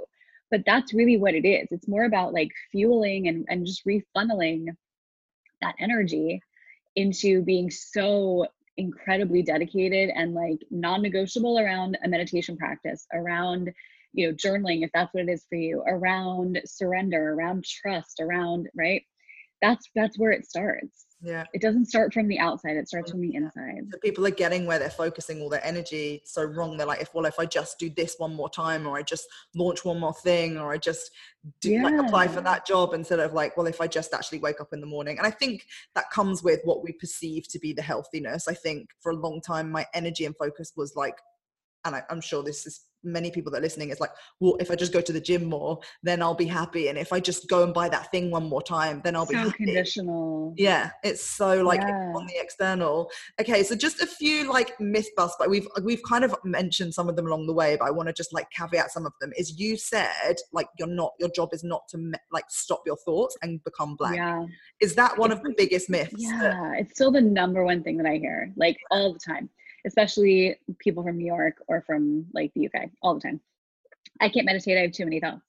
But 0.51 0.63
that's 0.67 0.95
really 0.95 1.17
what 1.17 1.35
it 1.35 1.47
is. 1.47 1.69
It's 1.71 1.89
more 1.89 2.05
about 2.05 2.33
like 2.33 2.51
fueling 2.71 3.29
and, 3.29 3.47
and 3.49 3.67
just 3.67 3.87
refunneling 3.87 4.69
that 5.63 5.75
energy 5.81 6.43
into 6.95 7.43
being 7.43 7.71
so 7.71 8.47
incredibly 8.77 9.43
dedicated 9.43 10.11
and 10.15 10.35
like 10.35 10.59
non-negotiable 10.71 11.59
around 11.59 11.99
a 12.05 12.09
meditation 12.09 12.57
practice 12.57 13.07
around 13.13 13.73
you 14.13 14.29
know 14.29 14.35
journaling 14.35 14.85
if 14.85 14.91
that's 14.95 15.13
what 15.13 15.25
it 15.25 15.29
is 15.29 15.45
for 15.49 15.57
you 15.57 15.83
around 15.87 16.61
surrender 16.65 17.35
around 17.35 17.65
trust 17.65 18.21
around 18.21 18.69
right? 18.77 19.03
That's 19.61 19.89
that's 19.95 20.19
where 20.19 20.31
it 20.31 20.47
starts 20.47 21.08
yeah. 21.21 21.45
It 21.53 21.61
doesn't 21.61 21.87
start 21.87 22.13
from 22.13 22.29
the 22.29 22.39
outside 22.39 22.77
it 22.77 22.89
starts 22.89 23.11
from 23.11 23.21
the 23.21 23.35
inside. 23.35 23.89
So 23.91 23.99
people 23.99 24.25
are 24.27 24.31
getting 24.31 24.67
where 24.67 24.79
they're 24.79 24.89
focusing 24.89 25.41
all 25.43 25.49
their 25.49 25.65
energy 25.65 26.23
so 26.25 26.45
wrong 26.45 26.77
they're 26.77 26.87
like 26.87 27.01
if 27.01 27.13
well 27.13 27.25
if 27.25 27.39
i 27.39 27.45
just 27.45 27.79
do 27.79 27.91
this 27.91 28.15
one 28.19 28.35
more 28.35 28.49
time 28.49 28.87
or 28.87 28.97
i 28.97 29.03
just 29.03 29.27
launch 29.55 29.85
one 29.85 29.99
more 29.99 30.15
thing 30.15 30.57
or 30.59 30.73
i 30.73 30.79
just 30.79 31.11
do 31.61 31.73
yeah. 31.73 31.83
like 31.83 31.99
apply 31.99 32.29
for 32.29 32.41
that 32.41 32.67
job 32.67 32.95
instead 32.95 33.19
of 33.19 33.33
like 33.33 33.57
well 33.57 33.67
if 33.67 33.81
i 33.81 33.87
just 33.87 34.15
actually 34.15 34.39
wake 34.39 34.61
up 34.61 34.73
in 34.73 34.81
the 34.81 34.87
morning. 34.87 35.19
And 35.19 35.27
i 35.27 35.31
think 35.31 35.67
that 35.95 36.11
comes 36.11 36.43
with 36.43 36.61
what 36.65 36.85
we 36.85 36.93
perceive 36.93 37.49
to 37.49 37.59
be 37.59 37.73
the 37.73 37.83
healthiness. 37.83 38.47
I 38.47 38.55
think 38.55 38.91
for 39.01 39.11
a 39.11 39.17
long 39.17 39.41
time 39.41 39.71
my 39.71 39.87
energy 39.95 40.25
and 40.25 40.37
focus 40.37 40.73
was 40.77 40.95
like 40.95 41.19
and 41.85 41.95
I, 41.97 42.03
i'm 42.11 42.21
sure 42.21 42.43
this 42.43 42.67
is 42.67 42.88
many 43.05 43.31
people 43.31 43.51
that 43.53 43.59
are 43.59 43.63
listening 43.63 43.91
is 43.91 44.01
like 44.01 44.11
well 44.41 44.57
if 44.61 44.71
i 44.71 44.75
just 44.75 44.93
go 44.93 45.01
to 45.01 45.13
the 45.13 45.21
gym 45.21 45.45
more 45.45 45.79
then 46.03 46.23
i'll 46.23 46.35
be 46.35 46.47
happy 46.47 46.89
and 46.89 46.99
if 46.99 47.13
i 47.13 47.21
just 47.21 47.49
go 47.49 47.63
and 47.63 47.73
buy 47.73 47.89
that 47.89 48.11
thing 48.11 48.31
one 48.31 48.49
more 48.49 48.63
time 48.63 49.01
then 49.05 49.15
i'll 49.15 49.27
so 49.27 49.33
be 49.33 49.37
happy. 49.37 49.65
conditional 49.65 50.53
yeah 50.57 50.91
it's 51.03 51.25
so 51.25 51.63
like 51.63 51.81
yeah. 51.81 52.13
on 52.15 52.27
the 52.27 52.35
external. 52.39 53.11
Okay 53.41 53.63
so 53.63 53.75
just 53.75 54.01
a 54.03 54.07
few 54.07 54.51
like 54.51 54.79
myth 54.81 55.09
busts 55.17 55.37
but 55.39 55.49
we've 55.49 55.67
we've 55.83 56.03
kind 56.09 56.25
of 56.25 56.35
mentioned 56.45 56.93
some 56.93 57.09
of 57.09 57.17
them 57.17 57.27
along 57.27 57.47
the 57.47 57.53
way 57.53 57.77
but 57.77 57.87
i 57.87 57.91
want 57.91 58.09
to 58.09 58.13
just 58.13 58.33
like 58.33 58.49
caveat 58.51 58.91
some 58.91 59.07
of 59.07 59.13
them 59.21 59.33
is 59.37 59.59
you 59.59 59.77
said 59.77 60.37
like 60.53 60.67
you're 60.79 60.89
not 60.89 61.13
your 61.19 61.31
job 61.31 61.51
is 61.53 61.63
not 61.63 61.83
to 61.89 62.13
like 62.33 62.45
stop 62.49 62.83
your 62.87 62.97
thoughts 62.97 63.37
and 63.43 63.63
become 63.65 63.97
blank. 63.97 64.17
Yeah. 64.17 64.45
Is 64.81 64.95
that 64.95 65.17
one 65.19 65.31
it's 65.31 65.39
of 65.39 65.45
the 65.45 65.55
biggest 65.57 65.89
myths 65.91 66.15
yeah 66.17 66.39
that- 66.41 66.81
it's 66.81 66.93
still 66.93 67.11
the 67.11 67.21
number 67.21 67.65
one 67.65 67.83
thing 67.83 67.97
that 67.99 68.07
i 68.07 68.17
hear 68.17 68.53
like 68.57 68.77
all 68.91 69.13
the 69.13 69.19
time 69.19 69.49
especially 69.87 70.57
people 70.79 71.03
from 71.03 71.17
New 71.17 71.27
York 71.27 71.63
or 71.69 71.83
from 71.83 72.27
like 72.33 72.53
the 72.55 72.67
UK 72.67 72.91
all 73.03 73.15
the 73.15 73.21
time. 73.21 73.41
I 74.21 74.29
can't 74.29 74.47
meditate. 74.47 74.79
I 74.79 74.83
have 74.83 74.93
too 74.93 75.05
many 75.05 75.21
thoughts. 75.21 75.43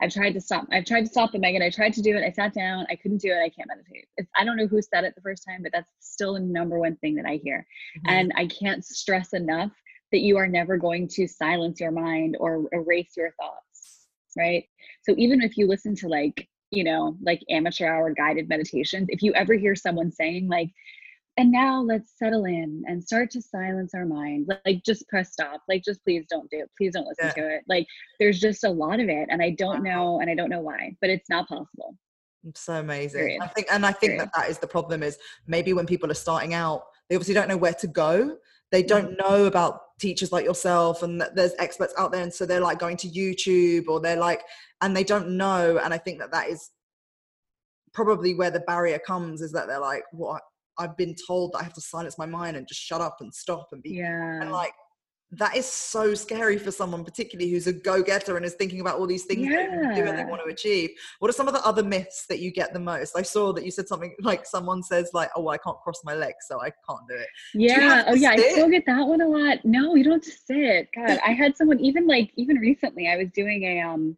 I've 0.00 0.12
tried 0.12 0.32
to 0.32 0.40
stop. 0.40 0.66
I've 0.72 0.84
tried 0.84 1.02
to 1.02 1.06
stop 1.06 1.32
the 1.32 1.38
Megan. 1.38 1.62
I 1.62 1.70
tried 1.70 1.92
to 1.94 2.02
do 2.02 2.16
it. 2.16 2.24
I 2.24 2.30
sat 2.30 2.54
down. 2.54 2.86
I 2.90 2.96
couldn't 2.96 3.20
do 3.20 3.30
it. 3.30 3.38
I 3.38 3.48
can't 3.48 3.68
meditate. 3.68 4.06
It's, 4.16 4.30
I 4.36 4.44
don't 4.44 4.56
know 4.56 4.66
who 4.66 4.80
said 4.82 5.04
it 5.04 5.14
the 5.14 5.20
first 5.20 5.44
time, 5.46 5.62
but 5.62 5.72
that's 5.72 5.90
still 6.00 6.34
the 6.34 6.40
number 6.40 6.78
one 6.78 6.96
thing 6.96 7.14
that 7.16 7.26
I 7.26 7.36
hear. 7.42 7.66
Mm-hmm. 7.98 8.14
And 8.14 8.32
I 8.36 8.46
can't 8.46 8.84
stress 8.84 9.32
enough 9.32 9.72
that 10.12 10.20
you 10.20 10.36
are 10.36 10.48
never 10.48 10.76
going 10.76 11.08
to 11.08 11.26
silence 11.26 11.80
your 11.80 11.90
mind 11.90 12.36
or 12.40 12.64
erase 12.72 13.12
your 13.16 13.32
thoughts. 13.32 14.06
Right. 14.36 14.64
So 15.02 15.14
even 15.16 15.40
if 15.40 15.56
you 15.56 15.66
listen 15.66 15.94
to 15.96 16.08
like, 16.08 16.48
you 16.70 16.84
know, 16.84 17.16
like 17.22 17.40
amateur 17.48 17.86
hour 17.86 18.12
guided 18.12 18.48
meditations, 18.48 19.08
if 19.10 19.22
you 19.22 19.32
ever 19.34 19.54
hear 19.54 19.74
someone 19.74 20.12
saying 20.12 20.48
like, 20.48 20.70
and 21.36 21.52
now 21.52 21.80
let's 21.80 22.12
settle 22.18 22.44
in 22.46 22.82
and 22.86 23.02
start 23.02 23.30
to 23.30 23.42
silence 23.42 23.94
our 23.94 24.06
mind 24.06 24.50
like 24.64 24.82
just 24.84 25.06
press 25.08 25.32
stop 25.32 25.60
like 25.68 25.82
just 25.84 26.02
please 26.04 26.24
don't 26.28 26.50
do 26.50 26.58
it 26.58 26.70
please 26.76 26.92
don't 26.94 27.06
listen 27.06 27.26
yeah. 27.36 27.42
to 27.42 27.54
it 27.56 27.62
like 27.68 27.86
there's 28.18 28.40
just 28.40 28.64
a 28.64 28.70
lot 28.70 29.00
of 29.00 29.08
it 29.08 29.28
and 29.30 29.42
i 29.42 29.50
don't 29.50 29.82
know 29.82 30.20
and 30.20 30.30
i 30.30 30.34
don't 30.34 30.50
know 30.50 30.60
why 30.60 30.94
but 31.00 31.10
it's 31.10 31.28
not 31.28 31.48
possible 31.48 31.96
so 32.54 32.74
amazing 32.74 33.20
Period. 33.20 33.42
i 33.42 33.46
think 33.48 33.66
and 33.70 33.84
i 33.84 33.92
think 33.92 34.12
Period. 34.12 34.20
that 34.20 34.32
that 34.34 34.50
is 34.50 34.58
the 34.58 34.66
problem 34.66 35.02
is 35.02 35.18
maybe 35.46 35.72
when 35.72 35.86
people 35.86 36.10
are 36.10 36.14
starting 36.14 36.54
out 36.54 36.84
they 37.08 37.16
obviously 37.16 37.34
don't 37.34 37.48
know 37.48 37.56
where 37.56 37.74
to 37.74 37.86
go 37.86 38.36
they 38.72 38.82
don't 38.82 39.16
mm-hmm. 39.16 39.28
know 39.28 39.44
about 39.46 39.80
teachers 39.98 40.32
like 40.32 40.44
yourself 40.44 41.02
and 41.02 41.20
that 41.20 41.34
there's 41.34 41.54
experts 41.58 41.94
out 41.96 42.12
there 42.12 42.22
and 42.22 42.32
so 42.32 42.44
they're 42.44 42.60
like 42.60 42.78
going 42.78 42.96
to 42.96 43.08
youtube 43.08 43.88
or 43.88 44.00
they're 44.00 44.18
like 44.18 44.42
and 44.82 44.96
they 44.96 45.04
don't 45.04 45.28
know 45.28 45.78
and 45.82 45.92
i 45.92 45.98
think 45.98 46.18
that 46.18 46.30
that 46.30 46.48
is 46.48 46.70
probably 47.94 48.34
where 48.34 48.50
the 48.50 48.60
barrier 48.60 48.98
comes 48.98 49.40
is 49.40 49.52
that 49.52 49.66
they're 49.66 49.80
like 49.80 50.04
what 50.12 50.42
I've 50.78 50.96
been 50.96 51.14
told 51.26 51.52
that 51.52 51.58
I 51.58 51.62
have 51.62 51.74
to 51.74 51.80
silence 51.80 52.18
my 52.18 52.26
mind 52.26 52.56
and 52.56 52.66
just 52.66 52.80
shut 52.80 53.00
up 53.00 53.18
and 53.20 53.32
stop 53.32 53.68
and 53.72 53.82
be 53.82 53.90
yeah. 53.90 54.40
and 54.40 54.52
like 54.52 54.72
that 55.32 55.56
is 55.56 55.66
so 55.66 56.14
scary 56.14 56.56
for 56.56 56.70
someone 56.70 57.04
particularly 57.04 57.50
who's 57.50 57.66
a 57.66 57.72
go-getter 57.72 58.36
and 58.36 58.46
is 58.46 58.54
thinking 58.54 58.80
about 58.80 58.98
all 58.98 59.06
these 59.06 59.24
things 59.24 59.44
yeah. 59.44 59.90
they 59.92 60.00
do 60.00 60.06
and 60.06 60.16
they 60.16 60.24
want 60.24 60.40
to 60.44 60.52
achieve. 60.52 60.90
What 61.18 61.28
are 61.28 61.32
some 61.32 61.48
of 61.48 61.54
the 61.54 61.66
other 61.66 61.82
myths 61.82 62.26
that 62.28 62.38
you 62.38 62.52
get 62.52 62.72
the 62.72 62.78
most? 62.78 63.16
I 63.16 63.22
saw 63.22 63.52
that 63.52 63.64
you 63.64 63.72
said 63.72 63.88
something 63.88 64.14
like 64.20 64.46
someone 64.46 64.82
says 64.82 65.10
like 65.14 65.30
oh 65.36 65.48
i 65.48 65.58
can't 65.58 65.78
cross 65.80 66.00
my 66.04 66.14
legs 66.14 66.46
so 66.48 66.60
i 66.60 66.70
can't 66.88 67.08
do 67.08 67.16
it. 67.16 67.28
Yeah. 67.54 68.04
Do 68.04 68.10
oh 68.10 68.14
yeah. 68.14 68.36
Sit? 68.36 68.46
i 68.46 68.52
still 68.52 68.70
get 68.70 68.86
that 68.86 69.06
one 69.06 69.20
a 69.20 69.28
lot. 69.28 69.64
No 69.64 69.94
you 69.94 70.04
don't 70.04 70.12
have 70.12 70.22
to 70.22 70.30
sit. 70.30 70.88
God 70.94 71.18
i 71.26 71.32
had 71.32 71.56
someone 71.56 71.80
even 71.80 72.06
like 72.06 72.30
even 72.36 72.56
recently 72.58 73.08
i 73.08 73.16
was 73.16 73.28
doing 73.34 73.64
a 73.64 73.80
um 73.80 74.16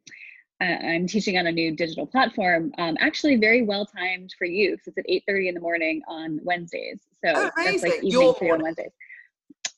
I'm 0.61 1.07
teaching 1.07 1.39
on 1.39 1.47
a 1.47 1.53
new 1.53 1.75
digital 1.75 2.07
platform. 2.07 2.73
Um, 2.79 2.97
actually, 3.01 3.37
very 3.37 3.63
well 3.63 3.87
timed 3.87 4.35
for 4.37 4.45
you 4.45 4.73
because 4.73 4.89
it's 4.89 4.99
at 4.99 5.07
8:30 5.09 5.49
in 5.49 5.55
the 5.55 5.61
morning 5.61 6.03
on 6.09 6.41
Wednesdays. 6.43 7.01
So 7.25 7.33
oh, 7.35 7.51
that's 7.57 7.83
like 7.83 8.03
evening 8.03 8.35
for 8.35 8.45
you 8.45 8.55
on 8.55 8.63
Wednesdays. 8.63 8.93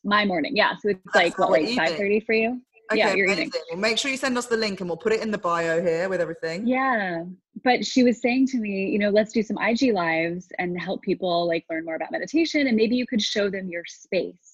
My 0.04 0.24
morning, 0.24 0.56
yeah. 0.56 0.72
So 0.80 0.90
it's 0.90 1.00
that's 1.12 1.38
like 1.38 1.38
what, 1.38 1.50
like 1.50 1.68
5:30 1.68 2.24
for 2.24 2.32
you? 2.32 2.60
Okay, 2.90 2.98
yeah, 2.98 3.14
you're 3.14 3.26
amazing. 3.26 3.48
eating. 3.48 3.60
Well, 3.70 3.80
make 3.80 3.98
sure 3.98 4.10
you 4.10 4.16
send 4.16 4.36
us 4.36 4.46
the 4.46 4.56
link 4.56 4.80
and 4.80 4.90
we'll 4.90 4.96
put 4.96 5.12
it 5.12 5.20
in 5.20 5.30
the 5.30 5.38
bio 5.38 5.80
here 5.80 6.08
with 6.08 6.20
everything. 6.20 6.66
Yeah. 6.66 7.24
But 7.62 7.84
she 7.84 8.02
was 8.02 8.20
saying 8.20 8.48
to 8.48 8.58
me, 8.58 8.88
you 8.88 8.98
know, 8.98 9.10
let's 9.10 9.32
do 9.32 9.42
some 9.42 9.58
IG 9.58 9.92
lives 9.92 10.48
and 10.58 10.80
help 10.80 11.02
people 11.02 11.46
like 11.46 11.64
learn 11.70 11.84
more 11.84 11.94
about 11.94 12.10
meditation. 12.10 12.66
And 12.66 12.76
maybe 12.76 12.96
you 12.96 13.06
could 13.06 13.22
show 13.22 13.48
them 13.48 13.68
your 13.68 13.84
space 13.86 14.49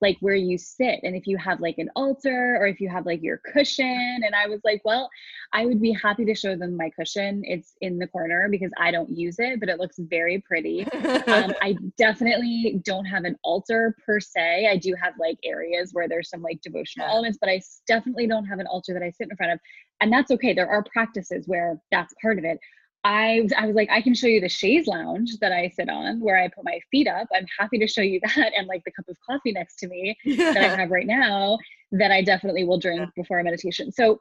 like 0.00 0.16
where 0.20 0.34
you 0.34 0.58
sit 0.58 1.00
and 1.02 1.16
if 1.16 1.26
you 1.26 1.36
have 1.36 1.60
like 1.60 1.78
an 1.78 1.88
altar 1.96 2.56
or 2.60 2.66
if 2.66 2.80
you 2.80 2.88
have 2.88 3.06
like 3.06 3.22
your 3.22 3.40
cushion 3.52 4.20
and 4.24 4.34
i 4.34 4.46
was 4.46 4.60
like 4.64 4.80
well 4.84 5.08
i 5.52 5.64
would 5.64 5.80
be 5.80 5.92
happy 5.92 6.24
to 6.24 6.34
show 6.34 6.56
them 6.56 6.76
my 6.76 6.90
cushion. 6.90 7.42
It's 7.44 7.74
in 7.80 7.98
the 7.98 8.06
corner 8.06 8.48
because 8.50 8.70
i 8.78 8.90
don't 8.90 9.10
use 9.10 9.36
it 9.38 9.60
but 9.60 9.68
it 9.68 9.78
looks 9.78 9.96
very 9.98 10.40
pretty. 10.40 10.84
Um, 10.92 11.54
i 11.62 11.76
definitely 11.96 12.80
don't 12.84 13.06
have 13.06 13.24
an 13.24 13.36
altar 13.42 13.96
per 14.04 14.20
se. 14.20 14.68
I 14.70 14.76
do 14.76 14.94
have 15.00 15.14
like 15.18 15.38
areas 15.44 15.90
where 15.92 16.08
there's 16.08 16.30
some 16.30 16.42
like 16.42 16.60
devotional 16.62 17.06
yeah. 17.06 17.12
elements 17.12 17.38
but 17.40 17.48
i 17.48 17.60
definitely 17.86 18.26
don't 18.26 18.46
have 18.46 18.58
an 18.58 18.66
altar 18.66 18.92
that 18.92 19.02
i 19.02 19.10
sit 19.10 19.28
in 19.30 19.36
front 19.36 19.52
of 19.52 19.60
and 20.00 20.12
that's 20.12 20.30
okay. 20.30 20.52
There 20.52 20.68
are 20.68 20.84
practices 20.92 21.46
where 21.46 21.80
that's 21.90 22.14
part 22.20 22.38
of 22.38 22.44
it 22.44 22.58
I, 23.06 23.46
I 23.56 23.66
was 23.66 23.76
like, 23.76 23.88
I 23.88 24.02
can 24.02 24.14
show 24.14 24.26
you 24.26 24.40
the 24.40 24.48
chaise 24.48 24.88
lounge 24.88 25.38
that 25.40 25.52
I 25.52 25.68
sit 25.68 25.88
on 25.88 26.18
where 26.18 26.36
I 26.36 26.48
put 26.48 26.64
my 26.64 26.80
feet 26.90 27.06
up. 27.06 27.28
I'm 27.32 27.46
happy 27.56 27.78
to 27.78 27.86
show 27.86 28.00
you 28.00 28.18
that 28.34 28.50
and 28.56 28.66
like 28.66 28.82
the 28.84 28.90
cup 28.90 29.08
of 29.08 29.16
coffee 29.24 29.52
next 29.52 29.76
to 29.76 29.86
me 29.86 30.16
yeah. 30.24 30.52
that 30.54 30.72
I 30.72 30.80
have 30.80 30.90
right 30.90 31.06
now 31.06 31.56
that 31.92 32.10
I 32.10 32.20
definitely 32.20 32.64
will 32.64 32.80
drink 32.80 32.98
yeah. 32.98 33.06
before 33.14 33.38
a 33.38 33.44
meditation. 33.44 33.92
So 33.92 34.20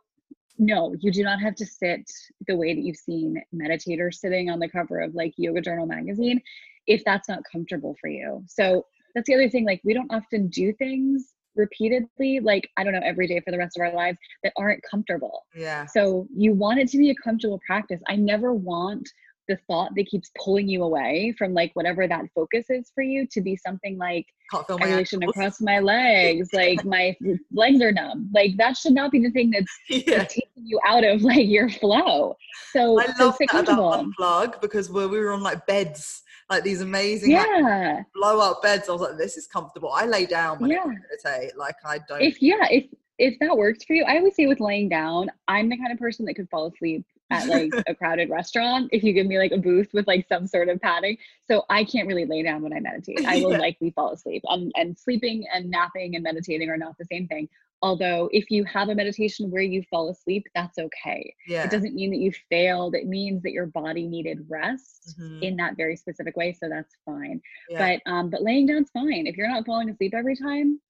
no, 0.60 0.94
you 1.00 1.12
do 1.12 1.24
not 1.24 1.42
have 1.42 1.56
to 1.56 1.66
sit 1.66 2.08
the 2.48 2.56
way 2.56 2.76
that 2.76 2.82
you've 2.82 2.96
seen 2.96 3.42
meditators 3.54 4.16
sitting 4.16 4.52
on 4.52 4.60
the 4.60 4.70
cover 4.70 5.00
of 5.00 5.16
like 5.16 5.34
Yoga 5.36 5.62
Journal 5.62 5.88
magazine 5.88 6.40
if 6.86 7.04
that's 7.04 7.28
not 7.28 7.40
comfortable 7.52 7.96
for 8.00 8.08
you. 8.08 8.44
So 8.48 8.86
that's 9.16 9.26
the 9.26 9.34
other 9.34 9.50
thing. 9.50 9.66
Like 9.66 9.82
we 9.84 9.96
don't 9.96 10.14
often 10.14 10.48
do 10.50 10.72
things 10.74 11.34
repeatedly 11.56 12.40
like 12.40 12.70
i 12.78 12.84
don't 12.84 12.94
know 12.94 13.02
every 13.04 13.28
day 13.28 13.40
for 13.44 13.52
the 13.52 13.58
rest 13.58 13.78
of 13.78 13.82
our 13.82 13.94
lives 13.94 14.18
that 14.44 14.54
aren't 14.58 14.82
comfortable. 14.90 15.44
Yeah. 15.56 15.86
So 15.86 16.28
you 16.36 16.54
want 16.54 16.80
it 16.80 16.88
to 16.90 16.98
be 16.98 17.10
a 17.10 17.16
comfortable 17.16 17.60
practice. 17.66 18.02
I 18.08 18.16
never 18.16 18.54
want 18.54 19.08
the 19.48 19.58
thought 19.68 19.92
that 19.96 20.08
keeps 20.08 20.32
pulling 20.44 20.68
you 20.68 20.84
away 20.84 21.34
from 21.38 21.54
like 21.54 21.72
whatever 21.76 22.08
that 22.08 22.26
focus 22.34 22.66
is 22.70 22.92
for 22.96 23.04
you 23.04 23.28
to 23.28 23.42
be 23.42 23.56
something 23.56 23.96
like 23.98 24.26
I 24.54 24.64
really 24.86 25.06
shouldn't 25.06 25.34
cross 25.34 25.62
my 25.62 25.80
legs 25.80 26.50
like 26.52 26.84
my 26.86 27.16
legs 27.52 27.82
are 27.82 27.92
numb. 27.92 28.30
Like 28.34 28.58
that 28.58 28.78
should 28.78 28.94
not 28.94 29.12
be 29.12 29.20
the 29.20 29.32
thing 29.32 29.52
that's, 29.52 29.72
yeah. 29.90 30.18
that's 30.18 30.34
taking 30.34 30.66
you 30.66 30.80
out 30.86 31.04
of 31.04 31.22
like 31.22 31.48
your 31.48 31.70
flow. 31.70 32.36
So 32.72 33.00
I 33.00 33.06
love 33.20 33.36
so 33.36 33.46
that 33.52 33.68
unplug 33.68 34.62
because 34.62 34.90
where 34.90 35.08
we 35.08 35.20
were 35.20 35.32
on 35.32 35.44
like 35.44 35.66
beds 35.68 36.24
like 36.50 36.64
these 36.64 36.82
amazing 36.82 37.32
yeah 37.32 37.96
like, 37.96 38.06
blow 38.14 38.40
up 38.40 38.62
beds. 38.62 38.88
I 38.90 38.92
was 38.92 39.02
like, 39.02 39.18
this 39.18 39.38
is 39.38 39.48
comfortable. 39.48 39.92
I 39.92 40.06
lay 40.06 40.26
down 40.26 40.60
when 40.60 40.72
yeah. 40.72 40.84
I 40.84 40.88
meditate. 40.88 41.58
Like 41.58 41.76
I 41.86 42.00
don't. 42.08 42.22
If 42.22 42.42
yeah, 42.42 42.68
if 42.70 42.86
if 43.18 43.40
that 43.40 43.56
works 43.58 43.84
for 43.84 43.94
you, 43.94 44.04
I 44.04 44.18
always 44.18 44.36
say 44.36 44.46
with 44.46 44.60
laying 44.60 44.90
down, 44.90 45.30
I'm 45.48 45.70
the 45.70 45.78
kind 45.78 45.92
of 45.92 45.98
person 45.98 46.26
that 46.26 46.36
could 46.36 46.50
fall 46.50 46.68
asleep 46.68 47.06
at 47.32 47.48
like 47.48 47.72
a 47.88 47.96
crowded 47.96 48.30
restaurant 48.30 48.90
if 48.92 49.04
you 49.04 49.14
give 49.14 49.28
me 49.28 49.38
like 49.38 49.52
a 49.52 49.58
booth 49.58 49.90
with 49.94 50.06
like 50.08 50.28
some 50.28 50.48
sort 50.48 50.70
of 50.70 50.82
padding. 50.82 51.18
So 51.48 51.64
I 51.70 51.84
can't 51.84 52.08
really 52.08 52.26
lay 52.26 52.44
down 52.44 52.62
when 52.62 52.74
I 52.74 52.80
meditate. 52.80 53.26
I 53.26 53.38
will 53.42 53.52
yeah. 53.54 53.60
likely 53.60 53.92
fall 53.92 54.12
asleep. 54.12 54.44
Um, 54.50 54.72
and 54.76 54.98
sleeping 54.98 55.46
and 55.54 55.70
napping 55.70 56.16
and 56.16 56.24
meditating 56.24 56.70
are 56.70 56.78
not 56.78 56.98
the 56.98 57.06
same 57.06 57.28
thing. 57.28 57.48
Although, 57.86 58.30
if 58.34 58.50
you 58.50 58.64
have 58.64 58.90
a 58.90 58.96
meditation 58.96 59.52
where 59.52 59.62
you 59.62 59.84
fall 59.92 60.10
asleep, 60.10 60.48
that's 60.56 60.80
okay. 60.80 61.32
Yeah. 61.48 61.66
It 61.66 61.70
doesn't 61.70 61.94
mean 61.94 62.10
that 62.10 62.18
you 62.18 62.32
failed. 62.50 62.96
It 62.96 63.06
means 63.06 63.44
that 63.44 63.52
your 63.52 63.68
body 63.68 64.08
needed 64.08 64.44
rest 64.50 65.14
mm-hmm. 65.20 65.44
in 65.44 65.56
that 65.58 65.78
very 65.78 65.96
specific 65.96 66.36
way. 66.36 66.52
So 66.60 66.68
that's 66.68 66.96
fine. 67.06 67.40
Yeah. 67.70 67.78
But 68.04 68.12
um, 68.12 68.32
but 68.32 68.42
laying 68.42 68.66
down's 68.66 68.90
fine. 68.90 69.28
If 69.28 69.38
you're 69.38 69.48
not 69.48 69.68
falling 69.68 69.92
asleep 69.92 70.16
every 70.16 70.36
time, 70.36 70.82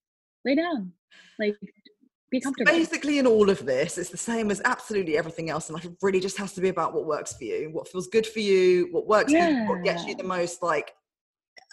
lay 0.45 0.55
down. 0.55 0.93
Like 1.37 1.57
be 2.31 2.39
comfortable. 2.39 2.71
Basically, 2.71 3.19
in 3.19 3.27
all 3.27 3.49
of 3.49 3.65
this, 3.65 3.97
it's 3.97 4.09
the 4.09 4.15
same 4.15 4.49
as 4.49 4.61
absolutely 4.63 5.17
everything 5.17 5.49
else. 5.49 5.67
And 5.67 5.75
like, 5.75 5.83
it 5.83 5.97
really 6.01 6.21
just 6.21 6.37
has 6.37 6.53
to 6.53 6.61
be 6.61 6.69
about 6.69 6.93
what 6.93 7.05
works 7.05 7.33
for 7.33 7.43
you, 7.43 7.71
what 7.73 7.89
feels 7.89 8.07
good 8.07 8.25
for 8.25 8.39
you, 8.39 8.87
what 8.91 9.05
works 9.05 9.33
yeah. 9.33 9.47
for 9.47 9.51
you, 9.51 9.69
what 9.69 9.83
gets 9.83 10.05
you 10.05 10.15
the 10.15 10.23
most 10.23 10.63
like 10.63 10.93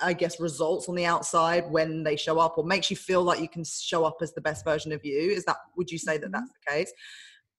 I 0.00 0.12
guess, 0.12 0.40
results 0.40 0.88
on 0.88 0.94
the 0.94 1.04
outside 1.04 1.70
when 1.70 2.02
they 2.02 2.16
show 2.16 2.38
up 2.38 2.58
or 2.58 2.64
makes 2.64 2.90
you 2.90 2.96
feel 2.96 3.22
like 3.22 3.40
you 3.40 3.48
can 3.48 3.64
show 3.64 4.04
up 4.04 4.18
as 4.20 4.32
the 4.32 4.40
best 4.40 4.64
version 4.64 4.92
of 4.92 5.04
you? 5.04 5.30
Is 5.30 5.44
that, 5.44 5.56
would 5.76 5.90
you 5.90 5.98
say 5.98 6.18
that 6.18 6.26
mm-hmm. 6.26 6.32
that's 6.32 6.50
the 6.52 6.72
case? 6.72 6.92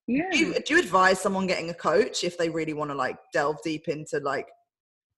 Yeah. 0.08 0.30
Do 0.32 0.38
you, 0.38 0.54
do 0.54 0.74
you 0.74 0.80
advise 0.80 1.22
someone 1.22 1.48
getting 1.48 1.70
a 1.70 1.74
coach 1.74 2.24
if 2.24 2.38
they 2.38 2.50
really 2.50 2.74
want 2.74 2.92
to 2.92 2.96
like 2.96 3.18
delve 3.32 3.58
deep 3.64 3.88
into 3.88 4.20
like 4.20 4.48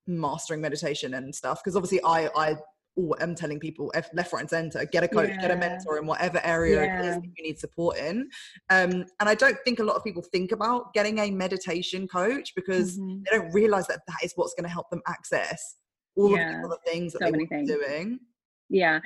mastering 0.08 0.62
meditation 0.62 1.16
and 1.16 1.34
stuff? 1.34 1.62
Because 1.64 1.76
obviously 1.76 2.04
I, 2.04 2.30
I, 2.36 2.56
all 2.98 3.16
I'm 3.20 3.36
telling 3.36 3.60
people 3.60 3.92
left, 3.94 4.32
right, 4.32 4.42
and 4.42 4.50
center. 4.50 4.86
Get 4.86 5.04
a 5.04 5.08
coach, 5.08 5.30
yeah. 5.30 5.42
get 5.42 5.52
a 5.52 5.58
mentor 5.58 5.98
in 5.98 6.06
whatever 6.06 6.40
area 6.44 6.86
yeah. 6.86 7.00
it 7.00 7.06
is 7.06 7.24
you 7.24 7.44
need 7.44 7.60
support 7.60 7.98
in. 7.98 8.30
Um, 8.70 9.06
and 9.20 9.28
I 9.28 9.36
don't 9.36 9.58
think 9.66 9.80
a 9.80 9.84
lot 9.84 9.96
of 9.96 10.04
people 10.04 10.22
think 10.22 10.52
about 10.52 10.94
getting 10.94 11.20
a 11.20 11.32
meditation 11.32 12.08
coach 12.08 12.54
because 12.56 12.98
mm-hmm. 12.98 13.24
they 13.24 13.38
don't 13.38 13.54
realize 13.54 13.88
that 13.88 14.02
that 14.08 14.24
is 14.24 14.34
what's 14.36 14.54
going 14.54 14.64
to 14.64 14.70
help 14.70 14.90
them 14.92 15.02
access 15.08 15.76
all 16.16 16.36
yeah. 16.36 16.64
of 16.64 16.70
the 16.70 16.78
things 16.86 17.14
that 17.14 17.20
so 17.20 17.32
they 17.32 17.56
are 17.56 17.64
doing. 17.64 18.20
Yeah. 18.70 19.00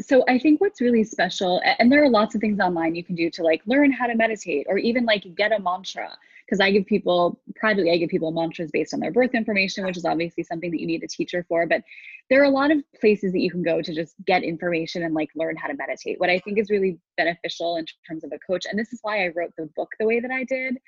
So 0.00 0.24
I 0.26 0.38
think 0.38 0.60
what's 0.60 0.80
really 0.80 1.04
special, 1.04 1.60
and 1.78 1.92
there 1.92 2.02
are 2.02 2.08
lots 2.08 2.34
of 2.34 2.40
things 2.40 2.60
online 2.60 2.94
you 2.94 3.04
can 3.04 3.14
do 3.14 3.30
to 3.30 3.42
like 3.42 3.60
learn 3.66 3.92
how 3.92 4.06
to 4.06 4.14
meditate 4.14 4.66
or 4.68 4.78
even 4.78 5.04
like 5.04 5.24
get 5.36 5.52
a 5.52 5.60
mantra 5.60 6.16
because 6.46 6.60
I 6.60 6.70
give 6.70 6.86
people 6.86 7.40
privately, 7.54 7.92
I 7.92 7.98
give 7.98 8.08
people 8.08 8.30
mantras 8.32 8.70
based 8.70 8.92
on 8.94 9.00
their 9.00 9.12
birth 9.12 9.34
information, 9.34 9.84
which 9.84 9.96
is 9.96 10.04
obviously 10.04 10.42
something 10.42 10.70
that 10.70 10.80
you 10.80 10.86
need 10.86 11.02
a 11.02 11.08
teacher 11.08 11.44
for. 11.48 11.66
But 11.66 11.82
there 12.30 12.40
are 12.40 12.46
a 12.46 12.50
lot 12.50 12.70
of 12.70 12.78
places 13.00 13.32
that 13.32 13.40
you 13.40 13.50
can 13.50 13.62
go 13.62 13.82
to 13.82 13.94
just 13.94 14.14
get 14.26 14.42
information 14.42 15.02
and 15.02 15.14
like 15.14 15.30
learn 15.34 15.56
how 15.56 15.68
to 15.68 15.74
meditate. 15.74 16.18
What 16.18 16.30
I 16.30 16.38
think 16.40 16.58
is 16.58 16.70
really 16.70 16.98
beneficial 17.16 17.76
in 17.76 17.86
terms 18.06 18.24
of 18.24 18.32
a 18.32 18.38
coach, 18.38 18.66
and 18.68 18.78
this 18.78 18.92
is 18.92 19.00
why 19.02 19.24
I 19.24 19.28
wrote 19.36 19.52
the 19.56 19.66
book 19.76 19.90
the 19.98 20.06
way 20.06 20.20
that 20.20 20.30
I 20.30 20.44
did, 20.44 20.78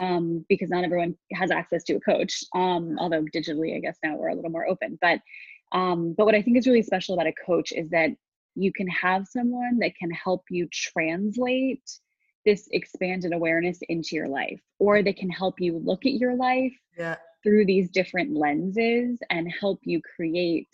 um, 0.00 0.44
because 0.48 0.70
not 0.70 0.84
everyone 0.84 1.16
has 1.32 1.50
access 1.50 1.84
to 1.84 1.94
a 1.94 2.00
coach. 2.00 2.42
Um, 2.54 2.96
although 2.98 3.24
digitally, 3.24 3.76
I 3.76 3.80
guess 3.80 3.98
now 4.02 4.16
we're 4.16 4.28
a 4.28 4.34
little 4.34 4.50
more 4.50 4.68
open. 4.68 4.98
But 5.00 5.20
um, 5.72 6.14
but 6.16 6.26
what 6.26 6.34
I 6.34 6.42
think 6.42 6.56
is 6.56 6.66
really 6.66 6.82
special 6.82 7.14
about 7.14 7.26
a 7.26 7.32
coach 7.46 7.72
is 7.72 7.90
that 7.90 8.10
you 8.54 8.72
can 8.72 8.86
have 8.88 9.26
someone 9.26 9.78
that 9.78 9.96
can 9.96 10.10
help 10.10 10.44
you 10.50 10.68
translate 10.70 11.90
this 12.44 12.68
expanded 12.72 13.32
awareness 13.32 13.78
into 13.88 14.16
your 14.16 14.28
life 14.28 14.60
or 14.78 15.02
they 15.02 15.12
can 15.12 15.30
help 15.30 15.60
you 15.60 15.80
look 15.84 16.04
at 16.04 16.12
your 16.12 16.34
life 16.34 16.74
yeah. 16.98 17.16
through 17.42 17.64
these 17.64 17.90
different 17.90 18.36
lenses 18.36 19.18
and 19.30 19.52
help 19.60 19.80
you 19.84 20.00
create 20.16 20.68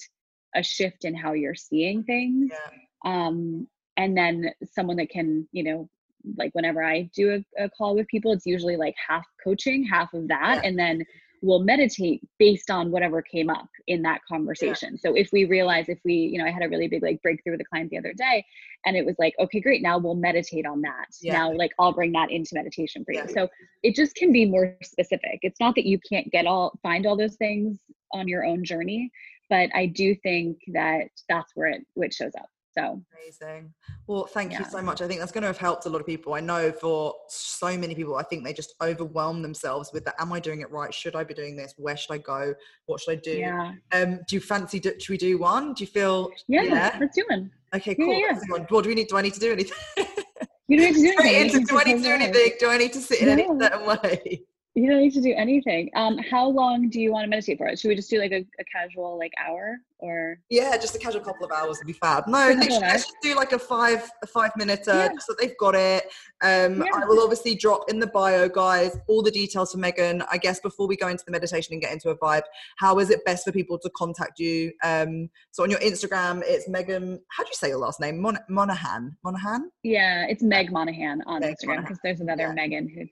a 0.55 0.63
shift 0.63 1.05
in 1.05 1.15
how 1.15 1.33
you're 1.33 1.55
seeing 1.55 2.03
things 2.05 2.51
yeah. 2.51 3.27
um, 3.27 3.69
and 3.97 4.17
then 4.17 4.51
someone 4.73 4.97
that 4.97 5.11
can 5.11 5.47
you 5.53 5.63
know 5.63 5.89
like 6.37 6.53
whenever 6.55 6.83
i 6.83 7.03
do 7.15 7.43
a, 7.59 7.65
a, 7.65 7.71
call 7.71 7.95
with 7.95 8.07
people 8.09 8.33
it's 8.33 8.47
usually 8.47 8.77
like 8.77 8.95
half 9.09 9.25
coaching 9.43 9.85
half 9.85 10.13
of 10.15 10.29
that 10.29 10.57
yeah. 10.57 10.69
and 10.69 10.79
then 10.79 11.05
we'll 11.43 11.61
meditate 11.61 12.21
based 12.39 12.71
on 12.71 12.91
whatever 12.91 13.23
came 13.23 13.51
up 13.51 13.69
in 13.87 14.03
that 14.03 14.21
conversation. 14.29 14.93
Yeah. 14.93 15.11
So 15.11 15.15
if 15.15 15.31
we 15.33 15.45
realize 15.45 15.89
if 15.89 15.99
we, 16.05 16.15
you 16.15 16.39
know, 16.39 16.45
I 16.45 16.51
had 16.51 16.63
a 16.63 16.69
really 16.69 16.89
big 16.89 17.03
like 17.03 17.23
breakthrough 17.23 17.53
with 17.53 17.61
a 17.61 17.65
client 17.65 17.91
the 17.91 17.99
other 17.99 18.13
day 18.13 18.45
and 18.87 18.97
it 18.97 19.05
was 19.05 19.17
like, 19.19 19.35
okay, 19.39 19.61
great, 19.61 19.83
now 19.83 19.99
we'll 19.99 20.15
meditate 20.15 20.67
on 20.67 20.81
that. 20.83 21.07
Yeah. 21.21 21.35
Now 21.35 21.53
like 21.53 21.73
I'll 21.79 21.93
bring 21.93 22.13
that 22.13 22.31
into 22.31 22.51
meditation 22.55 23.05
for 23.05 23.13
you. 23.13 23.21
Yeah. 23.21 23.27
So 23.33 23.49
it 23.83 23.95
just 23.95 24.15
can 24.15 24.33
be 24.33 24.47
more 24.47 24.77
specific. 24.83 25.41
It's 25.43 25.61
not 25.61 25.75
that 25.77 25.87
you 25.87 25.99
can't 26.09 26.31
get 26.31 26.47
all 26.47 26.79
find 26.83 27.07
all 27.07 27.17
those 27.17 27.37
things 27.37 27.79
on 28.13 28.29
your 28.29 28.45
own 28.45 28.65
journey, 28.65 29.11
but 29.51 29.71
I 29.75 29.87
do 29.87 30.15
think 30.15 30.59
that 30.73 31.09
that's 31.29 31.53
where 31.55 31.69
it 31.69 31.87
which 31.95 32.15
shows 32.15 32.33
up. 32.39 32.49
So 32.79 33.03
amazing. 33.15 33.73
Well, 34.07 34.27
thank 34.27 34.53
yeah. 34.53 34.61
you 34.61 34.65
so 34.67 34.81
much. 34.83 35.03
I 35.03 35.09
think 35.09 35.21
that's 35.21 35.33
going 35.33 35.43
to 35.43 35.49
have 35.49 35.59
helped 35.59 35.87
a 35.87 35.89
lot 35.89 36.01
of 36.01 36.07
people. 36.07 36.35
I 36.35 36.41
know 36.41 36.73
for 36.73 37.15
so 37.29 37.77
many 37.77 37.95
people, 37.95 38.17
I 38.17 38.23
think 38.23 38.45
they 38.45 38.53
just 38.53 38.75
overwhelm 38.83 39.43
themselves 39.43 39.93
with 39.93 40.05
the, 40.05 40.21
am 40.21 40.33
I 40.33 40.41
doing 40.41 40.61
it 40.61 40.71
right? 40.71 40.93
Should 40.93 41.17
I 41.17 41.25
be 41.25 41.35
doing 41.35 41.57
this? 41.57 41.75
Where 41.77 41.97
should 41.97 42.13
I 42.13 42.19
go? 42.19 42.55
What 42.87 43.01
should 43.01 43.13
I 43.13 43.21
do? 43.23 43.39
Yeah. 43.39 43.73
Um, 43.93 44.21
do 44.29 44.37
you 44.37 44.41
fancy, 44.41 44.81
do, 44.81 44.99
should 44.99 45.11
we 45.11 45.19
do 45.19 45.39
one? 45.39 45.75
Do 45.75 45.85
you 45.85 45.89
feel? 45.89 46.31
Yeah, 46.47 46.63
yeah? 46.63 46.97
let's 47.01 47.17
do 47.17 47.25
one. 47.29 47.51
Okay, 47.75 47.95
cool. 47.95 48.13
Yeah, 48.13 48.33
yeah. 48.33 48.65
What 48.69 48.85
do 48.85 48.89
we 48.89 48.95
need? 48.95 49.09
Do 49.09 49.17
I 49.17 49.23
need 49.23 49.35
to 49.35 49.41
do 49.41 49.53
anything? 49.53 49.77
You 50.69 50.79
don't 50.79 50.95
need 50.95 50.95
to 50.95 51.01
do 51.01 51.15
anything. 51.23 51.65
do 51.65 51.79
I 51.79 51.85
need 51.85 51.97
to 51.97 52.03
do 52.03 52.11
anything? 52.11 52.53
Do 52.61 52.69
I 52.69 52.79
need 52.79 52.93
to 52.93 53.01
sit 53.01 53.21
in 53.23 53.29
any 53.29 53.47
certain 53.59 53.87
way? 53.87 54.43
You 54.75 54.89
don't 54.89 55.01
need 55.01 55.15
to 55.15 55.21
do 55.21 55.35
anything. 55.37 55.91
Um, 55.97 56.19
how 56.19 56.49
long 56.49 56.89
do 56.89 57.01
you 57.01 57.11
want 57.11 57.25
to 57.25 57.29
meditate 57.29 57.59
for? 57.59 57.75
Should 57.77 57.89
we 57.89 57.97
just 57.97 58.11
do 58.11 58.19
like 58.19 58.31
a, 58.31 58.47
a 58.61 58.65
casual 58.73 59.19
like 59.19 59.33
hour 59.45 59.79
or? 59.99 60.41
Yeah, 60.51 60.77
just 60.77 60.95
a 60.95 60.99
casual 60.99 61.23
couple 61.23 61.45
of 61.45 61.51
hours 61.51 61.79
would 61.79 61.87
be 61.87 61.95
fab. 61.95 62.29
No, 62.29 62.49
literally, 62.49 62.79
let's 62.81 63.13
do 63.21 63.35
like 63.35 63.53
a 63.53 63.59
five 63.59 64.09
a 64.23 64.27
five 64.27 64.53
minute 64.57 64.87
uh, 64.87 65.09
yeah. 65.13 65.19
so 65.19 65.35
they've 65.41 65.57
got 65.59 65.75
it. 65.75 66.05
Um, 66.43 66.83
yeah. 66.83 66.91
I 66.95 67.07
will 67.07 67.21
obviously 67.21 67.57
drop 67.57 67.91
in 67.91 67.99
the 67.99 68.07
bio, 68.07 68.49
guys, 68.49 68.97
all 69.09 69.23
the 69.23 69.31
details 69.31 69.73
for 69.73 69.79
Megan. 69.79 70.23
I 70.31 70.39
guess 70.39 70.61
before 70.61 70.87
we 70.87 70.97
go 70.97 71.09
into 71.09 71.25
the 71.25 71.33
meditation 71.33 71.73
and 71.73 71.83
get 71.83 71.93
into 71.93 72.11
a 72.11 72.19
vibe, 72.19 72.43
how 72.77 72.99
is 73.01 73.11
it 73.11 73.25
best 73.25 73.45
for 73.45 73.53
people 73.53 73.79
to 73.81 73.91
contact 73.97 74.39
you? 74.39 74.73
Um, 74.85 75.29
so 75.51 75.65
on 75.65 75.71
your 75.71 75.81
Instagram, 75.81 76.43
it's 76.45 76.69
Megan. 76.69 77.21
How 77.31 77.43
do 77.43 77.49
you 77.49 77.57
say 77.57 77.69
your 77.69 77.79
last 77.79 78.01
name? 78.01 78.21
Mon- 78.21 78.39
Monahan. 78.49 79.17
Monahan. 79.25 79.71
Yeah, 79.83 80.27
it's 80.29 80.43
Meg 80.43 80.71
Monahan 80.71 81.23
on 81.27 81.41
Meg 81.41 81.57
Instagram 81.57 81.81
because 81.81 81.99
there's 82.05 82.21
another 82.21 82.45
yeah. 82.45 82.53
Megan 82.53 82.89
who 82.89 83.07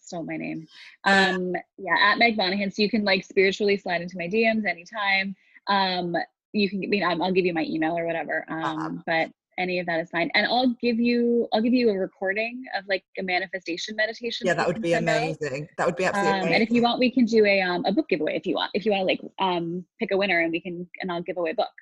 stole 0.00 0.24
my 0.24 0.36
name. 0.36 0.66
Um, 1.04 1.54
yeah, 1.78 1.96
at 2.00 2.18
Meg 2.18 2.36
Monahan. 2.36 2.70
So 2.70 2.82
you 2.82 2.90
can 2.90 3.04
like 3.04 3.24
spiritually 3.24 3.76
slide 3.76 4.02
into 4.02 4.16
my 4.16 4.28
DMs 4.28 4.66
anytime. 4.66 5.34
Um, 5.68 6.16
you 6.52 6.68
can, 6.68 6.82
I 6.84 6.86
mean, 6.86 7.02
I'll 7.02 7.32
give 7.32 7.46
you 7.46 7.54
my 7.54 7.64
email 7.64 7.96
or 7.96 8.06
whatever. 8.06 8.44
Um, 8.48 8.62
uh-huh. 8.62 8.90
but 9.06 9.30
any 9.58 9.78
of 9.78 9.86
that 9.86 10.00
is 10.00 10.10
fine. 10.10 10.30
And 10.34 10.46
I'll 10.46 10.74
give 10.80 10.98
you, 10.98 11.48
I'll 11.52 11.60
give 11.60 11.72
you 11.72 11.90
a 11.90 11.94
recording 11.94 12.64
of 12.76 12.84
like 12.88 13.04
a 13.18 13.22
manifestation 13.22 13.96
meditation. 13.96 14.46
Yeah, 14.46 14.54
that, 14.54 14.66
would 14.66 14.82
be 14.82 14.94
amazing. 14.94 15.62
Out. 15.62 15.68
That 15.78 15.86
would 15.86 15.96
be 15.96 16.04
absolutely 16.04 16.40
um, 16.40 16.52
And 16.52 16.62
if 16.62 16.70
you 16.70 16.82
want, 16.82 16.98
we 16.98 17.10
can 17.10 17.24
do 17.24 17.44
a 17.44 17.60
um 17.60 17.84
a 17.84 17.92
book 17.92 18.08
giveaway 18.08 18.36
if 18.36 18.46
you 18.46 18.54
want. 18.54 18.70
If 18.74 18.84
you 18.86 18.92
want 18.92 19.02
to 19.02 19.06
like 19.06 19.20
um 19.38 19.84
pick 19.98 20.10
a 20.10 20.16
winner 20.16 20.40
and 20.40 20.52
we 20.52 20.60
can 20.60 20.88
and 21.00 21.12
I'll 21.12 21.22
give 21.22 21.36
away 21.36 21.50
a 21.50 21.54
book. 21.54 21.72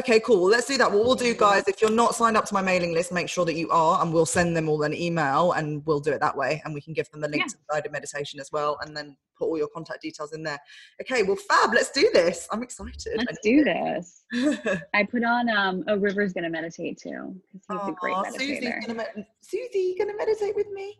Okay, 0.00 0.18
cool. 0.20 0.48
Let's 0.48 0.66
do 0.66 0.78
that. 0.78 0.90
What 0.90 1.04
we'll 1.04 1.14
do, 1.14 1.34
guys, 1.34 1.64
if 1.68 1.82
you're 1.82 1.90
not 1.90 2.14
signed 2.14 2.34
up 2.34 2.46
to 2.46 2.54
my 2.54 2.62
mailing 2.62 2.94
list, 2.94 3.12
make 3.12 3.28
sure 3.28 3.44
that 3.44 3.52
you 3.52 3.68
are, 3.68 4.00
and 4.00 4.14
we'll 4.14 4.24
send 4.24 4.56
them 4.56 4.66
all 4.66 4.82
an 4.82 4.94
email 4.94 5.52
and 5.52 5.84
we'll 5.84 6.00
do 6.00 6.10
it 6.10 6.20
that 6.20 6.34
way. 6.34 6.62
And 6.64 6.72
we 6.72 6.80
can 6.80 6.94
give 6.94 7.10
them 7.10 7.20
the 7.20 7.28
link 7.28 7.42
yeah. 7.42 7.48
to 7.48 7.56
the 7.58 7.64
guided 7.70 7.92
meditation 7.92 8.40
as 8.40 8.50
well, 8.50 8.78
and 8.80 8.96
then 8.96 9.14
put 9.38 9.48
all 9.48 9.58
your 9.58 9.68
contact 9.68 10.00
details 10.00 10.32
in 10.32 10.42
there. 10.42 10.58
Okay, 11.02 11.22
well, 11.22 11.36
fab. 11.36 11.74
Let's 11.74 11.90
do 11.90 12.08
this. 12.14 12.48
I'm 12.50 12.62
excited. 12.62 12.96
Let's 13.18 13.40
do 13.42 13.62
this. 13.62 14.22
I 14.94 15.04
put 15.04 15.22
on 15.22 15.50
um, 15.50 15.84
a 15.86 15.98
River's 15.98 16.32
gonna 16.32 16.48
meditate 16.48 16.96
too. 16.96 17.36
He's 17.52 17.60
oh, 17.68 17.88
a 17.88 17.92
great 17.92 18.14
meditator. 18.14 18.38
Susie's 18.38 18.86
gonna, 18.86 19.06
Susie, 19.42 19.96
gonna 19.98 20.16
meditate 20.16 20.56
with 20.56 20.70
me. 20.70 20.98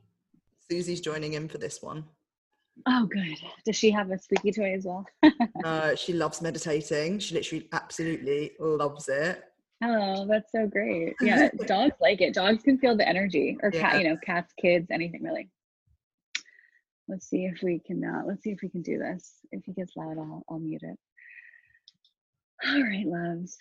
Susie's 0.70 1.00
joining 1.00 1.32
in 1.32 1.48
for 1.48 1.56
this 1.56 1.80
one. 1.80 2.04
Oh, 2.86 3.06
good. 3.06 3.38
Does 3.64 3.76
she 3.76 3.90
have 3.90 4.10
a 4.10 4.18
squeaky 4.18 4.52
toy 4.52 4.74
as 4.74 4.84
well? 4.84 5.06
uh, 5.64 5.94
she 5.94 6.12
loves 6.12 6.40
meditating. 6.40 7.18
She 7.18 7.34
literally 7.34 7.68
absolutely 7.72 8.52
loves 8.58 9.08
it. 9.08 9.44
Oh, 9.82 10.26
that's 10.26 10.52
so 10.52 10.66
great. 10.66 11.14
Yeah, 11.20 11.48
dogs 11.66 11.96
like 12.00 12.20
it. 12.20 12.34
Dogs 12.34 12.62
can 12.62 12.78
feel 12.78 12.96
the 12.96 13.08
energy, 13.08 13.56
or 13.62 13.70
cat, 13.70 13.94
yeah. 13.94 13.98
you 13.98 14.08
know, 14.08 14.16
cats, 14.16 14.52
kids, 14.60 14.90
anything 14.90 15.22
really. 15.22 15.48
Let's 17.08 17.28
see 17.28 17.46
if 17.46 17.62
we 17.62 17.80
can. 17.80 18.04
Uh, 18.04 18.22
let's 18.26 18.42
see 18.42 18.50
if 18.50 18.60
we 18.62 18.68
can 18.68 18.82
do 18.82 18.98
this. 18.98 19.32
If 19.52 19.64
he 19.64 19.72
gets 19.72 19.96
loud, 19.96 20.18
I'll 20.18 20.44
I'll 20.48 20.58
mute 20.58 20.82
it. 20.82 20.98
All 22.66 22.82
right, 22.82 23.06
loves. 23.06 23.58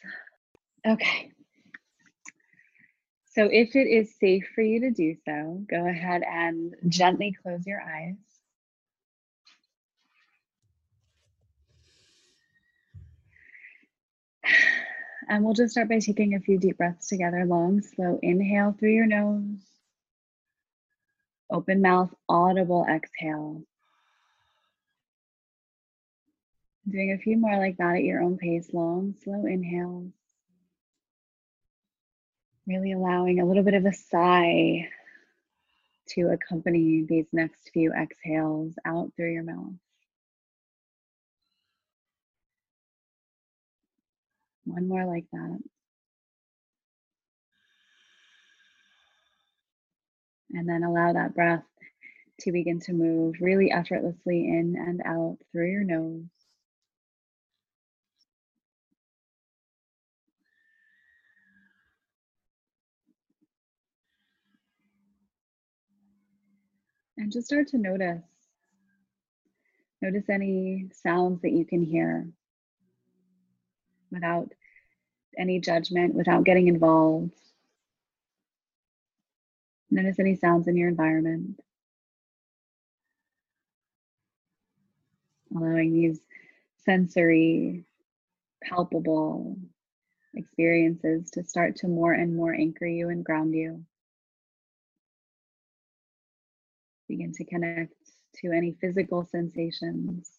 Okay. 0.86 1.32
So 3.32 3.46
if 3.46 3.76
it 3.76 3.88
is 3.88 4.14
safe 4.20 4.48
for 4.54 4.62
you 4.62 4.82
to 4.82 4.92
do 4.92 5.16
so, 5.26 5.64
go 5.70 5.88
ahead 5.88 6.24
and 6.24 6.76
gently 6.90 7.36
close 7.42 7.66
your 7.66 7.82
eyes. 7.82 8.16
And 15.28 15.44
we'll 15.44 15.54
just 15.54 15.72
start 15.72 15.90
by 15.90 16.00
taking 16.00 16.34
a 16.34 16.40
few 16.40 16.58
deep 16.58 16.78
breaths 16.78 17.08
together. 17.08 17.46
Long, 17.46 17.82
slow 17.82 18.20
inhale 18.22 18.76
through 18.78 18.94
your 18.94 19.06
nose. 19.06 19.60
Open 21.52 21.82
mouth, 21.82 22.14
audible 22.28 22.86
exhale. 22.90 23.64
Doing 26.90 27.12
a 27.12 27.22
few 27.22 27.38
more 27.38 27.58
like 27.58 27.78
that 27.78 27.98
at 27.98 28.04
your 28.04 28.22
own 28.22 28.38
pace. 28.38 28.74
Long, 28.74 29.16
slow 29.24 29.46
inhales. 29.46 30.12
Really 32.68 32.94
allowing 32.94 33.40
a 33.40 33.46
little 33.46 33.64
bit 33.64 33.74
of 33.76 33.86
a 33.86 33.94
sigh 33.94 34.90
to 36.10 36.30
accompany 36.30 37.04
these 37.04 37.28
next 37.32 37.70
few 37.72 37.94
exhales 37.94 38.74
out 38.86 39.12
through 39.16 39.34
your 39.34 39.44
mouth. 39.44 39.74
One 44.70 44.88
more 44.88 45.06
like 45.06 45.26
that. 45.34 45.60
And 50.52 50.70
then 50.70 50.84
allow 50.84 51.14
that 51.14 51.34
breath 51.34 51.64
to 52.42 52.52
begin 52.52 52.80
to 52.82 52.94
move 52.94 53.36
really 53.42 53.72
effortlessly 53.72 54.48
in 54.48 54.76
and 54.78 55.02
out 55.04 55.38
through 55.52 55.72
your 55.72 55.84
nose. 55.84 56.26
And 67.18 67.32
just 67.32 67.48
start 67.48 67.70
to 67.70 67.80
notice. 67.80 68.22
Notice 70.02 70.30
any 70.30 70.90
sounds 70.94 71.42
that 71.42 71.52
you 71.52 71.66
can 71.66 71.82
hear 71.82 72.30
without 74.12 74.54
any 75.40 75.60
judgment, 75.60 76.14
without 76.14 76.44
getting 76.44 76.68
involved. 76.68 77.34
Notice 79.90 80.20
any 80.20 80.36
sounds 80.36 80.68
in 80.68 80.78
your 80.78 80.90
environment. 80.90 81.60
Allowing 85.56 85.94
these 85.94 86.20
sensory, 86.86 87.86
palpable, 88.64 89.58
experiences 90.36 91.32
to 91.32 91.44
start 91.44 91.78
to 91.78 91.88
more 91.88 92.14
and 92.14 92.36
more 92.36 92.54
anchor 92.54 92.86
you 92.86 93.10
and 93.10 93.26
ground 93.26 93.56
you. 93.56 93.84
Begin 97.08 97.34
to 97.34 97.46
connect 97.46 97.96
to 98.42 98.52
any 98.52 98.74
physical 98.80 99.26
sensations. 99.26 100.39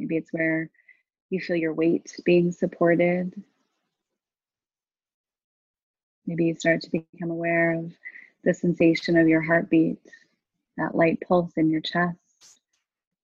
Maybe 0.00 0.16
it's 0.16 0.32
where 0.32 0.70
you 1.28 1.40
feel 1.40 1.56
your 1.56 1.74
weight 1.74 2.18
being 2.24 2.52
supported. 2.52 3.34
Maybe 6.26 6.46
you 6.46 6.54
start 6.54 6.80
to 6.82 6.90
become 6.90 7.30
aware 7.30 7.72
of 7.72 7.92
the 8.42 8.54
sensation 8.54 9.18
of 9.18 9.28
your 9.28 9.42
heartbeat, 9.42 9.98
that 10.78 10.94
light 10.94 11.22
pulse 11.28 11.52
in 11.58 11.68
your 11.68 11.82
chest, 11.82 12.16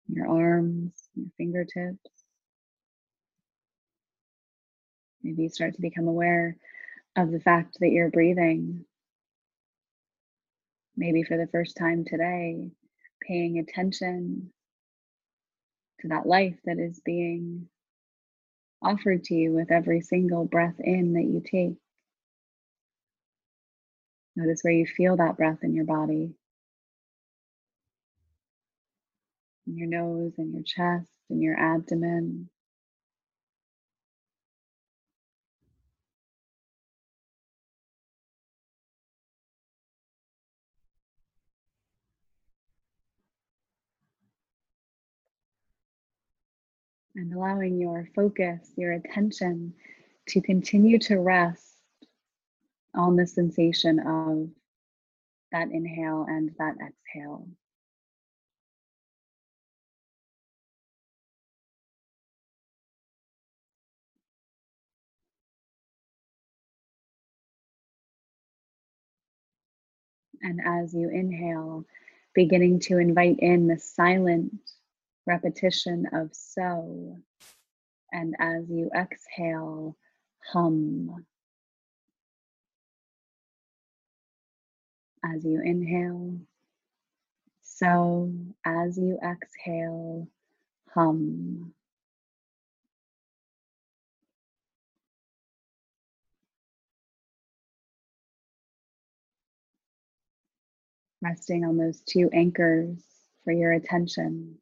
your 0.07 0.29
arms, 0.29 0.93
your 1.15 1.29
fingertips. 1.39 2.11
Maybe 5.23 5.45
you 5.45 5.49
start 5.49 5.77
to 5.77 5.81
become 5.81 6.09
aware 6.09 6.59
of 7.17 7.31
the 7.31 7.41
fact 7.41 7.79
that 7.81 7.89
you're 7.89 8.11
breathing. 8.11 8.85
Maybe 10.95 11.23
for 11.23 11.39
the 11.39 11.49
first 11.49 11.79
time 11.79 12.05
today, 12.05 12.71
paying 13.23 13.59
attention 13.59 14.53
that 16.09 16.27
life 16.27 16.57
that 16.65 16.79
is 16.79 17.01
being 17.05 17.69
offered 18.83 19.25
to 19.25 19.35
you 19.35 19.53
with 19.53 19.71
every 19.73 20.01
single 20.01 20.45
breath 20.45 20.77
in 20.81 21.15
that 21.15 21.25
you 21.25 21.43
take. 21.45 21.77
Notice 24.37 24.63
where 24.63 24.73
you 24.73 24.87
feel 24.87 25.17
that 25.17 25.37
breath 25.37 25.59
in 25.63 25.75
your 25.75 25.87
body. 25.87 26.35
In 29.67 29.77
your 29.79 29.89
nose 29.89 30.33
in 30.39 30.53
your 30.53 30.63
chest 30.63 31.09
in 31.31 31.43
your 31.43 31.59
abdomen. 31.59 32.49
And 47.17 47.33
allowing 47.33 47.81
your 47.81 48.09
focus, 48.15 48.71
your 48.77 48.93
attention 48.93 49.73
to 50.29 50.41
continue 50.41 50.99
to 50.99 51.19
rest 51.19 51.63
on 52.95 53.17
the 53.17 53.27
sensation 53.27 53.99
of 54.01 54.49
that 55.53 55.71
inhale 55.71 56.27
and 56.29 56.51
that 56.59 56.75
exhale. 56.75 57.49
And 70.43 70.61
as 70.65 70.95
you 70.95 71.09
inhale, 71.09 71.87
beginning 72.35 72.81
to 72.81 72.99
invite 72.99 73.39
in 73.41 73.67
the 73.67 73.79
silent 73.79 74.53
repetition 75.27 76.07
of 76.13 76.31
so. 76.35 77.19
And 78.13 78.35
as 78.39 78.71
you 78.71 78.91
exhale, 78.97 79.97
hum. 80.53 81.27
As 85.25 85.45
you 85.45 85.61
inhale, 85.63 86.39
so. 87.63 88.33
As 88.65 88.97
you 88.99 89.19
exhale, 89.25 90.29
hum. 90.95 91.75
Resting 101.23 101.65
on 101.65 101.77
those 101.77 102.01
two 102.03 102.31
anchors 102.33 103.03
for 103.45 103.53
your 103.53 103.73
attention. 103.73 104.59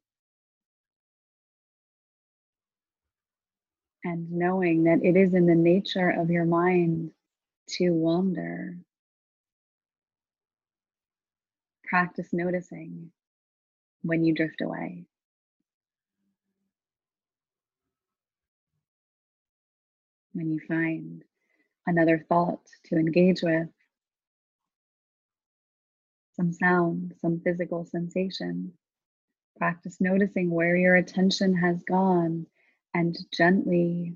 And 4.05 4.31
knowing 4.31 4.83
that 4.83 5.03
it 5.03 5.17
is 5.17 5.33
in 5.33 5.47
the 5.47 5.55
nature 5.55 6.11
of 6.11 6.29
your 6.29 6.45
mind 6.45 7.09
to 7.67 7.89
wander. 7.89 8.77
Practice 11.83 12.27
noticing 12.31 13.11
when 14.03 14.23
you 14.23 14.33
drift 14.35 14.61
away. 14.61 15.05
When 20.33 20.51
you 20.51 20.59
find 20.67 21.23
another 21.87 22.23
thought 22.29 22.61
to 22.85 22.97
engage 22.97 23.41
with, 23.41 23.69
some 26.35 26.51
sound, 26.53 27.15
some 27.21 27.39
physical 27.39 27.85
sensation. 27.85 28.73
Practice 29.57 29.97
noticing 29.99 30.51
where 30.51 30.75
your 30.75 30.95
attention 30.95 31.55
has 31.55 31.81
gone 31.83 32.45
and 32.95 33.17
gently 33.33 34.15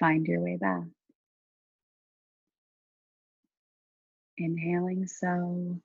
find 0.00 0.26
your 0.26 0.40
way 0.40 0.56
back. 0.60 0.82
Inhaling 4.36 5.06
so, 5.06 5.80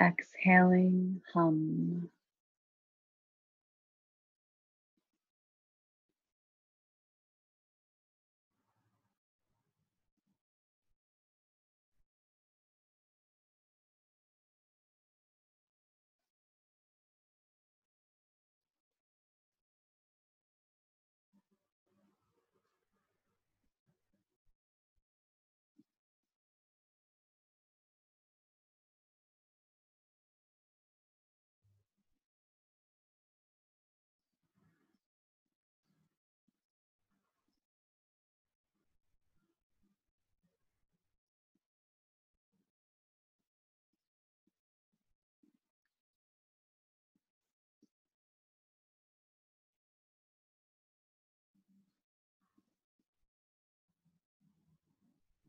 exhaling 0.00 1.20
hum. 1.34 2.08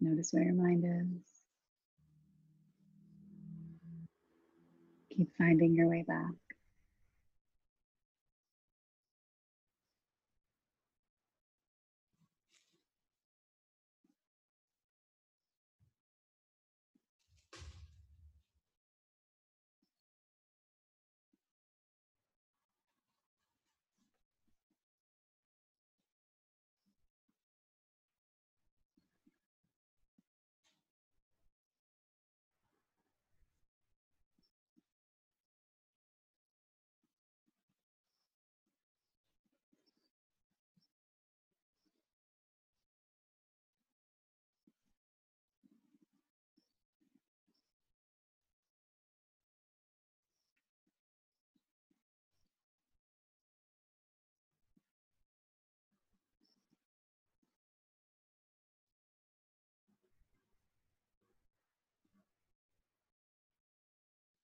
Notice 0.01 0.31
where 0.33 0.43
your 0.43 0.55
mind 0.55 0.83
is. 0.85 1.23
Keep 5.17 5.31
finding 5.37 5.75
your 5.75 5.89
way 5.89 6.03
back. 6.07 6.50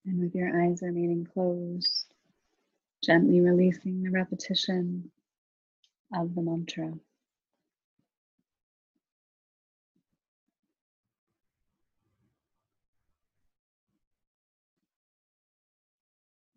And 0.07 0.21
with 0.21 0.33
your 0.33 0.63
eyes 0.63 0.81
remaining 0.81 1.25
closed, 1.25 2.05
Gently 3.03 3.41
releasing 3.41 4.03
the 4.03 4.09
repetition 4.09 5.11
of 6.13 6.33
the 6.33 6.41
mantra. 6.41 6.93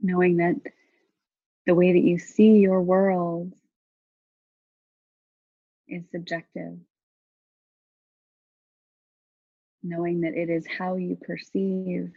Knowing 0.01 0.39
that 0.39 0.57
the 1.67 1.75
way 1.75 1.93
that 1.93 1.99
you 1.99 2.19
see 2.19 2.59
your 2.59 2.81
world 2.81 3.53
is 5.87 6.05
subjective. 6.11 6.79
Knowing 9.83 10.23
that 10.23 10.35
it 10.35 10.49
is 10.49 10.67
how 10.67 10.97
you 10.97 11.17
perceive 11.17 12.13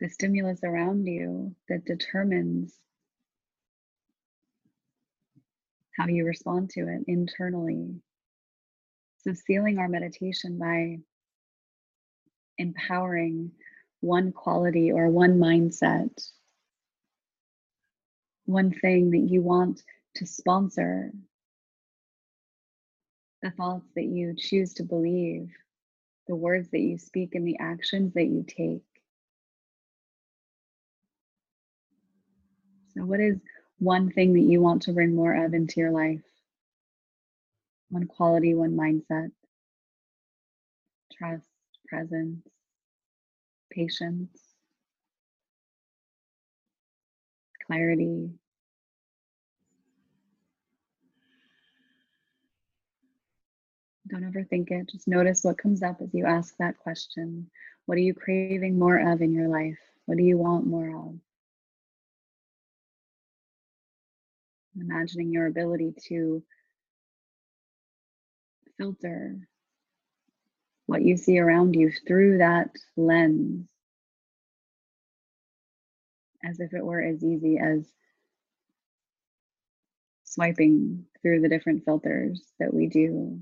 the 0.00 0.08
stimulus 0.08 0.60
around 0.64 1.06
you 1.06 1.54
that 1.68 1.84
determines 1.84 2.74
how 5.96 6.06
you 6.06 6.24
respond 6.24 6.70
to 6.70 6.80
it 6.88 7.02
internally. 7.08 7.96
So, 9.18 9.32
sealing 9.32 9.78
our 9.78 9.88
meditation 9.88 10.58
by 10.58 10.98
empowering 12.58 13.50
one 14.00 14.32
quality 14.32 14.92
or 14.92 15.08
one 15.08 15.38
mindset, 15.38 16.10
one 18.46 18.72
thing 18.72 19.10
that 19.10 19.28
you 19.28 19.42
want 19.42 19.82
to 20.16 20.26
sponsor, 20.26 21.10
the 23.42 23.50
thoughts 23.50 23.86
that 23.96 24.04
you 24.04 24.34
choose 24.36 24.74
to 24.74 24.84
believe, 24.84 25.48
the 26.28 26.36
words 26.36 26.68
that 26.70 26.80
you 26.80 26.98
speak, 26.98 27.34
and 27.34 27.46
the 27.46 27.58
actions 27.58 28.14
that 28.14 28.26
you 28.26 28.44
take. 28.46 28.87
So, 32.98 33.04
what 33.04 33.20
is 33.20 33.38
one 33.78 34.10
thing 34.10 34.32
that 34.32 34.40
you 34.40 34.60
want 34.60 34.82
to 34.82 34.92
bring 34.92 35.14
more 35.14 35.44
of 35.44 35.54
into 35.54 35.78
your 35.78 35.92
life? 35.92 36.20
One 37.90 38.08
quality, 38.08 38.54
one 38.54 38.76
mindset, 38.76 39.30
trust, 41.16 41.46
presence, 41.86 42.44
patience, 43.70 44.36
clarity. 47.64 48.30
Don't 54.08 54.24
overthink 54.24 54.72
it. 54.72 54.88
Just 54.88 55.06
notice 55.06 55.44
what 55.44 55.56
comes 55.56 55.84
up 55.84 56.00
as 56.00 56.12
you 56.12 56.26
ask 56.26 56.56
that 56.56 56.78
question. 56.78 57.48
What 57.86 57.96
are 57.96 58.00
you 58.00 58.12
craving 58.14 58.76
more 58.76 59.12
of 59.12 59.22
in 59.22 59.32
your 59.32 59.46
life? 59.46 59.78
What 60.06 60.18
do 60.18 60.24
you 60.24 60.36
want 60.36 60.66
more 60.66 60.96
of? 60.96 61.27
Imagining 64.80 65.32
your 65.32 65.46
ability 65.46 65.94
to 66.08 66.42
filter 68.76 69.36
what 70.86 71.02
you 71.02 71.16
see 71.16 71.38
around 71.38 71.74
you 71.74 71.90
through 72.06 72.38
that 72.38 72.70
lens 72.96 73.68
as 76.44 76.60
if 76.60 76.72
it 76.72 76.84
were 76.84 77.02
as 77.02 77.22
easy 77.24 77.58
as 77.58 77.86
swiping 80.24 81.04
through 81.20 81.40
the 81.40 81.48
different 81.48 81.84
filters 81.84 82.42
that 82.58 82.72
we 82.72 82.86
do 82.86 83.40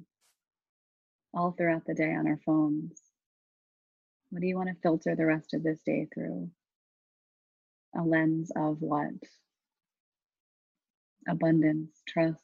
all 1.34 1.52
throughout 1.52 1.84
the 1.86 1.94
day 1.94 2.14
on 2.14 2.26
our 2.26 2.40
phones. 2.44 2.98
What 4.30 4.40
do 4.40 4.46
you 4.46 4.56
want 4.56 4.70
to 4.70 4.80
filter 4.82 5.14
the 5.14 5.26
rest 5.26 5.54
of 5.54 5.62
this 5.62 5.80
day 5.84 6.08
through? 6.12 6.50
A 7.94 8.02
lens 8.02 8.50
of 8.56 8.80
what? 8.80 9.12
Abundance, 11.28 12.02
trust, 12.06 12.42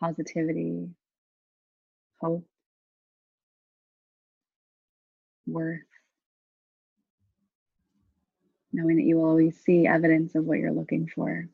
positivity, 0.00 0.88
hope, 2.20 2.46
worth, 5.46 5.80
knowing 8.72 8.96
that 8.96 9.02
you 9.04 9.16
will 9.16 9.28
always 9.28 9.58
see 9.60 9.86
evidence 9.86 10.34
of 10.34 10.44
what 10.44 10.58
you're 10.58 10.72
looking 10.72 11.08
for. 11.14 11.48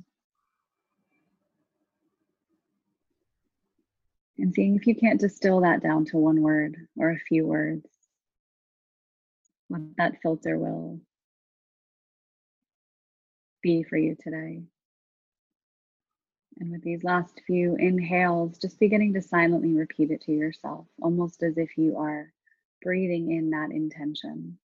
And 4.38 4.54
seeing 4.54 4.76
if 4.76 4.86
you 4.86 4.94
can't 4.94 5.20
distill 5.20 5.62
that 5.62 5.82
down 5.82 6.04
to 6.06 6.16
one 6.16 6.40
word 6.40 6.76
or 6.96 7.10
a 7.10 7.18
few 7.18 7.44
words, 7.46 7.88
what 9.66 9.82
that 9.96 10.22
filter 10.22 10.56
will 10.56 11.00
be 13.62 13.82
for 13.82 13.96
you 13.96 14.16
today. 14.22 14.62
And 16.60 16.72
with 16.72 16.82
these 16.82 17.04
last 17.04 17.40
few 17.46 17.76
inhales, 17.76 18.58
just 18.58 18.80
beginning 18.80 19.14
to 19.14 19.22
silently 19.22 19.72
repeat 19.72 20.10
it 20.10 20.22
to 20.22 20.32
yourself, 20.32 20.86
almost 21.00 21.42
as 21.44 21.56
if 21.56 21.78
you 21.78 21.96
are 21.98 22.32
breathing 22.82 23.30
in 23.30 23.50
that 23.50 23.70
intention. 23.70 24.58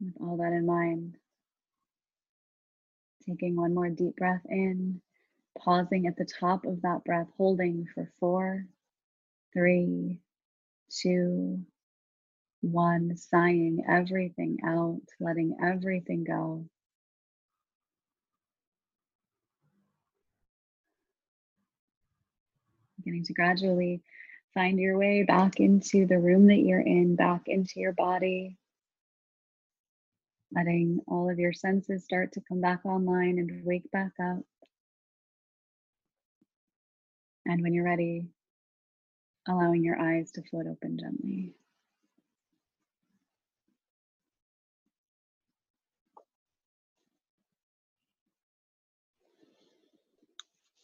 With 0.00 0.14
all 0.20 0.36
that 0.36 0.52
in 0.52 0.66
mind, 0.66 1.16
taking 3.26 3.56
one 3.56 3.74
more 3.74 3.88
deep 3.88 4.16
breath 4.16 4.44
in, 4.48 5.00
pausing 5.58 6.06
at 6.06 6.16
the 6.16 6.26
top 6.26 6.66
of 6.66 6.82
that 6.82 7.04
breath, 7.04 7.26
holding 7.36 7.88
for 7.94 8.10
four, 8.20 8.66
three, 9.52 10.20
two, 10.90 11.60
one, 12.60 13.16
sighing 13.16 13.84
everything 13.88 14.58
out, 14.64 15.00
letting 15.20 15.56
everything 15.62 16.24
go. 16.24 16.64
Beginning 22.98 23.24
to 23.24 23.32
gradually 23.32 24.02
find 24.54 24.78
your 24.78 24.98
way 24.98 25.22
back 25.22 25.60
into 25.60 26.06
the 26.06 26.18
room 26.18 26.48
that 26.48 26.58
you're 26.58 26.80
in, 26.80 27.14
back 27.14 27.42
into 27.46 27.80
your 27.80 27.92
body. 27.92 28.56
Letting 30.50 31.00
all 31.06 31.30
of 31.30 31.38
your 31.38 31.52
senses 31.52 32.04
start 32.04 32.32
to 32.32 32.40
come 32.48 32.60
back 32.60 32.84
online 32.84 33.38
and 33.38 33.64
wake 33.64 33.90
back 33.92 34.12
up. 34.20 34.38
And 37.46 37.62
when 37.62 37.72
you're 37.72 37.84
ready, 37.84 38.26
allowing 39.48 39.82
your 39.84 39.98
eyes 40.00 40.30
to 40.32 40.42
float 40.42 40.66
open 40.66 40.98
gently. 40.98 41.54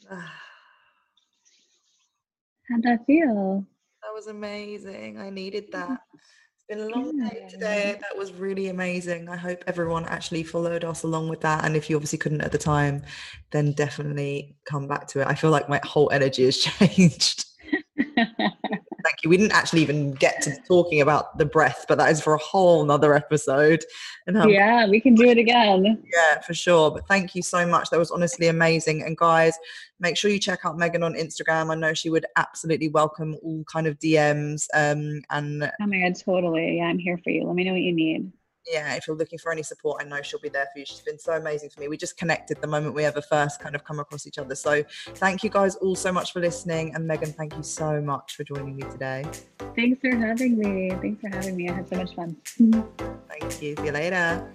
How'd 2.69 2.83
that 2.83 3.05
feel? 3.07 3.65
That 4.03 4.15
was 4.15 4.27
amazing. 4.27 5.19
I 5.19 5.31
needed 5.31 5.71
that. 5.73 6.01
It's 6.55 6.65
been 6.69 6.81
a 6.81 6.89
long 6.89 7.17
day 7.29 7.47
today. 7.49 7.99
That 8.01 8.17
was 8.17 8.33
really 8.33 8.69
amazing. 8.69 9.29
I 9.29 9.37
hope 9.37 9.63
everyone 9.67 10.07
actually 10.07 10.45
followed 10.45 10.85
us 10.85 11.03
along 11.03 11.29
with 11.29 11.41
that. 11.43 11.65
And 11.65 11.77
if 11.77 11.91
you 11.91 11.97
obviously 11.97 12.19
couldn't 12.19 12.41
at 12.41 12.53
the 12.53 12.59
time, 12.59 13.03
then 13.51 13.73
definitely 13.73 14.57
come 14.65 14.89
back 14.89 15.07
to 15.09 15.21
it. 15.21 15.27
I 15.27 15.35
feel 15.35 15.51
like 15.51 15.69
my 15.69 15.81
whole 15.85 16.11
energy 16.11 16.45
has 16.47 16.57
changed. 16.59 17.47
We 19.29 19.37
didn't 19.37 19.53
actually 19.53 19.83
even 19.83 20.13
get 20.13 20.43
to 20.43 20.57
talking 20.67 21.01
about 21.01 21.39
the 21.39 21.45
breath, 21.45 21.85
but 21.89 21.99
that 21.99 22.11
is 22.11 22.21
for 22.21 22.35
a 22.35 22.39
whole 22.39 22.85
nother 22.85 23.15
episode. 23.15 23.85
And 24.27 24.37
um, 24.37 24.49
yeah, 24.49 24.87
we 24.89 25.01
can 25.01 25.15
do 25.15 25.29
it 25.29 25.39
again. 25.39 26.03
Yeah, 26.13 26.41
for 26.41 26.55
sure. 26.55 26.91
But 26.91 27.07
thank 27.09 27.35
you 27.35 27.43
so 27.43 27.67
much. 27.67 27.91
That 27.91 27.99
was 27.99 28.11
honestly 28.11 28.49
amazing. 28.49 29.03
And 29.03 29.17
guys, 29.17 29.57
make 30.01 30.17
sure 30.17 30.31
you 30.31 30.39
check 30.39 30.61
out 30.65 30.79
Megan 30.79 31.03
on 31.03 31.15
Instagram. 31.15 31.71
I 31.71 31.75
know 31.75 31.95
she 31.95 32.11
would 32.11 32.27
absolutely 32.37 32.89
welcome 32.89 33.37
all 33.43 33.65
kind 33.65 33.87
of 33.87 33.99
DMs. 33.99 34.67
Um, 34.75 35.23
and 35.31 35.65
oh 35.65 35.87
my 35.87 36.01
god, 36.01 36.17
totally. 36.23 36.79
Yeah, 36.79 36.85
I'm 36.85 36.99
here 36.99 37.19
for 37.23 37.31
you. 37.31 37.45
Let 37.45 37.55
me 37.55 37.65
know 37.65 37.73
what 37.73 37.83
you 37.83 37.95
need 37.95 38.33
yeah, 38.71 38.95
if 38.95 39.07
you're 39.07 39.17
looking 39.17 39.39
for 39.39 39.53
any 39.53 39.63
support, 39.63 40.03
I 40.03 40.09
know 40.09 40.23
she'll 40.23 40.41
be 40.41 40.49
there 40.49 40.67
for 40.73 40.79
you. 40.79 40.87
She's 40.87 41.01
been 41.01 41.19
so 41.19 41.35
amazing 41.35 41.71
for 41.71 41.81
me. 41.81 41.89
We 41.89 41.97
just 41.97 42.17
connected 42.17 42.61
the 42.61 42.67
moment 42.67 42.95
we 42.95 43.05
ever 43.05 43.21
first 43.21 43.61
kind 43.61 43.75
of 43.75 43.85
come 43.85 43.99
across 43.99 44.27
each 44.27 44.39
other. 44.39 44.55
So 44.55 44.83
thank 45.17 45.43
you 45.43 45.51
guys 45.51 45.77
all 45.77 45.97
so 45.97 46.13
much 46.13 46.33
for 46.33 46.41
listening. 46.41 46.95
And 46.95 47.07
Megan, 47.07 47.33
thank 47.33 47.57
you 47.57 47.63
so 47.63 48.01
much 48.01 48.37
for 48.37 48.45
joining 48.45 48.77
me 48.77 48.83
today. 48.91 49.25
Thanks 49.77 50.01
for 50.01 50.15
having 50.15 50.59
me. 50.59 50.91
Thanks 51.01 51.21
for 51.21 51.29
having 51.29 51.57
me. 51.57 51.69
I 51.69 51.75
had 51.75 51.89
so 51.89 51.97
much 51.97 52.15
fun. 52.15 52.37
thank 53.29 53.63
you. 53.63 53.77
See 53.77 53.85
you 53.85 53.93
later. 53.93 54.51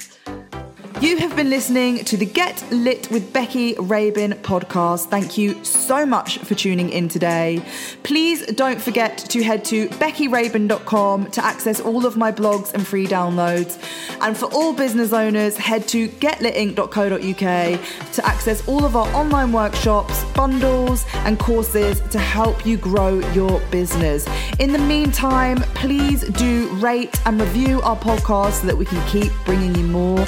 You 1.02 1.16
have 1.20 1.34
been 1.34 1.50
listening 1.50 2.04
to 2.04 2.18
the 2.18 2.26
Get 2.26 2.62
Lit 2.74 3.10
with 3.10 3.32
Becky 3.32 3.74
Rabin 3.80 4.34
podcast. 4.34 5.06
Thank 5.06 5.38
you 5.38 5.64
so 5.64 6.06
much 6.06 6.39
for 6.39 6.56
tuning 6.56 6.89
in 6.89 7.08
today. 7.08 7.64
Please 8.04 8.45
don't 8.47 8.82
forget 8.82 9.18
to 9.18 9.41
head 9.41 9.64
to 9.66 9.88
beckyrabin.com 9.88 11.32
to 11.32 11.45
access 11.45 11.80
all 11.80 12.06
of 12.06 12.18
my 12.18 12.34
blogs 12.34 12.74
and 12.74 12.86
free 12.86 13.08
downloads. 13.08 13.82
And 14.20 14.38
for 14.38 14.47
all 14.47 14.74
business 14.74 15.14
owners, 15.14 15.56
head 15.56 15.88
to 15.88 16.10
getlitinc.co.uk 16.10 18.14
to 18.14 18.28
access 18.28 18.68
all 18.68 18.84
of 18.84 18.97
our 18.97 19.08
online 19.16 19.54
workshops, 19.54 20.26
bundles, 20.36 21.06
and 21.20 21.39
courses 21.39 22.02
to 22.10 22.20
help 22.20 22.66
you 22.66 22.76
grow 22.76 23.20
your 23.32 23.62
business. 23.72 24.28
In 24.60 24.74
the 24.74 24.80
meantime, 24.80 25.60
please 25.76 26.28
do 26.32 26.68
rate 26.74 27.18
and 27.26 27.39
review 27.39 27.80
our 27.84 27.95
podcast 27.95 28.60
so 28.60 28.68
that 28.68 28.78
we 28.78 28.84
can 28.84 29.02
keep 29.08 29.32
bringing 29.45 29.74
you 29.76 29.86
more 29.86 30.26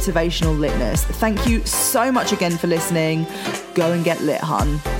motivational 0.00 0.56
litness. 0.56 1.04
Thank 1.04 1.46
you 1.46 1.64
so 1.66 2.10
much 2.10 2.32
again 2.32 2.56
for 2.56 2.66
listening. 2.66 3.26
Go 3.74 3.92
and 3.92 4.02
get 4.02 4.20
lit, 4.22 4.40
hun. 4.40 4.99